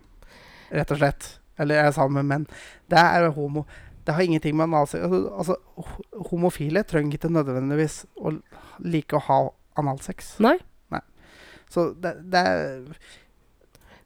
Rett 0.72 0.92
og 0.92 0.98
slett. 1.00 1.40
Eller 1.58 1.76
jeg 1.76 1.94
sa 1.96 2.08
med 2.08 2.26
menn. 2.26 2.48
Det 2.90 3.00
er 3.00 3.30
homo. 3.32 3.66
Det 4.06 4.16
har 4.16 4.24
ingenting 4.24 4.56
med 4.58 4.64
analsex 4.64 5.04
altså, 5.04 5.38
altså, 5.38 5.56
Homofile 6.32 6.84
trenger 6.84 7.18
ikke 7.18 7.30
nødvendigvis 7.30 8.06
å 8.18 8.32
like 8.80 9.14
å 9.16 9.22
ha 9.28 9.40
analsex. 9.78 10.40
Nei. 10.40 10.58
Nei. 10.92 11.02
Så 11.70 11.94
det, 12.02 12.16
det 12.32 12.44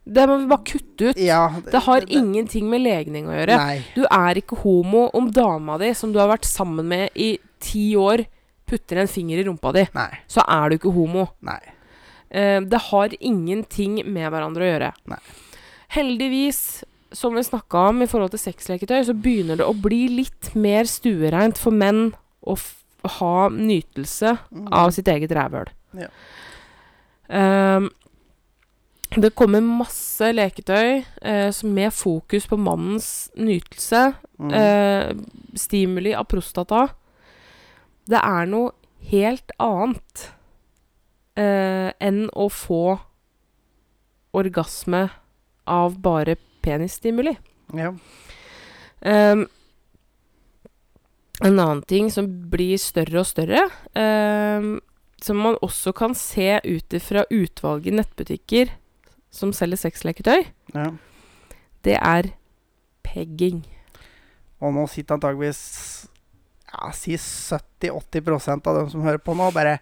Det 0.03 0.25
må 0.27 0.37
vi 0.41 0.49
bare 0.51 0.67
kutte 0.67 1.13
ut. 1.13 1.17
Ja. 1.17 1.47
Det 1.71 1.83
har 1.85 2.03
ingenting 2.11 2.67
med 2.69 2.83
legning 2.83 3.29
å 3.31 3.37
gjøre. 3.37 3.55
Nei. 3.55 3.77
Du 3.95 4.03
er 4.03 4.41
ikke 4.41 4.59
homo 4.59 5.05
om 5.15 5.31
dama 5.31 5.77
di, 5.79 5.93
som 5.95 6.11
du 6.11 6.19
har 6.19 6.27
vært 6.27 6.45
sammen 6.49 6.85
med 6.91 7.15
i 7.15 7.37
ti 7.63 7.93
år, 7.95 8.25
putter 8.65 8.97
en 9.03 9.07
finger 9.07 9.37
i 9.39 9.43
rumpa 9.47 9.71
di. 9.75 9.85
Nei. 9.93 10.09
Så 10.27 10.43
er 10.47 10.69
du 10.69 10.75
ikke 10.77 10.93
homo. 10.95 11.27
Nei. 11.41 11.59
Eh, 12.29 12.59
det 12.61 12.79
har 12.89 13.09
ingenting 13.19 13.99
med 14.05 14.31
hverandre 14.33 14.63
å 14.65 14.71
gjøre. 14.71 14.91
Nei. 15.11 15.19
Heldigvis, 15.93 16.83
som 17.13 17.35
vi 17.37 17.43
snakka 17.45 17.89
om 17.91 18.01
i 18.01 18.07
forhold 18.09 18.31
til 18.33 18.41
sexleketøy, 18.41 19.03
så 19.05 19.13
begynner 19.13 19.59
det 19.59 19.67
å 19.67 19.75
bli 19.77 20.07
litt 20.09 20.53
mer 20.55 20.83
stuereint 20.89 21.59
for 21.61 21.71
menn 21.71 22.13
å 22.47 22.55
ha 23.19 23.49
nytelse 23.49 24.37
Mm. 24.51 24.67
av 24.71 24.89
sitt 24.95 25.07
eget 25.07 25.29
rævhøl. 25.35 25.67
Ja. 25.93 26.07
Ehm, 27.29 27.89
det 29.15 29.35
kommer 29.35 29.61
masse 29.61 30.31
leketøy 30.33 31.03
eh, 31.21 31.51
med 31.69 31.93
fokus 31.93 32.47
på 32.49 32.57
mannens 32.57 33.29
nytelse. 33.37 34.13
Mm. 34.39 34.53
Eh, 34.53 35.13
stimuli 35.55 36.13
av 36.17 36.25
prostata. 36.25 36.87
Det 38.09 38.19
er 38.19 38.47
noe 38.51 38.73
helt 39.09 39.51
annet 39.63 40.27
eh, 41.39 41.89
enn 42.03 42.25
å 42.35 42.47
få 42.51 42.97
orgasme 44.33 45.07
av 45.69 45.99
bare 46.03 46.37
penisstimuli. 46.63 47.35
ja. 47.77 47.93
Um, 49.03 49.47
en 51.43 51.59
annen 51.59 51.81
ting 51.83 52.07
som 52.13 52.27
blir 52.51 52.77
større 52.79 53.19
og 53.19 53.27
større, 53.27 53.65
um, 53.97 54.77
som 55.19 55.39
man 55.43 55.57
også 55.65 55.91
kan 55.97 56.13
se 56.15 56.59
ut 56.63 56.95
ifra 56.95 57.25
utvalget 57.27 57.97
nettbutikker 57.97 58.71
som 59.33 59.51
selger 59.55 59.81
sexleketøy, 59.81 60.45
ja. 60.75 60.85
det 61.83 61.97
er 61.97 62.29
pegging. 63.03 63.63
Og 64.63 64.75
nå 64.77 64.85
sitter 64.87 65.17
antageligvis 65.17 65.63
ja, 66.73 66.91
si 66.97 67.17
70-80% 67.17 68.69
av 68.69 68.79
dem 68.79 68.89
som 68.91 69.05
hører 69.05 69.21
på 69.21 69.35
nå, 69.37 69.51
bare 69.55 69.77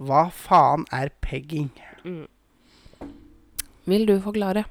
Hva 0.00 0.28
faen 0.32 0.86
er 0.94 1.10
pegging? 1.20 1.70
Vil 3.90 4.06
du 4.08 4.14
forklare? 4.22 4.64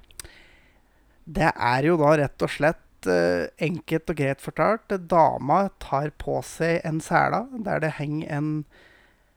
Det 1.30 1.52
er 1.54 1.86
jo 1.86 1.98
da 2.00 2.16
rett 2.18 2.46
og 2.46 2.50
slett 2.50 3.10
eh, 3.10 3.50
enkelt 3.62 4.10
og 4.10 4.18
greit 4.18 4.42
fortalt. 4.42 4.96
Dama 5.12 5.68
tar 5.82 6.10
på 6.18 6.40
seg 6.46 6.80
en 6.88 7.02
sele 7.04 7.44
der 7.66 7.84
det 7.84 7.98
henger 8.00 8.32
en 8.40 8.50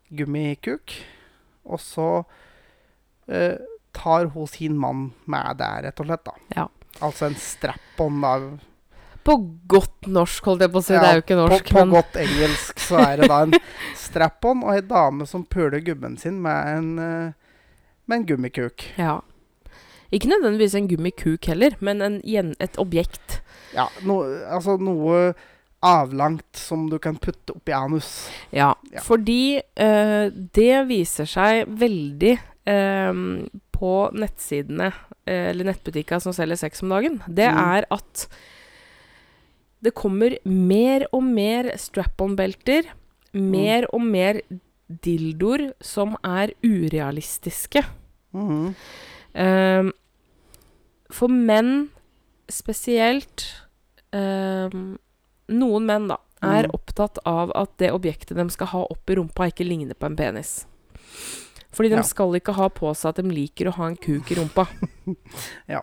gummikuk. 0.08 0.94
Og 1.68 1.82
så 1.82 2.08
eh, 3.28 3.60
tar 3.92 4.32
hun 4.32 4.48
sin 4.48 4.78
mann 4.80 5.10
med 5.28 5.60
der, 5.60 5.88
rett 5.88 6.00
og 6.00 6.08
slett. 6.08 6.24
da. 6.24 6.36
Ja. 6.56 6.68
Altså 7.04 7.28
en 7.28 7.36
strap-on. 7.36 8.20
da. 8.24 8.36
På 9.25 9.37
godt 9.70 10.07
norsk, 10.11 10.45
holdt 10.45 10.64
jeg 10.66 10.73
på 10.75 10.81
å 10.81 10.85
si. 10.87 10.95
Ja, 10.95 11.01
det 11.01 11.09
er 11.11 11.18
jo 11.20 11.23
ikke 11.25 11.37
norsk, 11.39 11.64
på, 11.68 11.75
på 11.77 11.79
men 11.85 11.95
godt 11.95 12.16
engelsk 12.25 12.81
så 12.83 12.99
er 13.05 13.16
det 13.23 13.29
da 13.31 13.43
en 13.47 13.53
strap-on 14.05 14.64
og 14.66 14.75
ei 14.75 14.81
dame 14.87 15.27
som 15.31 15.45
puler 15.47 15.81
gubben 15.87 16.16
sin 16.18 16.41
med 16.43 16.73
en, 16.77 16.89
eh, 16.99 17.61
med 18.07 18.16
en 18.18 18.27
gummikuk. 18.33 18.89
ja. 18.99 19.20
Ikke 20.12 20.29
nødvendigvis 20.29 20.75
en 20.77 20.89
gummikuk 20.91 21.47
heller, 21.49 21.73
men 21.81 22.03
en, 22.05 22.18
et 22.61 22.75
objekt. 22.77 23.39
Ja, 23.73 23.87
no, 24.05 24.18
altså 24.53 24.75
noe 24.77 25.31
avlangt 25.83 26.53
som 26.61 26.83
du 26.91 26.99
kan 27.01 27.16
putte 27.16 27.55
oppi 27.57 27.73
anus. 27.73 28.29
Ja, 28.53 28.75
Ja. 28.93 29.01
fordi 29.01 29.57
eh, 29.77 30.29
det 30.53 30.87
viser 30.91 31.25
seg 31.25 31.64
veldig 31.81 32.35
eh, 32.68 33.12
på 33.73 33.95
nettsidene, 34.12 34.93
eh, 35.25 35.49
eller 35.55 35.70
nettbutikka 35.73 36.20
som 36.20 36.37
selger 36.37 36.61
sex 36.61 36.83
om 36.85 36.93
dagen. 36.93 37.23
Det 37.27 37.49
Mm. 37.49 37.59
er 37.79 37.87
at 37.91 38.29
det 39.83 39.95
kommer 39.99 40.37
mer 40.47 41.07
og 41.12 41.22
mer 41.26 41.72
strap-on-belter, 41.80 42.87
mer 43.35 43.87
og 43.93 44.01
mer 44.05 44.41
dildoer 45.03 45.72
som 45.83 46.16
er 46.22 46.53
urealistiske. 46.62 47.83
Mm. 48.37 48.74
Eh, 49.35 49.91
for 51.12 51.28
menn 51.33 51.89
spesielt 52.53 53.47
eh, 54.12 54.68
Noen 55.53 55.85
menn, 55.89 56.07
da, 56.09 56.16
er 56.43 56.66
Mm. 56.68 56.74
opptatt 56.74 57.18
av 57.28 57.51
at 57.55 57.76
det 57.78 57.91
objektet 57.93 58.37
de 58.37 58.45
skal 58.51 58.66
ha 58.72 58.80
opp 58.91 59.11
i 59.11 59.14
rumpa, 59.18 59.47
ikke 59.51 59.66
ligner 59.66 59.95
på 59.95 60.07
en 60.07 60.16
penis. 60.16 60.64
Fordi 61.72 61.89
de 61.89 61.97
Ja. 61.97 62.03
skal 62.03 62.33
ikke 62.35 62.55
ha 62.55 62.68
på 62.68 62.95
seg 62.97 63.09
at 63.11 63.16
de 63.16 63.22
liker 63.30 63.66
å 63.68 63.74
ha 63.76 63.87
en 63.87 63.97
kuk 63.97 64.30
i 64.30 64.35
rumpa. 64.37 64.66
Ja. 65.68 65.83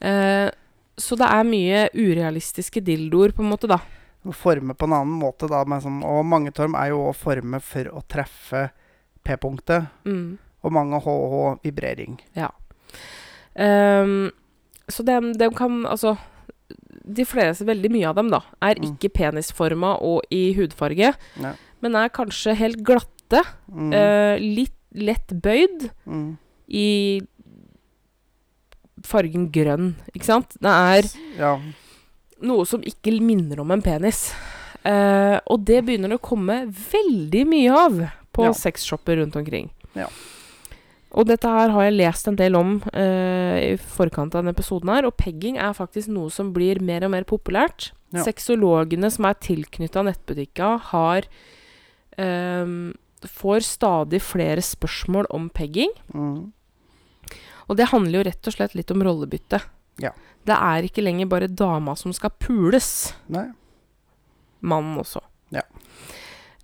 Eh, 0.00 0.50
så 0.98 1.16
det 1.16 1.28
er 1.30 1.44
mye 1.48 1.84
urealistiske 1.94 2.82
dildoer, 2.84 3.32
på 3.32 3.44
en 3.44 3.50
måte, 3.52 3.68
da. 3.70 3.78
Å 4.26 4.34
Forme 4.34 4.74
på 4.74 4.84
en 4.88 4.92
annen 4.98 5.14
måte, 5.20 5.48
da. 5.48 5.62
Med 5.64 5.82
sånn, 5.84 6.00
og 6.04 6.24
mange 6.26 6.50
av 6.58 6.74
er 6.76 6.90
jo 6.90 7.04
å 7.08 7.14
forme 7.16 7.60
for 7.62 7.84
å 7.94 8.02
treffe 8.10 8.70
P-punktet. 9.24 9.86
Mm. 10.04 10.38
Og 10.64 10.72
mange 10.74 10.98
HH-vibrering. 11.04 12.18
Ehm, 13.58 14.30
så 14.88 15.04
de, 15.04 15.16
de 15.38 15.48
kan 15.54 15.82
Altså 15.86 16.16
De 17.08 17.24
fleste, 17.24 17.64
veldig 17.64 17.88
mye 17.90 18.08
av 18.10 18.16
dem, 18.18 18.28
da, 18.28 18.42
er 18.60 18.74
Mm. 18.76 18.84
ikke 18.98 19.08
penisforma 19.16 19.94
og 20.02 20.22
i 20.30 20.52
hudfarge, 20.54 21.14
Ja. 21.40 21.52
men 21.80 21.94
er 21.96 22.10
kanskje 22.10 22.54
helt 22.54 22.82
glatte. 22.84 23.42
Mm. 23.72 23.92
eh, 23.94 24.38
litt 24.38 24.74
lett 24.94 25.28
bøyd 25.28 25.90
Mm. 26.06 26.36
i 26.68 27.20
fargen 29.08 29.48
grønn, 29.54 29.94
ikke 30.14 30.28
sant? 30.28 30.54
Det 30.60 30.70
er 30.70 31.08
Ja. 31.38 31.54
noe 32.42 32.64
som 32.68 32.82
ikke 32.86 33.16
minner 33.20 33.60
om 33.64 33.70
en 33.74 33.82
penis. 33.82 34.32
Eh, 34.84 35.40
og 35.50 35.64
det 35.66 35.82
begynner 35.84 36.12
det 36.12 36.20
å 36.20 36.28
komme 36.28 36.66
veldig 36.70 37.46
mye 37.50 37.70
av 37.74 37.98
på 38.32 38.44
Ja. 38.44 38.52
sexshopper 38.52 39.16
rundt 39.18 39.34
omkring. 39.36 39.70
Ja. 39.96 40.06
Og 41.10 41.26
dette 41.26 41.48
her 41.48 41.70
har 41.72 41.82
jeg 41.88 41.96
lest 41.96 42.28
en 42.28 42.36
del 42.36 42.54
om 42.54 42.82
eh, 42.92 43.72
i 43.72 43.76
forkant 43.80 44.34
av 44.36 44.42
denne 44.44 44.52
episoden 44.54 44.88
her, 44.92 45.06
og 45.08 45.16
pegging 45.16 45.56
er 45.56 45.72
faktisk 45.74 46.08
noe 46.12 46.30
som 46.30 46.52
blir 46.52 46.80
mer 46.84 47.02
og 47.04 47.10
mer 47.10 47.24
populært. 47.24 47.90
Ja. 48.12 48.22
Sexologene 48.24 49.10
som 49.10 49.24
er 49.24 49.34
tilknytta 49.34 50.04
nettbutikka, 50.04 50.78
har 50.92 51.22
ehm, 52.18 52.94
får 53.24 53.64
stadig 53.66 54.20
flere 54.22 54.62
spørsmål 54.62 55.26
om 55.34 55.48
pegging. 55.50 55.90
Mm. 56.14 56.52
Og 57.68 57.76
det 57.76 57.90
handler 57.92 58.18
jo 58.22 58.26
rett 58.30 58.46
og 58.48 58.52
slett 58.54 58.74
litt 58.74 58.90
om 58.90 59.02
rollebytte. 59.04 59.60
Ja. 60.00 60.12
Det 60.46 60.54
er 60.56 60.82
ikke 60.88 61.02
lenger 61.04 61.26
bare 61.28 61.48
dama 61.48 61.94
som 61.96 62.12
skal 62.16 62.30
pules. 62.40 63.12
Nei. 63.28 63.48
Mannen 64.60 64.98
også. 64.98 65.20
Ja. 65.54 65.62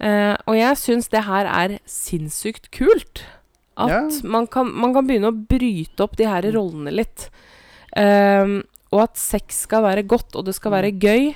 Eh, 0.00 0.34
og 0.48 0.56
jeg 0.58 0.76
syns 0.80 1.08
det 1.12 1.24
her 1.26 1.46
er 1.46 1.78
sinnssykt 1.86 2.70
kult. 2.74 3.22
At 3.76 3.90
Ja. 3.90 4.02
man, 4.28 4.46
kan, 4.46 4.70
man 4.72 4.94
kan 4.94 5.06
begynne 5.06 5.30
å 5.32 5.46
bryte 5.48 6.00
opp 6.04 6.16
de 6.16 6.24
her 6.30 6.42
rollene 6.54 6.92
litt. 6.94 7.28
Ehm, 7.96 8.62
og 8.92 9.00
at 9.02 9.16
sex 9.18 9.62
skal 9.66 9.82
være 9.82 10.06
godt, 10.06 10.34
og 10.36 10.44
det 10.46 10.54
skal 10.54 10.72
være 10.72 10.92
gøy. 10.98 11.34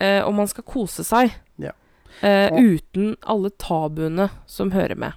eh, 0.00 0.22
og 0.22 0.32
man 0.34 0.46
skal 0.46 0.62
kose 0.62 1.02
seg. 1.02 1.32
Ja. 1.58 1.72
Eh, 2.22 2.52
Og- 2.52 2.58
uten 2.60 3.16
alle 3.26 3.50
tabuene 3.50 4.30
som 4.46 4.70
hører 4.70 4.96
med. 4.96 5.12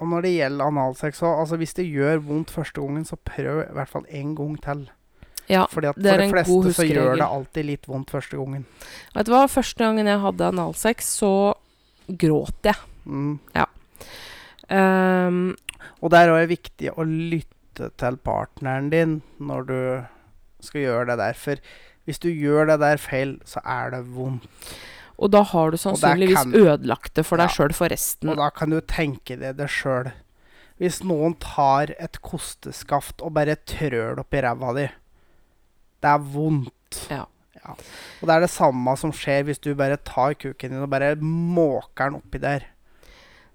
Og 0.00 0.08
når 0.08 0.24
det 0.24 0.32
gjelder 0.38 0.70
analsex 0.70 1.20
òg, 1.22 1.42
altså 1.42 1.58
hvis 1.60 1.76
det 1.76 1.84
gjør 1.90 2.22
vondt 2.24 2.50
første 2.54 2.80
gangen, 2.80 3.04
så 3.04 3.18
prøv 3.20 3.62
i 3.66 3.72
hvert 3.76 3.90
fall 3.92 4.06
en 4.08 4.34
gang 4.38 4.56
til. 4.64 4.86
Ja, 5.50 5.64
Fordi 5.66 5.90
at 5.90 5.98
det 5.98 6.12
for 6.14 6.22
de 6.22 6.28
fleste 6.30 6.72
så 6.78 6.86
gjør 6.86 7.16
det 7.18 7.26
alltid 7.26 7.66
litt 7.66 7.88
vondt 7.90 8.12
første 8.14 8.38
gangen. 8.38 8.66
Vet 9.16 9.26
du 9.26 9.32
hva, 9.34 9.42
første 9.50 9.82
gangen 9.82 10.06
jeg 10.06 10.22
hadde 10.22 10.50
analsex, 10.52 11.10
så 11.18 11.32
gråt 12.20 12.70
jeg. 12.70 12.78
Mm. 13.04 13.40
Ehm, 14.70 15.56
Og 16.00 16.10
der 16.14 16.30
er 16.30 16.40
det 16.40 16.52
viktig 16.54 16.92
å 16.94 17.04
lytte 17.04 17.90
til 17.98 18.16
partneren 18.24 18.88
din 18.92 19.18
når 19.40 19.66
du 19.68 19.80
skal 20.64 20.80
gjøre 20.84 21.10
det 21.10 21.18
der. 21.18 21.36
For 21.36 21.60
hvis 22.06 22.22
du 22.22 22.30
gjør 22.30 22.70
det 22.70 22.78
der 22.80 22.96
feil, 23.02 23.36
så 23.44 23.60
er 23.64 23.90
det 23.94 24.04
vondt. 24.14 24.46
Og 25.20 25.30
da 25.34 25.42
har 25.44 25.70
du 25.70 25.76
sannsynligvis 25.76 26.36
kan- 26.40 26.54
ødelagt 26.56 27.14
det 27.14 27.26
for 27.26 27.36
deg 27.36 27.50
Ja. 27.50 27.54
sjøl 27.54 27.74
for 27.76 27.88
resten. 27.92 28.28
Og 28.32 28.36
da 28.40 28.48
kan 28.50 28.70
du 28.70 28.80
tenke 28.80 29.36
deg 29.38 29.56
det 29.58 29.68
sjøl. 29.68 30.12
Hvis 30.80 31.02
noen 31.04 31.34
tar 31.38 31.90
et 32.00 32.16
kosteskaft 32.22 33.20
og 33.22 33.34
bare 33.36 33.56
trør 33.68 34.16
det 34.16 34.18
opp 34.24 34.32
i 34.34 34.40
ræva 34.40 34.74
di, 34.74 34.86
det 36.00 36.08
er 36.08 36.18
vondt. 36.18 37.06
Ja. 37.10 37.26
Ja. 37.60 37.74
Og 38.22 38.26
det 38.26 38.30
er 38.30 38.40
det 38.40 38.50
samme 38.50 38.96
som 38.96 39.12
skjer 39.12 39.44
hvis 39.44 39.60
du 39.60 39.74
bare 39.74 39.98
tar 39.98 40.32
kuken 40.34 40.70
din 40.72 40.82
og 40.82 40.88
bare 40.88 41.14
måker 41.20 42.08
den 42.08 42.14
oppi 42.22 42.38
der. 42.40 42.60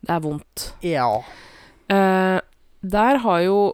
Det 0.06 0.10
er 0.14 0.20
vondt. 0.22 0.74
Ja. 0.86 1.10
Eh, 1.90 2.40
der 2.86 3.18
har 3.18 3.40
jo 3.42 3.74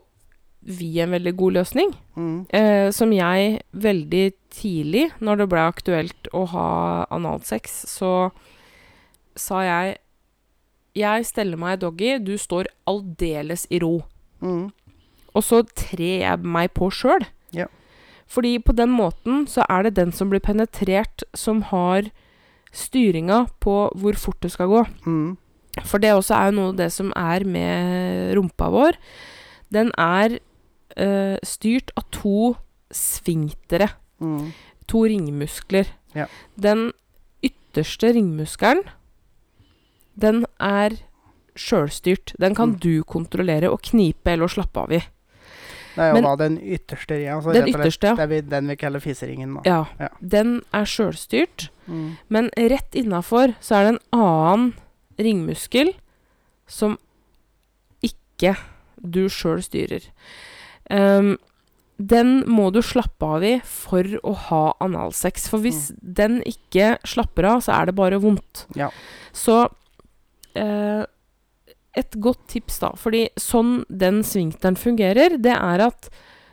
vi 0.62 1.00
en 1.02 1.12
veldig 1.16 1.34
god 1.38 1.58
løsning. 1.60 1.92
Mm. 2.16 2.46
Eh, 2.54 2.92
som 2.94 3.12
jeg 3.14 3.62
veldig 3.72 4.26
tidlig, 4.54 5.10
når 5.20 5.42
det 5.42 5.50
ble 5.50 5.66
aktuelt 5.66 6.32
å 6.38 6.46
ha 6.54 6.70
analsex, 7.10 7.84
så 7.90 8.32
sa 9.36 9.66
jeg 9.66 9.98
Jeg 10.92 11.24
steller 11.24 11.56
meg 11.56 11.80
doggy, 11.80 12.18
du 12.20 12.36
står 12.36 12.68
aldeles 12.86 13.64
i 13.72 13.80
ro. 13.80 14.02
Mm. 14.42 14.74
Og 15.32 15.44
så 15.44 15.62
trer 15.64 16.26
jeg 16.26 16.42
meg 16.44 16.74
på 16.76 16.90
sjøl. 16.92 17.24
Ja. 17.56 17.70
Fordi 18.28 18.58
på 18.60 18.76
den 18.76 18.92
måten 18.92 19.46
så 19.48 19.64
er 19.70 19.84
det 19.84 19.96
den 19.96 20.12
som 20.12 20.28
blir 20.28 20.44
penetrert, 20.44 21.24
som 21.34 21.62
har 21.72 22.12
styringa 22.76 23.46
på 23.64 23.76
hvor 23.96 24.20
fort 24.20 24.44
det 24.44 24.52
skal 24.52 24.68
gå. 24.68 24.84
Mm. 25.06 25.38
For 25.88 26.04
det 26.04 26.12
også 26.12 26.36
er 26.36 26.50
jo 26.50 26.58
noe 26.58 26.74
av 26.74 26.80
det 26.80 26.90
som 26.92 27.14
er 27.16 27.48
med 27.48 28.36
rumpa 28.36 28.68
vår. 28.72 29.00
Den 29.72 29.92
er 29.96 30.42
eh, 30.98 31.38
styrt 31.44 31.92
av 31.98 32.04
to 32.12 32.56
sfinktere. 32.92 33.90
Mm. 34.22 34.52
To 34.88 35.04
ringmuskler. 35.08 35.88
Ja. 36.16 36.26
Den 36.60 36.92
ytterste 37.44 38.12
ringmuskelen, 38.14 38.84
den 40.20 40.46
er 40.60 40.98
sjølstyrt. 41.56 42.34
Den 42.40 42.56
kan 42.56 42.74
Mm. 42.76 42.80
du 42.80 43.04
kontrollere 43.04 43.72
og 43.72 43.82
knipe 43.82 44.32
eller 44.32 44.48
slappe 44.48 44.78
av 44.80 44.92
i. 44.92 45.00
Det 45.96 45.98
er 46.04 46.08
jo 46.10 46.14
Men- 46.14 46.24
da 46.24 46.36
den 46.38 46.58
ytterste 46.58 47.16
ringen. 47.18 47.36
Altså 47.36 47.54
Den 47.54 47.68
ytterste, 47.68 48.04
ja. 48.08 48.16
Det 48.16 48.30
vi, 48.30 48.42
den 48.42 48.68
vi 48.68 48.76
kaller 48.76 49.00
fiseringen. 49.00 49.56
Da. 49.56 49.62
ja. 49.66 49.86
Ja. 50.00 50.08
Den 50.22 50.62
er 50.74 50.86
sjølstyrt. 50.86 51.70
Mm. 51.88 52.18
Men 52.30 52.50
rett 52.58 52.92
innafor 52.96 53.56
så 53.62 53.76
er 53.76 53.84
det 53.92 54.00
en 54.12 54.20
annen 54.20 54.74
ringmuskel 55.20 55.94
som 56.68 56.98
ikke 58.02 58.56
du 59.02 59.28
sjøl 59.30 59.62
styrer. 59.62 60.02
Ehm, 60.92 61.38
den 62.02 62.32
må 62.50 62.72
du 62.74 62.80
slappe 62.82 63.28
av 63.38 63.44
i 63.46 63.56
for 63.68 64.04
å 64.26 64.34
ha 64.50 64.62
analsex. 64.82 65.48
For 65.52 65.62
hvis 65.62 65.92
den 66.02 66.40
ikke 66.50 66.96
slapper 67.08 67.46
av, 67.52 67.62
så 67.66 67.76
er 67.78 67.90
det 67.92 67.96
bare 68.00 68.18
vondt. 68.24 68.64
Ja. 68.76 68.88
Så 69.32 69.60
eh, 70.58 71.04
et 72.02 72.18
godt 72.24 72.46
tips, 72.52 72.80
da. 72.82 72.94
Fordi 72.98 73.28
sånn 73.40 73.84
den 73.92 74.22
svingteren 74.26 74.78
fungerer, 74.80 75.38
det 75.42 75.54
er 75.58 75.86
at 75.92 76.10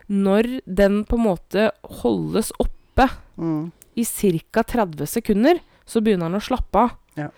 når 0.08 0.58
den 0.66 1.02
på 1.08 1.16
en 1.18 1.26
måte 1.30 1.70
holdes 2.02 2.52
oppe 2.60 3.08
Mm. 3.38 3.70
i 3.96 4.04
ca. 4.04 4.62
30 4.66 5.06
sekunder, 5.06 5.60
så 5.86 6.00
begynner 6.02 6.28
den 6.28 6.40
å 6.40 6.44
slappe 6.44 6.78
av. 6.88 6.90
Ja. 7.16 7.28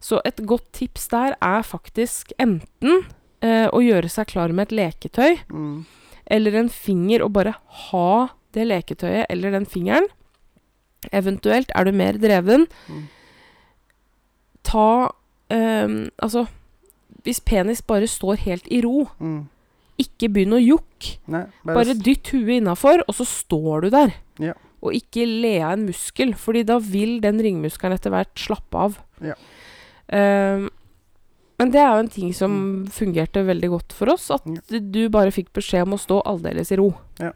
Så 0.00 0.18
et 0.26 0.36
godt 0.44 0.72
tips 0.72 1.08
der 1.08 1.36
er 1.40 1.62
faktisk 1.62 2.32
enten 2.38 3.04
eh, 3.40 3.68
å 3.72 3.78
gjøre 3.80 4.10
seg 4.10 4.26
klar 4.26 4.52
med 4.52 4.68
et 4.72 4.76
leketøy 4.76 5.38
Mm. 5.48 5.86
Eller 6.30 6.54
en 6.60 6.68
finger, 6.68 7.22
og 7.24 7.32
bare 7.32 7.54
ha 7.88 8.28
det 8.54 8.66
leketøyet 8.68 9.26
eller 9.30 9.50
den 9.50 9.66
fingeren. 9.66 10.06
Eventuelt, 11.12 11.70
er 11.74 11.84
du 11.84 11.92
mer 11.92 12.12
dreven, 12.18 12.66
Mm. 12.88 13.08
ta 14.64 15.10
um, 15.50 16.10
Altså, 16.22 16.46
hvis 17.24 17.40
penis 17.44 17.82
bare 17.82 18.06
står 18.08 18.36
helt 18.44 18.66
i 18.72 18.80
ro, 18.84 19.08
Mm. 19.20 19.48
ikke 19.98 20.28
begynn 20.32 20.52
å 20.56 20.60
jukke. 20.64 21.18
Bare, 21.28 21.50
Bare 21.64 21.94
dytt 21.94 22.30
huet 22.32 22.60
innafor, 22.60 23.02
og 23.06 23.14
så 23.14 23.24
står 23.24 23.82
du 23.82 23.90
der. 23.90 24.14
Ja. 24.40 24.52
Og 24.82 24.92
ikke 24.94 25.24
le 25.26 25.60
av 25.62 25.72
en 25.78 25.86
muskel, 25.86 26.34
Fordi 26.34 26.64
da 26.64 26.78
vil 26.78 27.20
den 27.20 27.38
ringmuskelen 27.38 27.94
etter 27.94 28.10
hvert 28.10 28.34
slappe 28.34 28.74
av. 28.76 28.98
Ja. 29.20 29.34
Ehm, 30.10 30.68
men 31.58 31.70
det 31.70 31.80
er 31.80 31.92
jo 31.94 32.02
en 32.04 32.08
ting 32.12 32.32
som 32.34 32.54
fungerte 32.90 33.44
veldig 33.46 33.68
godt 33.70 33.92
for 33.96 34.10
oss. 34.14 34.30
At 34.30 34.44
Mm. 34.46 34.58
Ja. 34.70 34.78
du 34.80 35.08
bare 35.08 35.30
fikk 35.34 35.52
beskjed 35.52 35.82
om 35.86 35.94
å 35.94 36.00
stå 36.02 36.20
aldeles 36.26 36.72
i 36.72 36.76
ro. 36.80 36.94
Ja. 37.20 37.32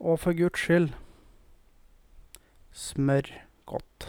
Og 0.00 0.18
for 0.20 0.32
guds 0.36 0.60
skyld 0.60 0.92
smør 2.74 3.28
godt. 3.70 4.06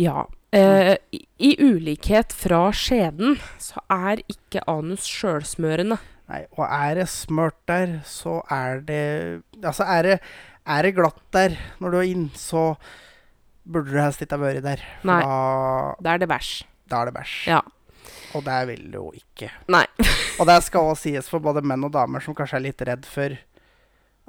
Ja. 0.00 0.26
Eh, 0.52 0.96
i, 1.16 1.20
I 1.40 1.50
ulikhet 1.60 2.32
fra 2.36 2.66
skjeden 2.76 3.38
så 3.60 3.80
er 3.92 4.20
ikke 4.28 4.64
anus 4.68 5.06
sjølsmørende. 5.08 5.98
Nei, 6.32 6.42
og 6.56 6.64
er 6.68 6.94
det 7.00 7.08
smørt 7.12 7.56
der, 7.68 7.98
så 8.08 8.38
er 8.52 8.80
det 8.88 9.42
Altså, 9.62 9.84
er 9.84 10.02
det, 10.06 10.18
er 10.66 10.82
det 10.86 10.94
glatt 10.96 11.20
der 11.34 11.56
når 11.80 11.90
du 11.90 11.96
er 12.00 12.08
inn, 12.08 12.28
så 12.36 12.74
burde 13.68 13.92
du 13.92 13.98
helst 14.00 14.22
ikke 14.24 14.38
ha 14.38 14.42
vært 14.42 14.64
der. 14.64 14.84
Nei. 15.06 15.20
Da, 15.22 15.94
det 16.02 16.12
er 16.14 16.22
det 16.24 16.28
bæsj. 16.32 16.52
Da 16.92 17.00
er 17.02 17.10
det 17.10 17.16
bæsj. 17.16 17.36
Ja. 17.50 17.60
Og 18.36 18.44
det 18.46 18.58
vil 18.68 18.84
du 18.92 18.98
jo 18.98 19.10
ikke. 19.16 19.50
Nei. 19.72 19.84
Og 20.40 20.46
det 20.48 20.58
skal 20.64 20.88
også 20.92 21.08
sies 21.08 21.28
for 21.28 21.42
både 21.44 21.60
menn 21.64 21.84
og 21.84 21.92
damer 21.94 22.22
som 22.24 22.34
kanskje 22.36 22.56
er 22.60 22.64
litt 22.68 22.82
redd 22.88 23.04
for 23.08 23.34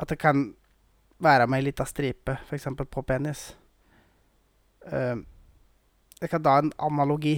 at 0.02 0.10
det 0.10 0.18
kan 0.20 0.50
være 1.24 1.46
med 1.48 1.62
ei 1.62 1.68
lita 1.70 1.86
stripe, 1.88 2.36
f.eks. 2.50 2.66
på 2.92 3.04
penis. 3.08 3.44
Uh, 4.84 5.22
jeg 6.20 6.30
kan 6.34 6.44
da 6.44 6.58
en 6.60 6.74
analogi. 6.84 7.38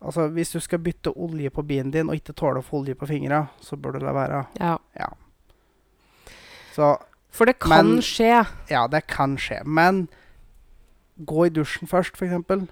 Altså, 0.00 0.28
Hvis 0.32 0.54
du 0.54 0.60
skal 0.64 0.80
bytte 0.80 1.12
olje 1.12 1.50
på 1.52 1.62
bilen 1.68 1.90
din 1.92 2.08
og 2.08 2.16
ikke 2.16 2.32
tåler 2.32 2.62
å 2.62 2.64
få 2.64 2.80
olje 2.80 2.94
på 2.96 3.08
fingra, 3.10 3.42
så 3.60 3.76
bør 3.76 3.98
du 3.98 4.04
la 4.06 4.14
være. 4.16 4.44
Ja. 4.60 5.10
Så 6.72 6.94
For 7.30 7.44
det 7.46 7.58
kan 7.60 7.86
Men- 7.86 8.02
skje. 8.02 8.46
ja, 8.70 8.86
det 8.88 9.06
kan 9.06 9.36
skje. 9.38 9.60
Men 9.64 10.08
gå 11.26 11.46
i 11.46 11.50
dusjen 11.52 11.86
først, 11.86 12.16
f.eks. 12.16 12.66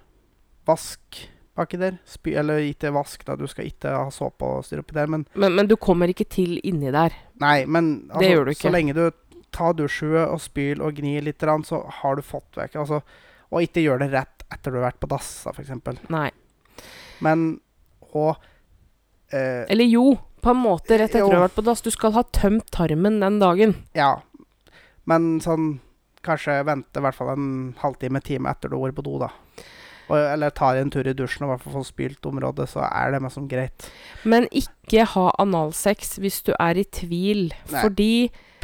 Vask 0.67 1.29
baki 1.59 1.79
der. 1.81 1.99
Spy, 2.09 2.33
eller 2.41 2.63
ikke 2.65 2.93
vask, 2.95 3.25
da. 3.29 3.37
Du 3.39 3.47
skal 3.51 3.69
ikke 3.69 3.93
ha 3.93 4.09
såpe 4.15 4.47
og 4.47 4.65
styre 4.67 4.85
oppi 4.85 4.97
der. 4.97 5.11
Men 5.11 5.27
Men, 5.35 5.55
men 5.59 5.69
du 5.71 5.77
kommer 5.77 6.09
ikke 6.11 6.27
til 6.31 6.59
inni 6.65 6.91
der. 6.95 7.15
nei, 7.43 7.65
men 7.67 8.09
altså, 8.11 8.49
ikke. 8.55 8.63
så 8.69 8.73
lenge 8.75 8.95
du 8.97 9.11
tar 9.55 9.73
dusjhue 9.79 10.27
og 10.29 10.41
spyl 10.45 10.83
og 10.85 10.99
gnir 11.01 11.23
litt, 11.25 11.41
så 11.65 11.83
har 12.03 12.17
du 12.19 12.23
fått 12.23 12.57
vekk 12.59 12.77
altså, 12.83 13.03
Og 13.51 13.63
ikke 13.65 13.81
gjør 13.81 14.03
det 14.03 14.11
rett 14.13 14.45
etter 14.53 14.71
du 14.73 14.77
har 14.79 14.91
vært 14.91 15.01
på 15.01 15.09
dass, 15.09 15.47
f.eks. 15.49 15.71
Nei. 16.13 16.31
Men 17.25 17.61
og 18.13 18.37
eh, 19.33 19.65
Eller 19.69 19.85
jo, 19.89 20.19
på 20.41 20.51
en 20.53 20.61
måte 20.63 20.99
rett 20.99 21.11
etter 21.11 21.21
Jo. 21.25 21.29
du 21.31 21.37
har 21.37 21.47
vært 21.49 21.57
på 21.57 21.65
dass. 21.65 21.83
Du 21.85 21.91
skal 21.91 22.13
ha 22.13 22.23
tømt 22.33 22.69
tarmen 22.73 23.21
den 23.21 23.39
dagen. 23.41 23.75
Ja. 23.97 24.19
Men 25.09 25.39
sånn 25.45 25.79
Kanskje 26.29 26.59
vente 26.67 26.99
i 26.99 27.05
hvert 27.05 27.15
fall 27.15 27.31
en 27.33 27.75
halvtime, 27.79 28.21
time 28.21 28.51
etter 28.51 28.69
du 28.69 28.75
har 28.77 28.89
vært 28.89 28.97
på 28.99 29.05
do, 29.07 29.19
da. 29.23 29.29
Eller 30.17 30.51
tar 30.51 30.77
en 30.81 30.91
tur 30.91 31.07
i 31.07 31.13
dusjen 31.13 31.45
og 31.45 31.49
i 31.49 31.53
hvert 31.53 31.65
fall 31.67 31.77
få 31.79 31.85
spylt 31.89 32.27
området, 32.31 32.69
så 32.71 32.81
er 32.89 33.13
det 33.13 33.21
mest 33.23 33.37
som 33.37 33.49
greit. 33.51 33.89
Men 34.25 34.47
ikke 34.51 35.05
ha 35.15 35.27
analsex 35.39 36.17
hvis 36.23 36.43
du 36.47 36.55
er 36.59 36.79
i 36.81 36.85
tvil. 36.85 37.49
Nei. 37.73 37.83
Fordi 37.83 38.13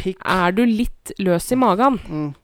Pick, 0.00 0.18
er 0.24 0.52
du 0.56 0.64
litt 0.66 1.12
løs 1.22 1.50
i 1.52 1.56
magen 1.56 2.00
mm, 2.02 2.34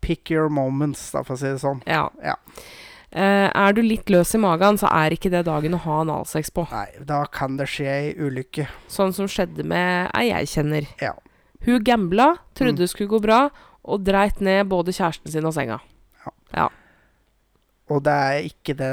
pick 0.00 0.30
your 0.30 0.48
moments, 0.48 1.10
da, 1.12 1.22
for 1.26 1.34
å 1.34 1.40
si 1.40 1.48
det 1.50 1.58
sånn. 1.60 1.82
Ja. 1.88 2.06
Ja. 2.24 2.36
Uh, 3.10 3.48
er 3.50 3.72
du 3.74 3.80
litt 3.82 4.08
løs 4.12 4.30
i 4.36 4.38
magen, 4.38 4.78
så 4.78 4.86
er 4.86 5.10
ikke 5.16 5.32
det 5.32 5.42
dagen 5.48 5.74
å 5.74 5.80
ha 5.82 5.96
analsex 6.04 6.52
på. 6.54 6.62
Nei, 6.70 6.86
da 7.04 7.24
kan 7.26 7.56
det 7.58 7.66
skje 7.68 7.88
ei 7.90 8.12
ulykke. 8.14 8.68
Sånn 8.88 9.12
som 9.12 9.26
skjedde 9.28 9.66
med 9.66 10.12
ei 10.14 10.28
jeg 10.30 10.52
kjenner. 10.52 10.86
Ja. 11.02 11.16
Hun 11.66 11.82
gambla, 11.84 12.36
trodde 12.54 12.78
Mm. 12.78 12.80
det 12.84 12.90
skulle 12.92 13.10
gå 13.10 13.20
bra, 13.20 13.50
og 13.84 14.04
dreit 14.06 14.40
ned 14.40 14.68
både 14.70 14.94
kjæresten 14.94 15.32
sin 15.32 15.44
og 15.44 15.52
senga. 15.56 15.80
Og 17.90 18.04
det 18.06 18.14
er 18.14 18.46
ikke 18.46 18.76
det 18.78 18.92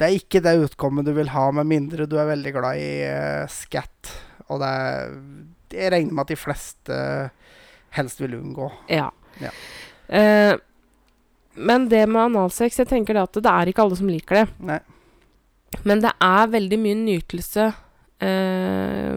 Det 0.00 0.42
det 0.42 0.56
utkommet 0.64 1.06
du 1.06 1.12
vil 1.14 1.30
ha, 1.30 1.50
med 1.52 1.68
mindre 1.68 2.08
du 2.10 2.16
er 2.18 2.30
veldig 2.32 2.52
glad 2.56 2.80
i 2.80 2.92
uh, 3.06 3.46
scat. 3.48 4.12
Og 4.48 4.60
det 4.62 4.68
er 4.68 5.14
Jeg 5.72 5.92
regner 5.92 6.12
med 6.12 6.26
at 6.26 6.32
de 6.34 6.36
fleste 6.36 6.96
helst 7.96 8.20
vil 8.20 8.34
unngå. 8.36 8.70
Ja. 8.88 9.10
Ja. 9.40 9.52
Uh, 10.08 10.58
men 11.54 11.88
det 11.88 12.06
med 12.08 12.30
analsex, 12.30 12.78
jeg 12.80 12.88
tenker 12.88 13.16
det 13.16 13.26
at 13.26 13.40
det 13.44 13.52
er 13.52 13.70
ikke 13.70 13.84
alle 13.84 13.96
som 13.98 14.08
liker 14.08 14.42
det. 14.42 14.46
Nei. 14.64 14.80
Men 15.88 16.02
det 16.04 16.12
er 16.20 16.52
veldig 16.52 16.78
mye 16.80 16.98
nytelse 17.00 17.70
uh, 17.72 19.14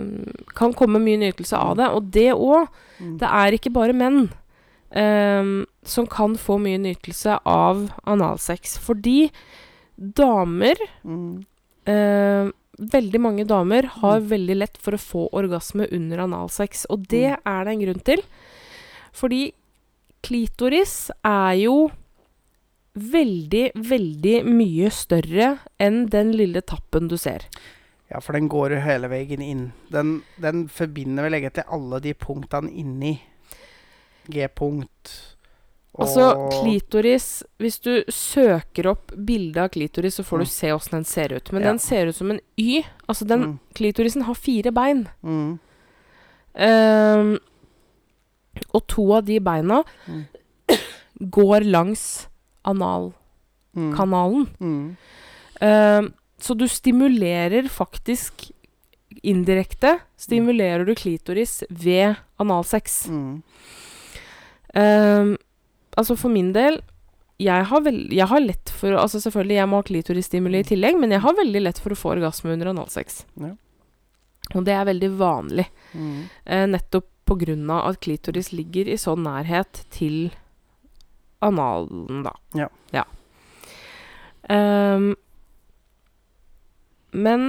Kan 0.55 0.75
komme 0.77 1.01
mye 1.03 1.19
nytelse 1.25 1.59
av 1.59 1.75
det. 1.79 1.89
Og 1.91 2.11
det 2.15 2.31
òg. 2.33 2.71
Mm. 2.99 3.17
Det 3.19 3.31
er 3.41 3.57
ikke 3.57 3.73
bare 3.75 3.95
menn 3.95 4.21
eh, 4.23 4.44
som 4.95 6.07
kan 6.07 6.35
få 6.39 6.55
mye 6.61 6.79
nytelse 6.79 7.39
av 7.45 7.89
analsex. 8.07 8.77
Fordi 8.79 9.29
damer 9.97 10.75
Mm. 11.03 11.43
eh, 11.85 12.51
Veldig 12.77 13.19
mange 13.21 13.45
damer 13.47 13.83
har 13.87 14.19
Mm. 14.19 14.27
veldig 14.27 14.55
lett 14.57 14.77
for 14.77 14.91
å 14.91 14.99
få 14.99 15.29
orgasme 15.31 15.87
under 15.93 16.17
analsex. 16.25 16.85
Og 16.89 17.07
det 17.07 17.31
Mm. 17.31 17.39
er 17.45 17.63
det 17.63 17.71
en 17.71 17.79
grunn 17.79 18.03
til. 18.03 18.21
Fordi 19.13 19.53
klitoris 20.21 21.09
er 21.23 21.53
jo 21.55 21.89
veldig, 22.97 23.71
veldig 23.75 24.45
mye 24.45 24.89
større 24.91 25.59
enn 25.79 26.05
den 26.09 26.31
lille 26.33 26.61
tappen 26.61 27.07
du 27.07 27.17
ser. 27.17 27.45
Ja, 28.11 28.19
for 28.19 28.33
den 28.33 28.47
går 28.49 28.75
hele 28.81 29.07
veien 29.07 29.41
inn. 29.41 29.71
Den, 29.91 30.21
den 30.39 30.67
forbinder 30.67 31.23
vel 31.23 31.33
egentlig 31.41 31.63
alle 31.71 31.99
de 32.01 32.13
punktene 32.13 32.69
inni. 32.71 33.19
G-punkt 34.29 35.13
Altså, 35.97 36.49
klitoris 36.51 37.43
Hvis 37.57 37.77
du 37.79 38.03
søker 38.11 38.89
opp 38.91 39.13
bilde 39.15 39.57
av 39.63 39.69
klitoris, 39.71 40.15
så 40.19 40.23
får 40.27 40.37
Mm. 40.37 40.43
du 40.43 40.49
se 40.51 40.71
åssen 40.73 40.91
den 40.97 41.05
ser 41.05 41.31
ut. 41.33 41.51
Men 41.53 41.61
Ja. 41.63 41.69
den 41.69 41.79
ser 41.79 42.07
ut 42.07 42.15
som 42.15 42.31
en 42.31 42.39
Y. 42.57 42.83
Altså, 43.07 43.25
den 43.25 43.39
mm, 43.39 43.59
klitorisen 43.75 44.23
har 44.23 44.33
fire 44.35 44.71
bein. 44.73 45.07
mm, 45.23 45.59
Um, 46.57 47.37
og 48.73 48.87
to 48.87 49.11
av 49.13 49.25
de 49.25 49.39
beina 49.39 49.83
Mm. 50.07 50.25
går 51.29 51.63
langs 51.69 52.27
analkanalen. 52.65 54.47
Ehm, 55.61 56.13
så 56.39 56.55
du 56.57 56.65
stimulerer 56.67 57.67
faktisk 57.69 58.51
indirekte 59.23 59.99
Stimulerer 60.17 60.85
du 60.85 60.93
klitoris 60.95 61.63
ved 61.69 62.15
analsex. 62.39 63.07
Mm. 63.09 63.43
Ehm, 64.75 65.35
altså 65.95 66.17
for 66.19 66.33
min 66.33 66.51
del 66.55 66.81
jeg 67.41 67.67
har, 67.67 67.81
vel, 67.83 67.97
jeg 68.15 68.27
har 68.31 68.39
lett 68.39 68.71
for 68.71 68.95
Altså 68.95 69.19
selvfølgelig, 69.19 69.57
jeg 69.57 69.67
må 69.67 69.81
ha 69.81 69.85
klitorisstimuli 69.87 70.61
i 70.61 70.67
tillegg, 70.67 70.95
men 71.01 71.11
jeg 71.11 71.23
har 71.25 71.35
veldig 71.35 71.61
lett 71.65 71.81
for 71.83 71.91
å 71.91 71.97
få 71.99 72.13
orgasme 72.13 72.53
under 72.53 72.71
analsex. 72.71 73.25
Ja. 73.43 73.51
Og 74.53 74.63
det 74.67 74.75
er 74.75 74.87
veldig 74.87 75.09
vanlig. 75.19 75.65
Mm. 75.91 76.21
Eh, 76.45 76.63
nettopp 76.71 77.09
på 77.25 77.35
grunn 77.41 77.67
av 77.73 77.89
at 77.89 77.99
klitoris 78.05 78.53
ligger 78.53 78.87
i 78.87 78.97
sånn 79.01 79.25
nærhet 79.25 79.81
til 79.91 80.29
analen, 81.43 82.23
da. 82.23 82.35
Ja. 82.93 83.03
Ehm, 84.53 85.15
men 87.15 87.45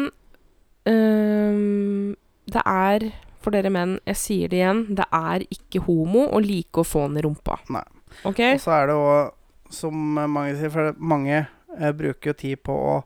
um, 0.87 2.16
det 2.47 2.62
er, 2.62 3.09
for 3.47 3.55
dere 3.55 3.70
menn, 3.70 4.01
jeg 4.11 4.18
sier 4.18 4.51
det 4.51 4.59
igjen, 4.59 4.82
det 4.99 5.07
er 5.14 5.44
ikke 5.47 5.84
homo 5.86 6.24
å 6.34 6.42
like 6.42 6.82
å 6.82 6.86
få 6.86 7.05
den 7.07 7.20
i 7.20 7.22
rumpa. 7.22 7.61
Nei. 7.70 7.84
Okay? 8.26 8.57
Og 8.57 8.64
så 8.64 8.74
er 8.74 8.90
det 8.90 8.97
òg, 8.99 9.36
som 9.70 9.94
mange 10.18 10.57
sier, 10.59 10.72
for 10.74 10.99
mange 10.99 11.44
eh, 11.44 11.92
bruker 11.94 12.32
jo 12.32 12.36
tid 12.42 12.62
på 12.66 12.74
å 12.74 12.97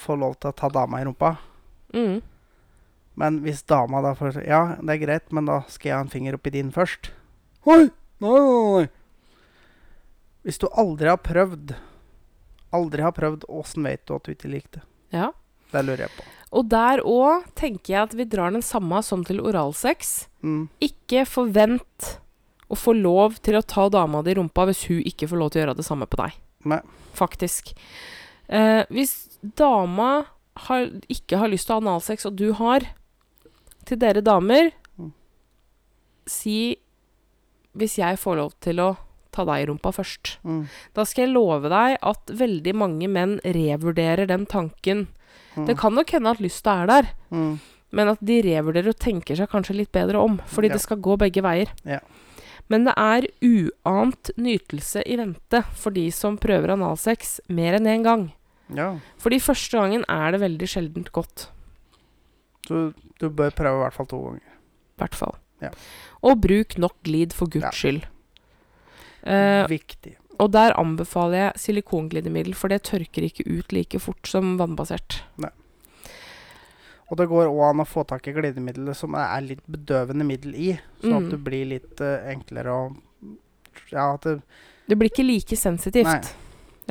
få 0.00 0.16
lov 0.16 0.38
til 0.40 0.52
å 0.52 0.56
ta 0.56 0.70
dama 0.72 1.02
i 1.02 1.04
rumpa. 1.04 1.34
Mm. 1.92 2.22
Men 3.20 3.40
hvis 3.44 3.60
dama 3.68 4.00
da 4.00 4.14
får 4.16 4.40
Ja, 4.46 4.76
det 4.80 4.94
er 4.94 5.02
greit, 5.02 5.32
men 5.34 5.48
da 5.50 5.60
skal 5.68 5.90
jeg 5.90 5.96
ha 5.98 6.04
en 6.06 6.12
finger 6.12 6.38
oppi 6.38 6.54
din 6.54 6.72
først. 6.72 7.10
Oi! 7.68 7.90
Nei, 8.20 8.30
nei, 8.30 8.64
nei. 8.78 8.88
Hvis 10.46 10.60
du 10.60 10.68
aldri 10.80 11.08
har 11.10 11.20
prøvd 11.20 11.74
Aldri 12.72 13.02
har 13.02 13.12
prøvd, 13.12 13.44
åssen 13.50 13.84
vet 13.84 14.04
du 14.06 14.14
at 14.14 14.24
du 14.24 14.32
ikke 14.32 14.48
likte 14.52 14.78
det? 14.78 14.86
Ja. 15.18 15.32
Det 15.72 15.82
lurer 15.82 16.04
jeg 16.06 16.14
på. 16.14 16.24
Og 16.50 16.66
der 16.70 17.02
òg 17.06 17.46
tenker 17.58 17.92
jeg 17.92 18.02
at 18.08 18.16
vi 18.18 18.26
drar 18.26 18.50
den 18.50 18.64
samme 18.64 18.98
som 19.06 19.22
til 19.26 19.42
oralsex. 19.44 20.26
Mm. 20.42 20.64
Ikke 20.82 21.22
forvent 21.28 22.16
å 22.70 22.78
få 22.78 22.94
lov 22.96 23.38
til 23.44 23.58
å 23.58 23.66
ta 23.66 23.88
dama 23.90 24.22
di 24.26 24.34
i 24.34 24.38
rumpa 24.38 24.66
hvis 24.68 24.86
hun 24.90 25.02
ikke 25.06 25.28
får 25.30 25.40
lov 25.40 25.52
til 25.52 25.60
å 25.60 25.64
gjøre 25.64 25.78
det 25.78 25.86
samme 25.86 26.08
på 26.10 26.18
deg. 26.22 26.36
Nei. 26.70 26.80
Faktisk. 27.18 27.72
Eh, 28.50 28.82
hvis 28.90 29.14
dama 29.42 30.26
har, 30.66 30.90
ikke 31.10 31.38
har 31.38 31.50
lyst 31.50 31.68
til 31.68 31.76
å 31.76 31.78
ha 31.78 31.84
analsex, 31.86 32.26
og 32.26 32.38
du 32.38 32.50
har, 32.58 32.86
til 33.86 34.00
dere 34.02 34.22
damer 34.22 34.72
Mm. 35.00 35.12
Si 36.26 36.76
hvis 37.78 37.98
jeg 38.00 38.18
får 38.18 38.36
lov 38.36 38.54
til 38.62 38.82
å 38.82 38.88
ta 39.30 39.44
deg 39.46 39.62
i 39.62 39.66
rumpa 39.70 39.92
først. 39.94 40.38
Mm. 40.42 40.64
Da 40.96 41.04
skal 41.06 41.26
jeg 41.26 41.34
love 41.36 41.70
deg 41.70 41.96
at 42.02 42.32
veldig 42.34 42.74
mange 42.74 43.08
menn 43.10 43.36
revurderer 43.46 44.26
den 44.26 44.46
tanken. 44.50 45.06
Mm. 45.60 45.66
Det 45.68 45.76
kan 45.78 45.94
nok 45.94 46.10
hende 46.16 46.30
at 46.30 46.40
lysta 46.40 46.82
er 46.82 46.86
der, 46.86 47.08
Mm. 47.30 47.60
men 47.92 48.08
at 48.08 48.18
de 48.24 48.40
revurderer 48.42 48.88
og 48.88 48.98
tenker 48.98 49.36
seg 49.36 49.48
kanskje 49.50 49.76
litt 49.76 49.92
bedre 49.92 50.16
om. 50.22 50.38
Fordi 50.46 50.68
Ja. 50.68 50.72
det 50.74 50.80
skal 50.82 50.96
gå 50.98 51.16
begge 51.18 51.42
veier. 51.42 51.68
Ja. 51.84 52.00
Men 52.68 52.84
det 52.84 52.94
er 52.96 53.26
uant 53.42 54.30
nytelse 54.38 55.02
i 55.06 55.16
vente 55.16 55.64
for 55.74 55.90
de 55.90 56.08
som 56.10 56.36
prøver 56.38 56.70
analsex 56.70 57.40
mer 57.48 57.74
enn 57.74 57.86
én 57.86 58.04
gang. 58.04 58.32
Ja. 58.72 58.96
Fordi 59.18 59.40
første 59.40 59.72
gangen 59.76 60.04
er 60.08 60.30
det 60.30 60.40
veldig 60.40 60.68
sjeldent 60.68 61.10
godt. 61.12 61.48
Så 62.68 62.94
du 63.18 63.28
bør 63.30 63.50
prøve 63.50 63.80
i 63.80 63.82
hvert 63.88 63.94
fall 63.94 64.06
to 64.06 64.20
ganger. 64.22 64.40
I 64.40 64.98
hvert 65.02 65.14
fall. 65.14 65.34
Ja. 65.60 65.70
Og 66.22 66.40
bruk 66.40 66.78
nok 66.78 66.94
glid 67.02 67.32
for 67.32 67.46
guds 67.46 67.64
Ja. 67.64 67.70
skyld. 67.70 68.04
Uh, 69.26 69.66
Viktig. 69.68 70.16
Og 70.40 70.50
der 70.54 70.72
anbefaler 70.80 71.36
jeg 71.44 71.60
silikonglidemiddel, 71.66 72.54
for 72.56 72.72
det 72.72 72.82
tørker 72.88 73.26
ikke 73.26 73.44
ut 73.50 73.72
like 73.76 74.00
fort 74.00 74.26
som 74.30 74.54
vannbasert. 74.60 75.20
Og 77.10 77.18
det 77.18 77.26
går 77.26 77.48
òg 77.50 77.62
an 77.72 77.82
å 77.82 77.88
få 77.90 78.04
tak 78.06 78.28
i 78.30 78.34
glidemidler 78.36 78.94
som 78.94 79.16
er 79.18 79.40
litt 79.42 79.62
bedøvende 79.66 80.22
middel 80.26 80.54
i, 80.54 80.68
sånn 81.02 81.10
Mm. 81.16 81.16
at 81.24 81.30
det 81.32 81.38
blir 81.42 81.64
litt 81.66 82.00
uh, 82.00 82.20
enklere 82.30 82.70
å 82.70 82.82
Ja, 83.90 84.14
at 84.14 84.22
det, 84.22 84.36
Det 84.88 84.96
blir 84.98 85.10
ikke 85.10 85.24
like 85.26 85.56
sensitivt, 85.58 86.06
Nei. 86.06 86.20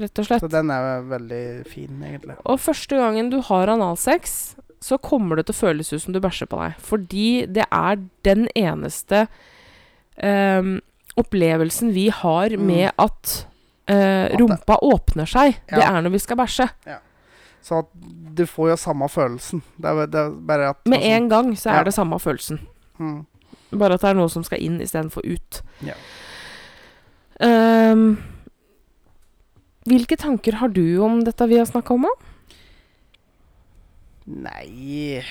rett 0.04 0.20
og 0.20 0.26
slett. 0.28 0.42
Så 0.44 0.50
den 0.52 0.70
er 0.72 1.02
veldig 1.08 1.66
fin, 1.68 2.02
egentlig. 2.04 2.36
Og 2.46 2.60
første 2.60 2.98
gangen 3.00 3.30
du 3.32 3.40
har 3.42 3.68
analsex, 3.72 4.56
så 4.82 4.98
kommer 5.00 5.36
det 5.40 5.46
til 5.48 5.56
å 5.56 5.60
føles 5.60 5.94
ut 5.94 6.02
som 6.02 6.14
du 6.14 6.20
bæsjer 6.20 6.48
på 6.52 6.60
deg. 6.60 6.76
Fordi 6.84 7.46
det 7.48 7.66
er 7.72 8.00
den 8.24 8.48
eneste 8.56 9.28
ehm, 10.22 10.82
opplevelsen 11.20 11.92
vi 11.94 12.08
har 12.10 12.50
Mm. 12.56 12.66
med 12.68 12.92
at 12.98 13.46
eh, 13.90 14.30
rumpa 14.38 14.78
åpner 14.86 15.26
seg. 15.30 15.56
Det 15.70 15.80
Ja. 15.82 15.96
er 15.98 16.02
når 16.02 16.12
vi 16.12 16.20
skal 16.20 16.38
bæsje. 16.38 16.70
Så 17.62 17.80
at 17.80 17.88
du 18.36 18.46
får 18.46 18.70
jo 18.70 18.76
samme 18.78 19.10
følelsen. 19.10 19.62
Det 19.78 19.86
er, 19.90 20.06
det 20.08 20.20
er 20.20 20.30
bare 20.32 20.70
at 20.70 20.86
Med 20.88 21.00
altså, 21.00 21.10
en 21.16 21.30
gang 21.30 21.54
så 21.58 21.70
er 21.72 21.78
Ja. 21.80 21.84
det 21.84 21.94
samme 21.94 22.20
følelsen. 22.20 22.60
mm, 23.00 23.26
Bare 23.78 23.94
at 23.94 24.02
det 24.02 24.10
er 24.10 24.14
noe 24.14 24.30
som 24.30 24.44
skal 24.44 24.60
inn 24.62 24.80
istedenfor 24.82 25.22
ut. 25.26 25.62
Ja. 25.86 25.94
Ehm, 27.42 28.18
hvilke 29.86 30.18
tanker 30.18 30.54
har 30.56 30.68
du 30.70 31.00
om 31.04 31.22
dette 31.24 31.48
vi 31.48 31.58
har 31.58 31.66
snakka 31.66 31.94
om? 31.94 32.02
da? 32.02 32.10
Nei 34.28 35.24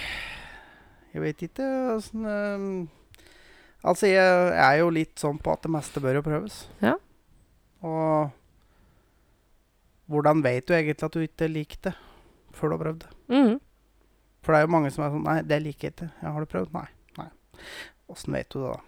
Jeg 1.14 1.22
vet 1.22 1.42
ikke 1.48 1.66
åssen 1.96 2.24
eh, 2.26 2.88
Altså, 3.86 4.08
jeg, 4.10 4.54
er 4.58 4.80
jo 4.80 4.90
litt 4.90 5.20
sånn 5.20 5.38
på 5.42 5.52
at 5.54 5.62
det 5.62 5.70
meste 5.70 6.02
bør 6.02 6.18
jo 6.18 6.24
prøves. 6.26 6.64
Ja. 6.82 6.96
Og 7.86 8.34
hvordan 10.10 10.42
vet 10.42 10.66
du 10.66 10.74
egentlig 10.74 11.06
at 11.06 11.14
du 11.14 11.22
ikke 11.22 11.50
liker 11.52 11.82
det 11.90 11.94
før 12.56 12.72
du 12.72 12.74
har 12.74 12.82
prøvd 12.82 13.04
det? 13.04 13.10
Mm. 13.30 13.54
For 14.42 14.54
det 14.54 14.58
er 14.58 14.66
jo 14.66 14.72
mange 14.72 14.90
som 14.94 15.04
er 15.04 15.12
sånn 15.12 15.26
Nei, 15.26 15.38
det 15.46 15.60
liker 15.62 15.88
jeg 15.88 15.94
ikke. 15.94 16.10
Ja, 16.22 16.32
har 16.34 16.42
du 16.42 16.50
prøvd? 16.50 16.74
Nei. 16.74 16.86
Nei. 17.20 17.28
Åssen 18.10 18.34
vet 18.34 18.50
du 18.54 18.62
det, 18.62 18.74
da? 18.74 18.80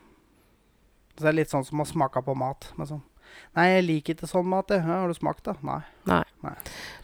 Så 1.15 1.27
det 1.27 1.31
er 1.31 1.39
litt 1.39 1.53
sånn 1.53 1.67
som 1.69 1.83
å 1.85 1.87
smake 1.87 2.23
på 2.25 2.37
mat. 2.39 2.71
Men 2.79 2.91
sånn 2.91 3.07
Nei, 3.55 3.67
jeg 3.77 3.83
liker 3.87 4.17
ikke 4.17 4.27
sånn 4.27 4.49
mat. 4.51 4.73
Ja, 4.75 4.83
har 5.05 5.11
du 5.11 5.15
smakt 5.15 5.47
det? 5.47 5.55
Nei. 5.63 5.83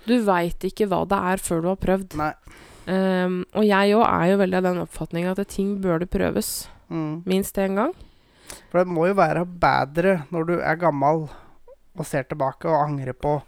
Du 0.09 0.16
veit 0.26 0.64
ikke 0.66 0.89
hva 0.91 1.05
det 1.07 1.18
er 1.32 1.43
før 1.43 1.62
du 1.62 1.68
har 1.70 1.78
prøvd. 1.78 2.16
Nei. 2.18 2.32
Um, 2.87 3.41
og 3.59 3.66
jeg 3.66 3.95
òg 3.99 4.05
er 4.07 4.26
jo 4.30 4.41
veldig 4.41 4.59
av 4.59 4.66
den 4.66 4.80
oppfatning 4.82 5.26
at 5.26 5.41
ting 5.51 5.76
bør 5.82 6.03
det 6.03 6.11
prøves 6.11 6.51
Mm. 6.91 7.22
minst 7.26 7.57
én 7.59 7.74
gang. 7.74 7.93
For 8.70 8.78
det 8.78 8.87
må 8.87 9.09
jo 9.09 9.14
være 9.18 9.45
bedre 9.45 10.26
når 10.30 10.47
du 10.47 10.55
er 10.61 10.76
gammel 10.78 11.28
og 11.97 12.05
ser 12.07 12.22
tilbake 12.28 12.68
og 12.68 12.82
angrer 12.89 13.12
på 13.16 13.43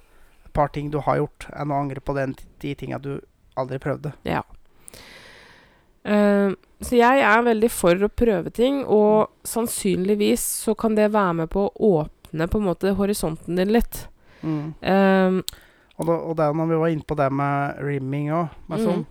et 0.47 0.53
par 0.57 0.69
ting 0.75 0.91
du 0.91 0.99
har 1.05 1.21
gjort, 1.21 1.47
enn 1.55 1.71
å 1.71 1.79
angre 1.83 2.01
på 2.01 2.15
den, 2.17 2.35
de 2.61 2.75
tinga 2.75 2.99
du 2.99 3.21
aldri 3.57 3.79
prøvde. 3.79 4.15
Ja. 4.27 4.43
Uh, 6.09 6.55
så 6.81 6.95
jeg 6.97 7.21
er 7.27 7.43
veldig 7.45 7.69
for 7.75 8.07
å 8.07 8.09
prøve 8.09 8.51
ting, 8.55 8.81
og 8.87 9.29
sannsynligvis 9.47 10.45
så 10.65 10.75
kan 10.79 10.95
det 10.97 11.11
være 11.13 11.35
med 11.43 11.51
på 11.53 11.67
å 11.69 11.91
åpne 12.03 12.47
på 12.49 12.61
en 12.61 12.69
måte 12.69 12.95
horisonten 12.97 13.59
din 13.59 13.73
litt. 13.75 14.07
Mm. 14.43 14.75
Um, 14.81 15.41
Og, 15.99 16.07
da, 16.07 16.15
og 16.15 16.39
er 16.39 16.55
når 16.55 16.69
vi 16.71 16.77
var 16.79 16.93
inne 16.95 17.07
på 17.11 17.17
det 17.19 17.27
med 17.35 17.81
rimming 17.83 18.29
òg, 18.31 18.49
Mm. 18.79 18.85
sånn, 18.87 19.07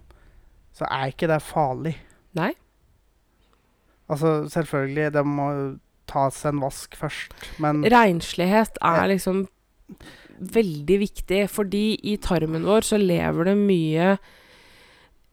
så 0.74 0.88
er 0.90 1.12
ikke 1.12 1.28
det 1.28 1.42
farlig. 1.44 1.96
Nei. 2.34 2.54
Altså, 4.10 4.48
selvfølgelig, 4.50 5.12
det 5.14 5.26
må 5.28 5.48
tas 6.08 6.46
en 6.48 6.62
vask 6.64 6.96
først, 6.96 7.34
men 7.60 7.82
Renslighet 7.84 8.78
er 8.82 9.08
liksom 9.12 9.48
veldig 10.40 11.00
viktig, 11.02 11.42
fordi 11.50 11.98
i 12.08 12.16
tarmen 12.22 12.64
vår 12.68 12.86
så 12.88 13.00
lever 13.02 13.50
det 13.52 13.58
mye 13.58 14.18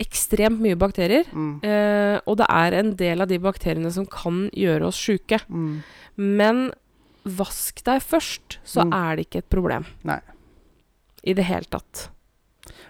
Ekstremt 0.03 0.59
mye 0.59 0.75
bakterier. 0.75 1.23
mm, 1.31 1.61
Eh, 1.63 2.19
og 2.27 2.37
det 2.41 2.47
er 2.51 2.75
en 2.81 2.97
del 2.97 3.21
av 3.23 3.29
de 3.29 3.39
bakteriene 3.39 3.93
som 3.93 4.05
kan 4.05 4.51
gjøre 4.51 4.89
oss 4.89 4.99
sjuke. 4.99 5.39
mm, 5.49 5.83
Men 6.19 6.73
vask 7.25 7.79
deg 7.85 8.03
først, 8.03 8.59
så 8.65 8.83
Mm. 8.85 8.93
er 8.93 9.17
det 9.17 9.27
ikke 9.31 9.39
et 9.39 9.49
problem. 9.51 9.87
Nei. 10.03 10.19
I 11.25 11.33
det 11.33 11.45
hele 11.45 11.65
tatt. 11.71 12.09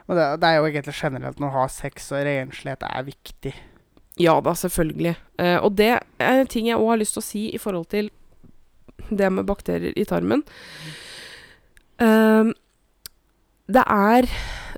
Og 0.09 0.17
det, 0.17 0.41
det 0.41 0.49
er 0.49 0.57
jo 0.57 0.65
egentlig 0.65 0.95
generelt 0.95 1.37
når 1.39 1.49
å 1.49 1.53
har 1.53 1.69
sex, 1.69 2.11
og 2.13 2.25
renslighet 2.25 2.83
er 2.83 3.03
viktig. 3.05 3.55
Ja 4.21 4.37
da, 4.41 4.53
selvfølgelig. 4.55 5.17
Eh, 5.43 5.57
og 5.59 5.75
det 5.79 5.89
er 6.23 6.41
en 6.43 6.47
ting 6.51 6.69
jeg 6.69 6.79
òg 6.79 6.93
har 6.93 7.01
lyst 7.01 7.17
til 7.17 7.23
å 7.25 7.27
si 7.27 7.43
i 7.55 7.59
forhold 7.59 7.89
til 7.91 8.11
det 9.11 9.31
med 9.33 9.47
bakterier 9.49 9.93
i 9.99 10.05
tarmen. 10.09 10.45
Eh, 12.03 12.53
det 13.75 13.85
er 13.91 14.29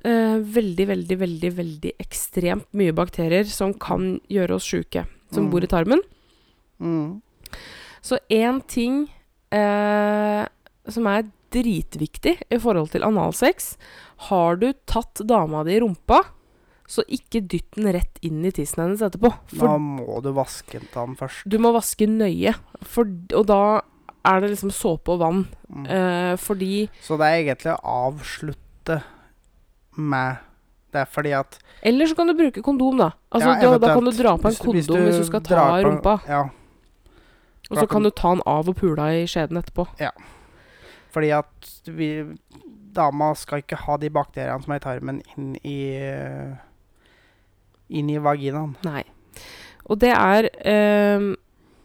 eh, 0.07 0.39
veldig, 0.57 0.87
veldig, 0.93 1.19
veldig, 1.21 1.53
veldig 1.59 1.93
ekstremt 2.03 2.69
mye 2.77 2.95
bakterier 2.97 3.45
som 3.51 3.75
kan 3.75 4.17
gjøre 4.33 4.57
oss 4.59 4.69
sjuke, 4.69 5.07
som 5.33 5.47
Mm. 5.47 5.51
bor 5.51 5.65
i 5.65 5.67
tarmen. 5.71 6.01
Mm. 6.81 7.21
Så 8.03 8.19
én 8.31 8.61
ting 8.69 9.09
eh, 9.51 10.47
som 10.89 11.07
er 11.07 11.27
dritviktig 11.51 12.37
i 12.51 12.59
forhold 12.59 12.91
til 12.91 13.03
analsex 13.07 13.77
Har 14.29 14.57
du 14.57 14.73
tatt 14.87 15.21
dama 15.27 15.63
di 15.65 15.77
i 15.77 15.81
rumpa, 15.81 16.23
så 16.87 17.03
ikke 17.09 17.41
dytt 17.49 17.71
den 17.77 17.93
rett 17.93 18.19
inn 18.23 18.45
i 18.47 18.51
tissen 18.55 18.83
hennes 18.85 19.03
etterpå. 19.03 19.33
For 19.53 19.67
Da 19.67 19.77
må 19.79 20.21
du 20.23 20.33
vaske 20.33 20.81
den 20.95 21.17
først. 21.19 21.43
du 21.49 21.59
må 21.59 21.73
vaske 21.75 22.07
nøye, 22.07 22.55
for, 22.83 23.05
og 23.35 23.47
da 23.47 23.61
er 24.27 24.41
det 24.41 24.51
liksom 24.55 24.71
såpe 24.75 25.09
og 25.15 25.21
vann. 25.21 25.45
Mm. 25.71 25.87
Eh, 25.87 26.37
fordi 26.37 26.89
Så 27.03 27.17
det 27.19 27.27
er 27.27 27.43
egentlig 27.45 27.75
å 27.77 28.11
avslutte 28.11 29.03
med 29.97 30.37
Det 30.93 31.01
er 31.03 31.09
fordi 31.13 31.33
at 31.37 31.59
Eller 31.83 32.07
så 32.07 32.15
kan 32.17 32.27
du 32.27 32.35
bruke 32.35 32.63
kondom, 32.63 32.97
da. 32.99 33.11
Altså, 33.33 33.49
Ja, 33.61 33.71
da, 33.73 33.79
da 33.79 33.95
kan 33.95 34.05
du 34.05 34.11
dra 34.13 34.37
på 34.39 34.47
en 34.49 34.55
Hvis 34.55 34.61
du- 34.61 34.73
hvis 34.73 34.87
kondom 34.87 35.05
hvis 35.07 35.17
du, 35.17 35.21
du 35.21 35.27
skal 35.27 35.41
ta 35.41 35.55
på- 35.83 35.85
rumpa. 35.85 36.21
Ja, 36.29 36.43
Og 37.71 37.77
så 37.79 37.89
kan 37.89 38.03
du 38.03 38.11
ta 38.11 38.31
den 38.35 38.43
av 38.47 38.69
og 38.69 38.77
pula 38.77 39.11
i 39.13 39.27
skjeden 39.27 39.59
etterpå. 39.63 39.87
fordi 41.13 41.31
at 41.33 41.71
vi 41.87 42.25
Dama 42.93 43.35
skal 43.35 43.61
ikke 43.61 43.77
ha 43.77 43.97
de 43.99 44.09
bakteriene 44.09 44.63
som 44.65 44.73
er 44.73 44.77
i 44.77 44.79
tarmen, 44.79 45.23
inn 45.37 45.57
i 45.65 46.57
Inn 47.91 48.11
i 48.11 48.19
vaginaen. 48.19 48.75
Nei. 48.87 49.05
Og 49.87 50.01
det 50.03 50.11
er 50.13 50.49
eh, 50.67 51.27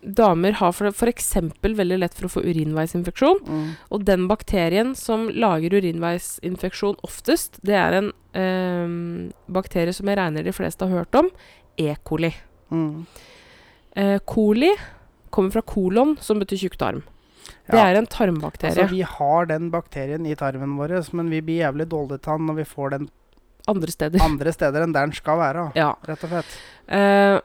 Damer 0.01 0.55
har 0.57 0.73
eksempel 1.11 1.75
veldig 1.77 1.99
lett 2.01 2.15
for 2.17 2.25
å 2.25 2.31
få 2.33 2.41
urinveisinfeksjon. 2.41 3.43
Mm. 3.45 3.67
Og 3.93 4.05
den 4.07 4.23
bakterien 4.31 4.95
som 4.97 5.27
lager 5.29 5.75
urinveisinfeksjon 5.77 6.97
oftest, 7.05 7.59
det 7.61 7.77
er 7.77 7.99
en 7.99 8.09
eh, 8.33 8.95
bakterie 9.45 9.93
som 9.93 10.09
jeg 10.09 10.17
regner 10.17 10.47
de 10.47 10.55
fleste 10.57 10.87
har 10.87 11.03
hørt 11.03 11.19
om. 11.21 11.29
E. 11.77 11.93
coli. 12.03 12.33
Mm. 12.73 13.05
Eh, 13.95 14.17
coli 14.25 14.73
kommer 15.29 15.53
fra 15.53 15.61
kolon, 15.61 16.17
som 16.19 16.41
betyr 16.41 16.65
tjukktarm. 16.65 17.03
Det 17.69 17.77
Ja. 17.77 17.85
er 17.87 17.95
en 17.95 18.07
tarmbakterie. 18.09 18.73
Altså, 18.73 18.89
vi 18.89 19.01
har 19.01 19.45
den 19.45 19.69
bakterien 19.71 20.25
i 20.25 20.35
tarmen 20.35 20.75
vår, 20.77 21.13
men 21.13 21.29
vi 21.29 21.41
blir 21.41 21.61
jævlig 21.61 21.87
dårlige 21.87 22.21
til 22.25 22.37
den 22.37 22.47
når 22.47 22.55
vi 22.55 22.63
får 22.65 22.89
den 22.91 23.09
andre 23.67 23.91
steder. 23.91 24.21
andre 24.21 24.51
steder 24.53 24.83
enn 24.83 24.93
der 24.93 25.05
den 25.07 25.13
skal 25.13 25.37
være. 25.37 25.71
Ja. 25.75 25.93
Rett 26.07 26.23
og 26.23 26.29
slett. 26.29 26.55
Eh, 26.87 27.39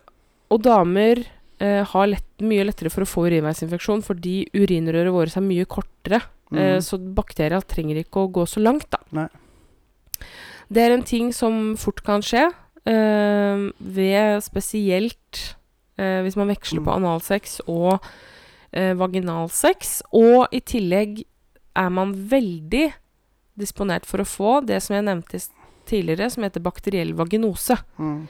og 0.50 0.62
damer 0.62 1.24
eh, 1.60 1.82
har 1.84 2.06
lett, 2.06 2.24
mye 2.40 2.64
lettere 2.68 2.90
for 2.92 3.02
å 3.02 3.08
få 3.08 3.26
urinveisinfeksjon 3.30 4.02
fordi 4.04 4.46
urinrøret 4.54 5.12
vårt 5.12 5.36
er 5.36 5.42
mye 5.42 5.64
kortere. 5.66 6.22
Eh, 6.52 6.76
Mm. 6.76 6.80
så 6.80 6.96
bakterier 7.14 7.60
trenger 7.66 7.96
ikke 8.04 8.22
å 8.22 8.30
gå 8.30 8.44
så 8.46 8.60
langt, 8.62 8.86
da. 8.90 8.98
Nei. 9.10 9.26
Det 10.70 10.82
er 10.82 10.92
en 10.94 11.02
ting 11.02 11.32
som 11.34 11.74
fort 11.76 12.02
kan 12.06 12.22
skje 12.22 12.44
eh, 12.86 13.64
ved 13.80 14.42
spesielt 14.44 15.56
eh, 15.98 16.22
hvis 16.22 16.36
man 16.36 16.48
veksler 16.48 16.84
på 16.84 16.92
Mm. 16.94 17.02
analsex 17.02 17.60
og 17.66 17.98
eh, 18.72 18.94
vaginalsex. 18.94 20.02
Og 20.12 20.46
i 20.52 20.60
tillegg 20.60 21.24
er 21.74 21.90
man 21.90 22.12
veldig 22.14 22.92
disponert 23.58 24.04
for 24.06 24.18
å 24.22 24.26
få 24.28 24.66
det 24.66 24.82
som 24.82 24.94
jeg 24.94 25.04
nevnte 25.04 25.40
tidligere, 25.86 26.30
som 26.32 26.46
heter 26.46 26.64
bakteriell 26.64 27.14
vaginose. 27.18 27.78
Mm. 28.00 28.20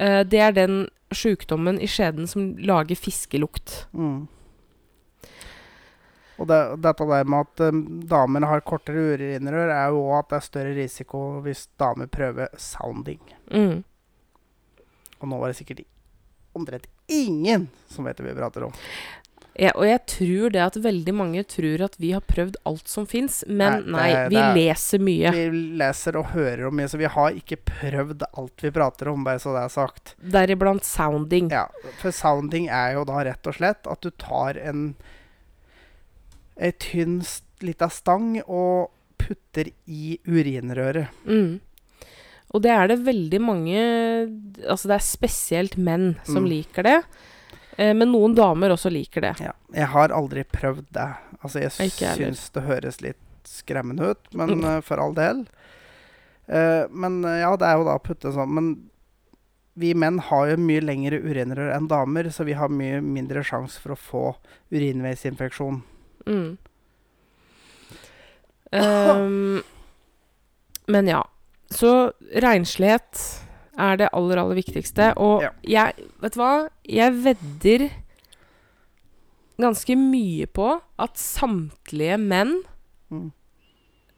Uh, 0.00 0.20
det 0.26 0.40
er 0.42 0.54
den 0.56 0.84
sjukdommen 1.14 1.78
i 1.82 1.88
skjeden 1.90 2.28
som 2.30 2.52
lager 2.58 2.98
fiskelukt. 2.98 3.84
Mm. 3.92 4.26
Og 6.34 6.48
det, 6.50 6.60
dette 6.82 7.06
der 7.06 7.28
med 7.30 7.46
at 7.46 7.64
um, 7.70 7.82
damer 8.10 8.46
har 8.50 8.64
kortere 8.66 9.14
urinrør, 9.14 9.70
er 9.70 9.92
jo 9.94 10.02
òg 10.08 10.24
at 10.24 10.30
det 10.32 10.38
er 10.38 10.46
større 10.48 10.76
risiko 10.76 11.24
hvis 11.44 11.68
damer 11.80 12.10
prøver 12.10 12.50
sounding. 12.58 13.22
Mm. 13.52 13.84
Og 15.20 15.30
nå 15.30 15.38
var 15.40 15.52
det 15.52 15.60
sikkert 15.60 15.84
omtrent 16.54 16.88
ingen 17.10 17.68
som 17.90 18.06
vet 18.06 18.18
det 18.18 18.26
vi 18.26 18.36
prater 18.36 18.66
om. 18.66 18.74
Ja, 19.56 19.70
og 19.78 19.84
jeg 19.86 20.00
tror 20.10 20.50
det 20.50 20.60
at 20.64 20.74
veldig 20.82 21.12
mange 21.14 21.44
tror 21.46 21.84
at 21.86 21.94
vi 22.02 22.10
har 22.10 22.20
prøvd 22.26 22.56
alt 22.66 22.88
som 22.90 23.06
fins, 23.06 23.44
men 23.46 23.84
Nei, 23.86 23.92
nei, 23.92 24.08
det- 24.10 24.28
vi 24.30 24.34
det 24.34 24.42
er- 24.42 24.54
leser 24.56 24.98
mye. 24.98 25.30
Vi 25.30 25.60
leser 25.78 26.16
og 26.18 26.26
hører 26.32 26.66
om 26.66 26.74
mye, 26.76 26.88
så 26.90 26.98
vi 26.98 27.04
har 27.06 27.30
ikke 27.32 27.58
prøvd 27.64 28.22
alt 28.36 28.56
vi 28.62 28.70
prater 28.70 29.08
om, 29.12 29.22
bare 29.22 29.38
så 29.38 29.54
det 29.54 29.62
er 29.64 29.68
sagt. 29.68 30.14
Deriblant 30.20 30.82
sounding. 30.84 31.50
Ja, 31.50 31.66
For 32.02 32.10
sounding 32.10 32.68
er 32.68 32.94
jo 32.94 33.04
da 33.04 33.22
rett 33.22 33.46
og 33.46 33.54
slett 33.54 33.86
at 33.86 34.00
du 34.00 34.10
tar 34.10 34.56
en 34.58 34.96
ei 36.60 36.70
tynn 36.72 37.20
lita 37.62 37.88
stang 37.90 38.40
og 38.46 38.90
putter 39.18 39.70
i 39.88 40.18
urinrøret. 40.26 41.08
Mm. 41.26 41.60
Og 42.54 42.62
det 42.62 42.70
er 42.70 42.86
det 42.88 42.98
veldig 43.04 43.40
mange 43.40 43.78
Altså 44.68 44.86
det 44.86 44.96
er 44.98 45.04
spesielt 45.04 45.76
menn 45.76 46.16
som 46.24 46.44
Mm. 46.44 46.48
liker 46.50 46.82
det. 46.82 47.04
Eh, 47.76 47.94
men 47.94 48.12
noen 48.12 48.34
damer 48.38 48.70
også 48.74 48.90
liker 48.92 49.20
det. 49.26 49.34
Ja. 49.42 49.52
Jeg 49.74 49.86
har 49.94 50.14
aldri 50.14 50.44
prøvd 50.44 50.86
det. 50.94 51.08
Altså, 51.42 51.60
jeg 51.64 51.72
syns 52.16 52.48
det 52.54 52.62
høres 52.68 53.00
litt 53.02 53.20
skremmende 53.44 54.12
ut, 54.14 54.28
men 54.34 54.48
Mm. 54.60 54.64
eh, 54.76 54.80
for 54.80 54.96
all 55.02 55.12
del. 55.14 55.46
Uh, 56.48 56.84
men 56.92 57.22
ja, 57.24 57.56
det 57.56 57.64
er 57.64 57.78
jo 57.80 57.84
da 57.86 57.94
å 57.96 58.02
putte 58.04 58.28
sånn 58.28 58.50
Men 58.52 58.66
vi 59.80 59.94
menn 59.96 60.18
har 60.20 60.50
jo 60.50 60.56
mye 60.60 60.82
lengre 60.84 61.16
urinrør 61.24 61.70
enn 61.74 61.88
damer, 61.88 62.28
så 62.30 62.44
vi 62.44 62.52
har 62.52 62.68
mye 62.68 63.00
mindre 63.00 63.40
sjanse 63.42 63.80
for 63.80 63.94
å 63.94 63.96
få 63.96 64.36
urinveisinfeksjon. 64.70 65.80
Mm. 66.28 66.58
Um, 68.70 69.62
men 70.86 71.06
ja. 71.08 71.24
Så 71.70 72.12
renslighet 72.36 73.43
er 73.78 73.96
det 73.96 74.08
aller, 74.12 74.38
aller 74.38 74.54
viktigste. 74.58 75.12
Og 75.16 75.42
Ja. 75.42 75.50
jeg 75.62 75.94
Vet 76.20 76.32
du 76.34 76.40
hva? 76.40 76.68
Jeg 76.84 77.12
vedder 77.24 77.90
ganske 79.60 79.94
mye 79.96 80.46
på 80.50 80.80
at 80.98 81.14
samtlige 81.20 82.18
menn 82.18 82.62
Mm. 83.10 83.32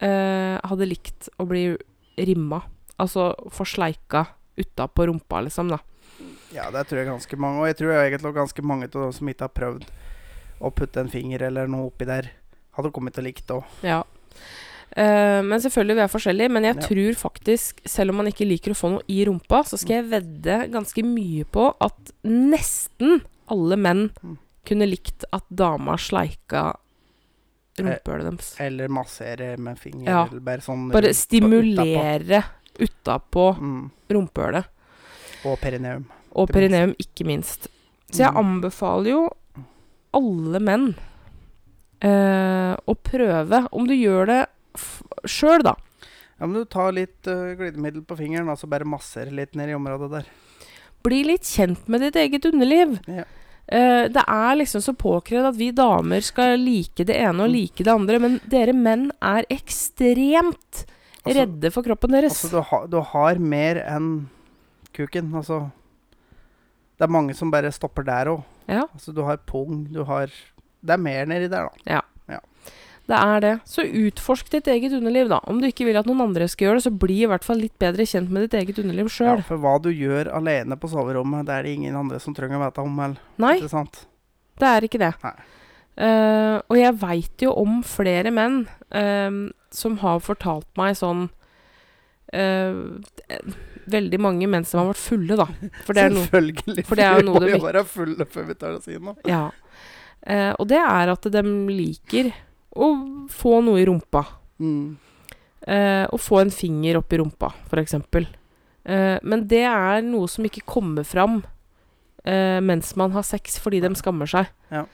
eh, 0.00 0.58
hadde 0.64 0.86
likt 0.88 1.28
å 1.38 1.46
bli 1.48 1.76
rimma. 2.18 2.62
Altså 2.98 3.34
få 3.50 3.64
sleika 3.66 4.26
utapå 4.56 5.06
rumpa, 5.06 5.42
liksom, 5.44 5.68
da. 5.68 5.78
Ja, 6.52 6.70
det 6.70 6.86
tror 6.88 6.98
jeg 7.02 7.08
ganske 7.08 7.36
mange. 7.36 7.60
Og 7.60 7.66
jeg 7.66 7.76
tror 7.76 7.92
egentlig 7.92 8.34
ganske 8.34 8.62
mange 8.64 8.84
av 8.84 8.90
de 8.90 9.12
som 9.12 9.28
ikke 9.28 9.40
har 9.40 9.48
prøvd 9.48 9.84
å 10.62 10.70
putte 10.74 10.96
en 11.00 11.08
finger 11.10 11.42
eller 11.42 11.66
noe 11.68 11.90
oppi 11.90 12.06
der, 12.06 12.30
hadde 12.76 12.92
kommet 12.92 13.16
like 13.22 13.42
det 13.46 13.56
òg. 13.56 13.64
Ja. 13.82 14.02
Eh, 14.96 15.42
men 15.44 15.60
selvfølgelig, 15.60 15.94
vi 15.98 16.00
er 16.06 16.08
forskjellige. 16.08 16.50
Men 16.50 16.62
jeg 16.64 16.76
Ja. 16.76 16.86
tror 16.88 17.14
faktisk, 17.20 17.80
selv 17.86 18.10
om 18.10 18.16
man 18.16 18.26
ikke 18.26 18.46
liker 18.48 18.70
å 18.72 18.74
få 18.80 18.90
noe 18.90 19.02
i 19.08 19.24
rumpa, 19.26 19.62
så 19.64 19.76
skal 19.78 19.96
jeg 20.02 20.10
vedde 20.10 20.70
ganske 20.72 21.02
mye 21.04 21.44
på 21.44 21.74
at 21.80 22.12
nesten 22.24 23.20
alle 23.48 23.76
menn 23.76 24.10
Mm. 24.24 24.38
kunne 24.64 24.88
likt 24.88 25.24
at 25.32 25.44
dama 25.54 25.96
sleika 25.96 26.74
rumpehullet 27.78 28.24
deres. 28.30 28.54
Eller 28.60 28.88
massere 28.88 29.58
med 29.58 29.76
fingeren, 29.78 30.06
Ja. 30.06 30.26
Eller 30.30 30.40
bare 30.40 30.58
sånn 30.60 30.90
Bare 30.90 31.12
stimulere 31.12 32.42
utapå. 32.78 33.58
Mm. 33.58 33.90
rumpehullet. 34.10 34.64
Og 35.44 35.58
perineum. 35.60 36.06
Og 36.34 36.48
perineum, 36.48 36.94
ikke 36.98 37.24
minst. 37.26 37.68
Så 38.10 38.18
jeg 38.24 38.32
Mm. 38.32 38.36
anbefaler 38.62 39.10
jo 39.10 39.30
alle 40.14 40.58
menn 40.60 40.94
eh, 42.02 42.76
å 42.86 42.94
prøve. 43.02 43.68
Om 43.72 43.86
du 43.86 43.94
gjør 43.94 44.26
det 44.26 44.48
sjøl, 45.28 45.62
da. 45.66 45.74
Ja, 46.38 46.44
men 46.46 46.52
du 46.58 46.64
tar 46.68 46.92
litt 46.92 47.26
uh, 47.30 47.54
glidemiddel 47.56 48.02
på 48.04 48.16
fingeren, 48.18 48.48
og 48.52 48.58
så 48.60 48.68
bare 48.68 48.84
masserer 48.88 49.32
litt 49.32 49.54
ned 49.56 49.70
i 49.72 49.76
området 49.78 50.10
der. 50.12 50.26
Bli 51.06 51.22
litt 51.24 51.46
kjent 51.48 51.86
med 51.88 52.02
ditt 52.04 52.16
eget 52.20 52.44
underliv. 52.50 52.98
Ja. 53.08 53.24
Uh, 53.66 54.04
det 54.12 54.22
er 54.30 54.58
liksom 54.60 54.82
så 54.84 54.92
påkrevd 54.94 55.48
at 55.48 55.56
vi 55.58 55.70
damer 55.74 56.20
skal 56.22 56.58
like 56.60 57.02
det 57.08 57.16
ene 57.18 57.46
og 57.48 57.50
like 57.50 57.82
det 57.86 57.90
andre, 57.94 58.20
men 58.22 58.36
dere 58.46 58.74
menn 58.76 59.08
er 59.20 59.48
ekstremt 59.50 60.84
Altså- 61.26 61.40
redde 61.40 61.70
for 61.74 61.82
kroppen 61.82 62.12
deres. 62.14 62.36
Altså, 62.44 62.50
du, 62.52 62.60
har- 62.62 62.86
du 62.86 63.00
har 63.02 63.38
mer 63.42 63.80
enn 63.82 64.28
kuken. 64.94 65.32
Altså 65.34 65.70
Det 66.96 67.04
er 67.04 67.10
mange 67.12 67.34
som 67.34 67.50
bare 67.50 67.72
stopper 67.74 68.04
der 68.06 68.26
òg. 68.30 68.44
ja, 68.68 68.84
Altså, 68.94 69.12
du 69.12 69.22
har 69.26 69.36
pung, 69.38 69.88
du 69.92 70.04
har 70.04 70.26
Det 70.28 70.92
er 70.94 70.96
mer 71.02 71.26
nedi 71.26 71.48
der, 71.50 71.66
da. 71.84 72.00
Det 73.06 73.18
er 73.18 73.42
det. 73.44 73.52
Så 73.70 73.84
utforsk 73.86 74.48
ditt 74.50 74.66
eget 74.70 74.94
underliv, 74.96 75.28
da. 75.30 75.38
Om 75.46 75.60
du 75.62 75.68
ikke 75.68 75.86
vil 75.86 75.98
at 76.00 76.08
noen 76.08 76.24
andre 76.24 76.48
skal 76.50 76.68
gjøre 76.68 76.80
det, 76.80 76.86
så 76.88 76.94
bli 77.04 77.20
i 77.22 77.28
hvert 77.30 77.46
fall 77.46 77.60
litt 77.62 77.76
bedre 77.82 78.06
kjent 78.08 78.32
med 78.34 78.46
ditt 78.46 78.56
eget 78.58 78.80
underliv 78.82 79.10
Ja, 79.22 79.36
for 79.46 79.62
hva 79.62 79.76
du 79.82 79.92
gjør 79.92 80.32
alene 80.34 80.78
på 80.80 80.90
soverommet, 80.90 81.46
det 81.46 81.54
er 81.54 81.68
det 81.68 81.76
ingen 81.78 81.98
andre 81.98 82.18
som 82.22 82.34
trenger 82.34 82.58
å 82.58 82.64
vite 82.64 82.82
om. 82.82 82.98
Eller, 83.06 83.22
Nei, 83.42 83.54
det 84.58 84.72
er 84.72 84.88
ikke 84.88 85.02
det. 85.04 85.12
Eh, 85.96 86.56
og 86.66 86.76
jeg 86.76 86.98
veit 87.00 87.46
jo 87.46 87.54
om 87.56 87.78
flere 87.86 88.32
menn 88.34 88.64
uh, 88.92 89.38
som 89.72 89.96
har 90.02 90.22
fortalt 90.24 90.68
meg 90.78 90.98
sånn 90.98 91.28
Uh, 92.34 92.98
Veldig 93.86 94.18
mange 94.18 94.48
menn 94.50 94.64
som 94.66 94.80
har 94.80 94.88
vært 94.88 94.98
fulle, 94.98 95.36
da. 95.38 95.44
For 95.86 95.94
det 95.94 96.08
er 96.08 96.10
noe 96.10 96.24
Selvfølgelig. 96.24 96.84
for 96.88 96.98
det 96.98 97.04
er 97.06 97.20
noe 97.22 97.38
vi 97.44 97.52
må 97.52 97.60
jo 97.60 97.66
være 97.68 97.82
fulle 97.86 98.26
før 98.26 98.48
vi 98.48 98.56
tar 98.58 98.80
si 98.82 98.96
noe. 98.98 99.14
Ja. 99.30 99.44
Uh, 100.26 100.50
og 100.58 100.66
det 100.72 100.80
er 100.82 101.12
at 101.12 101.28
de 101.30 101.42
liker 101.70 102.32
å 102.76 102.92
få 103.32 103.58
noe 103.64 103.80
i 103.82 103.86
rumpa. 103.88 104.22
Mm. 104.62 104.96
Eh, 105.66 106.04
å 106.12 106.18
få 106.20 106.40
en 106.42 106.52
finger 106.54 107.00
opp 107.00 107.12
i 107.12 107.20
rumpa, 107.20 107.52
f.eks. 107.66 107.96
Eh, 107.96 109.16
men 109.22 109.44
det 109.50 109.64
er 109.66 110.04
noe 110.06 110.28
som 110.30 110.46
ikke 110.46 110.64
kommer 110.68 111.06
fram 111.06 111.40
eh, 112.22 112.60
mens 112.62 112.92
man 112.98 113.14
har 113.16 113.26
sex, 113.26 113.58
fordi 113.62 113.80
de 113.84 113.92
skammer 113.98 114.30
seg. 114.30 114.50
Ja. 114.70 114.84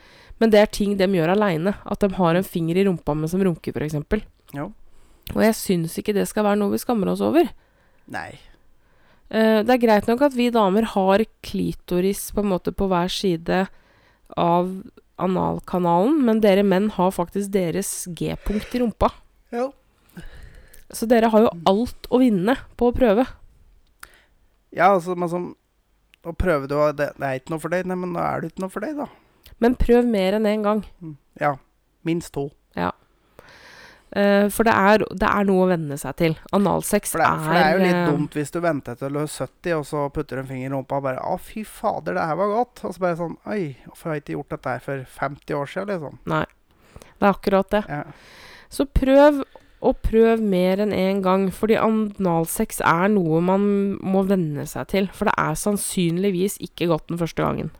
Men 0.41 0.53
det 0.53 0.61
er 0.63 0.71
ting 0.73 0.95
de 0.97 1.07
gjør 1.07 1.35
aleine. 1.35 1.75
At 1.85 2.01
de 2.01 2.09
har 2.17 2.35
en 2.35 2.47
finger 2.47 2.79
i 2.79 2.87
rumpa 2.87 3.15
mens 3.17 3.35
de 3.35 3.43
runker, 3.45 3.75
f.eks. 3.75 4.25
Ja. 4.55 4.69
Og 5.33 5.43
jeg 5.45 5.55
syns 5.55 5.99
ikke 5.99 6.15
det 6.15 6.25
skal 6.29 6.47
være 6.47 6.59
noe 6.59 6.73
vi 6.73 6.81
skammer 6.81 7.13
oss 7.13 7.23
over. 7.23 7.47
Nei. 8.11 8.31
Eh, 9.33 9.61
det 9.65 9.77
er 9.77 9.81
greit 9.81 10.09
nok 10.09 10.25
at 10.27 10.35
vi 10.37 10.49
damer 10.53 10.89
har 10.93 11.23
klitoris 11.45 12.27
på 12.33 12.43
en 12.43 12.51
måte 12.51 12.73
på 12.75 12.89
hver 12.91 13.11
side 13.11 13.63
av 14.39 14.73
analkanalen, 15.23 16.19
men 16.25 16.41
dere 16.43 16.65
menn 16.67 16.89
har 16.95 17.13
faktisk 17.15 17.51
deres 17.53 17.91
G-punkt 18.17 18.75
i 18.75 18.81
rumpa. 18.83 19.09
Ja. 19.53 19.69
Så 20.93 21.07
dere 21.09 21.31
har 21.33 21.45
jo 21.45 21.51
alt 21.69 22.07
å 22.13 22.19
vinne 22.21 22.55
på 22.77 22.89
å 22.89 22.95
prøve. 22.95 23.25
Ja, 24.73 24.93
altså, 24.93 25.15
men 25.17 25.29
som 25.31 25.51
Å 26.23 26.31
prøver 26.39 26.69
du, 26.71 26.77
det, 26.95 27.09
det 27.19 27.27
er 27.27 27.35
ikke 27.35 27.51
noe 27.51 27.59
for 27.59 27.73
deg. 27.73 27.83
Nei, 27.83 27.97
men 27.99 28.13
da 28.15 28.23
er 28.23 28.39
det 28.39 28.53
ikke 28.53 28.61
noe 28.63 28.71
for 28.71 28.85
deg, 28.85 28.93
da. 28.95 29.09
Men 29.59 29.73
prøv 29.75 30.05
mer 30.07 30.37
enn 30.37 30.45
én 30.47 30.61
gang. 30.63 30.85
Mm. 31.03 31.17
Ja. 31.41 31.49
Minst 32.07 32.31
to. 32.37 32.45
Eh, 32.79 32.93
for 34.53 34.67
det 34.67 34.73
er, 34.73 35.03
det 35.09 35.29
er 35.29 35.47
noe 35.47 35.63
å 35.65 35.69
venne 35.71 35.97
seg 35.97 36.17
til. 36.19 36.35
Analsex 36.53 37.15
For 37.15 37.23
det, 37.23 37.29
for 37.41 37.57
det 37.57 37.63
er 37.63 37.71
jo 37.73 37.83
litt 37.83 37.97
eh, 37.97 38.09
dumt 38.11 38.37
hvis 38.37 38.53
du 38.53 38.59
venter 38.61 38.97
til 38.99 39.15
du 39.15 39.21
er 39.23 39.31
70, 39.31 39.73
og 39.79 39.87
så 39.89 40.03
putter 40.13 40.37
du 40.37 40.43
en 40.43 40.49
finger 40.51 40.67
i 40.67 40.73
rumpa 40.73 40.99
og 40.99 41.07
bare 41.07 41.23
'Å, 41.23 41.39
fy 41.41 41.63
fader, 41.65 42.17
det 42.17 42.27
her 42.29 42.37
var 42.37 42.53
godt'. 42.53 42.83
Og 42.85 42.93
så 42.93 43.05
bare 43.05 43.19
sånn 43.19 43.37
'Oi, 43.45 43.75
hvorfor 43.87 44.09
har 44.09 44.19
jeg 44.19 44.25
ikke 44.25 44.37
gjort 44.37 44.55
dette 44.55 44.75
her 44.75 44.85
for 44.85 45.05
50 45.17 45.59
år 45.59 45.73
siden', 45.73 45.91
liksom. 45.93 46.19
Det 47.23 47.25
er 47.25 47.33
akkurat 47.33 47.69
det. 47.71 47.83
Ja. 47.87 48.03
Så 48.73 48.85
prøv, 48.85 49.43
og 49.81 49.97
prøv 50.03 50.41
mer 50.41 50.81
enn 50.83 50.91
én 50.91 51.21
gang. 51.23 51.49
Fordi 51.53 51.77
analsex 51.79 52.81
er 52.81 53.07
noe 53.13 53.41
man 53.41 53.63
må 54.01 54.25
venne 54.27 54.65
seg 54.67 54.89
til. 54.91 55.09
For 55.13 55.29
det 55.29 55.35
er 55.37 55.55
sannsynligvis 55.59 56.57
ikke 56.63 56.89
godt 56.91 57.07
den 57.09 57.21
første 57.21 57.45
gangen. 57.45 57.71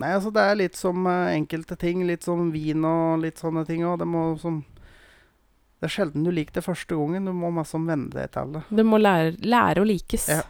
Nei, 0.00 0.14
altså, 0.16 0.32
det 0.34 0.42
er 0.42 0.58
litt 0.58 0.78
som 0.78 1.06
uh, 1.06 1.30
enkelte 1.30 1.76
ting. 1.78 2.02
Litt 2.08 2.24
som 2.24 2.50
vin 2.54 2.84
og 2.88 3.22
litt 3.22 3.38
sånne 3.42 3.66
ting 3.68 3.84
òg. 3.84 4.00
Det 4.02 4.08
må 4.08 4.32
som 4.40 4.62
Det 5.82 5.88
er 5.88 5.94
sjelden 5.96 6.22
du 6.22 6.30
liker 6.30 6.54
det 6.60 6.62
første 6.62 6.94
gangen. 6.94 7.24
Du 7.26 7.34
må 7.34 7.48
masse 7.50 7.74
om 7.74 7.88
venne 7.90 8.06
deg 8.14 8.30
til 8.30 8.52
det. 8.54 8.60
Du 8.70 8.84
må 8.86 9.00
lære, 9.02 9.32
lære 9.42 9.82
å 9.82 9.86
likes. 9.88 10.28
Ja. 10.30 10.44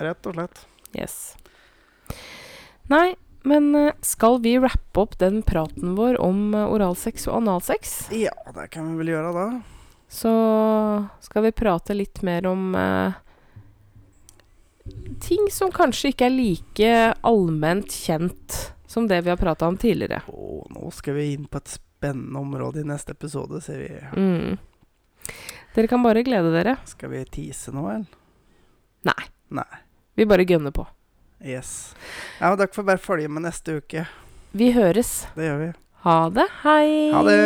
Rett 0.00 0.28
og 0.30 0.32
slett. 0.32 0.62
Yes. 0.96 1.16
Nei, 2.88 3.18
men 3.44 3.74
eh, 3.76 3.92
skal 4.00 4.38
vi 4.40 4.54
rappe 4.56 5.02
opp 5.02 5.18
den 5.20 5.42
praten 5.44 5.92
vår 5.98 6.16
om 6.24 6.54
eh, 6.56 6.72
oralsex 6.72 7.28
og 7.28 7.42
analsex? 7.42 7.98
Ja, 8.16 8.32
det 8.56 8.70
kan 8.72 8.88
vi 8.88 9.02
vel 9.02 9.12
gjøre, 9.12 9.32
da. 9.36 9.46
Så 10.08 10.32
skal 11.20 11.44
vi 11.44 11.52
prate 11.52 11.92
litt 11.92 12.22
mer 12.24 12.48
om 12.48 12.72
eh, 12.72 13.18
ting 15.20 15.50
som 15.52 15.68
kanskje 15.74 16.14
ikke 16.14 16.30
er 16.30 16.32
like 16.32 16.94
allment 17.28 17.92
kjent 17.92 18.56
som 18.88 19.04
det 19.04 19.20
vi 19.26 19.34
har 19.34 19.36
prata 19.36 19.68
om 19.68 19.76
tidligere. 19.76 20.22
Og 20.32 20.72
nå 20.72 20.88
skal 20.96 21.18
vi 21.20 21.28
inn 21.34 21.44
på 21.44 21.60
et 21.60 21.76
spennende 21.76 22.40
område 22.40 22.80
i 22.80 22.88
neste 22.88 23.12
episode, 23.12 23.60
ser 23.60 23.84
vi. 23.84 23.90
Mm. 24.16 24.56
Dere 25.76 25.90
kan 25.90 26.02
bare 26.02 26.22
glede 26.26 26.52
dere. 26.54 26.76
Skal 26.88 27.12
vi 27.12 27.24
tease 27.24 27.74
nå, 27.74 27.84
eller? 27.90 28.06
Nei. 29.08 29.28
Nei. 29.54 29.82
Vi 30.18 30.26
bare 30.28 30.46
gønner 30.48 30.74
på. 30.74 30.86
Yes. 31.44 31.94
Ja, 32.40 32.48
men 32.48 32.58
dere 32.58 32.72
får 32.74 32.86
bare 32.88 33.02
følge 33.02 33.28
med 33.30 33.46
neste 33.46 33.78
uke. 33.78 34.06
Vi 34.58 34.72
høres. 34.74 35.26
Det 35.36 35.46
gjør 35.46 35.60
vi. 35.62 35.68
Ha 36.06 36.16
det. 36.34 36.48
Hei. 36.64 36.88
Ha 37.14 37.22
det! 37.26 37.38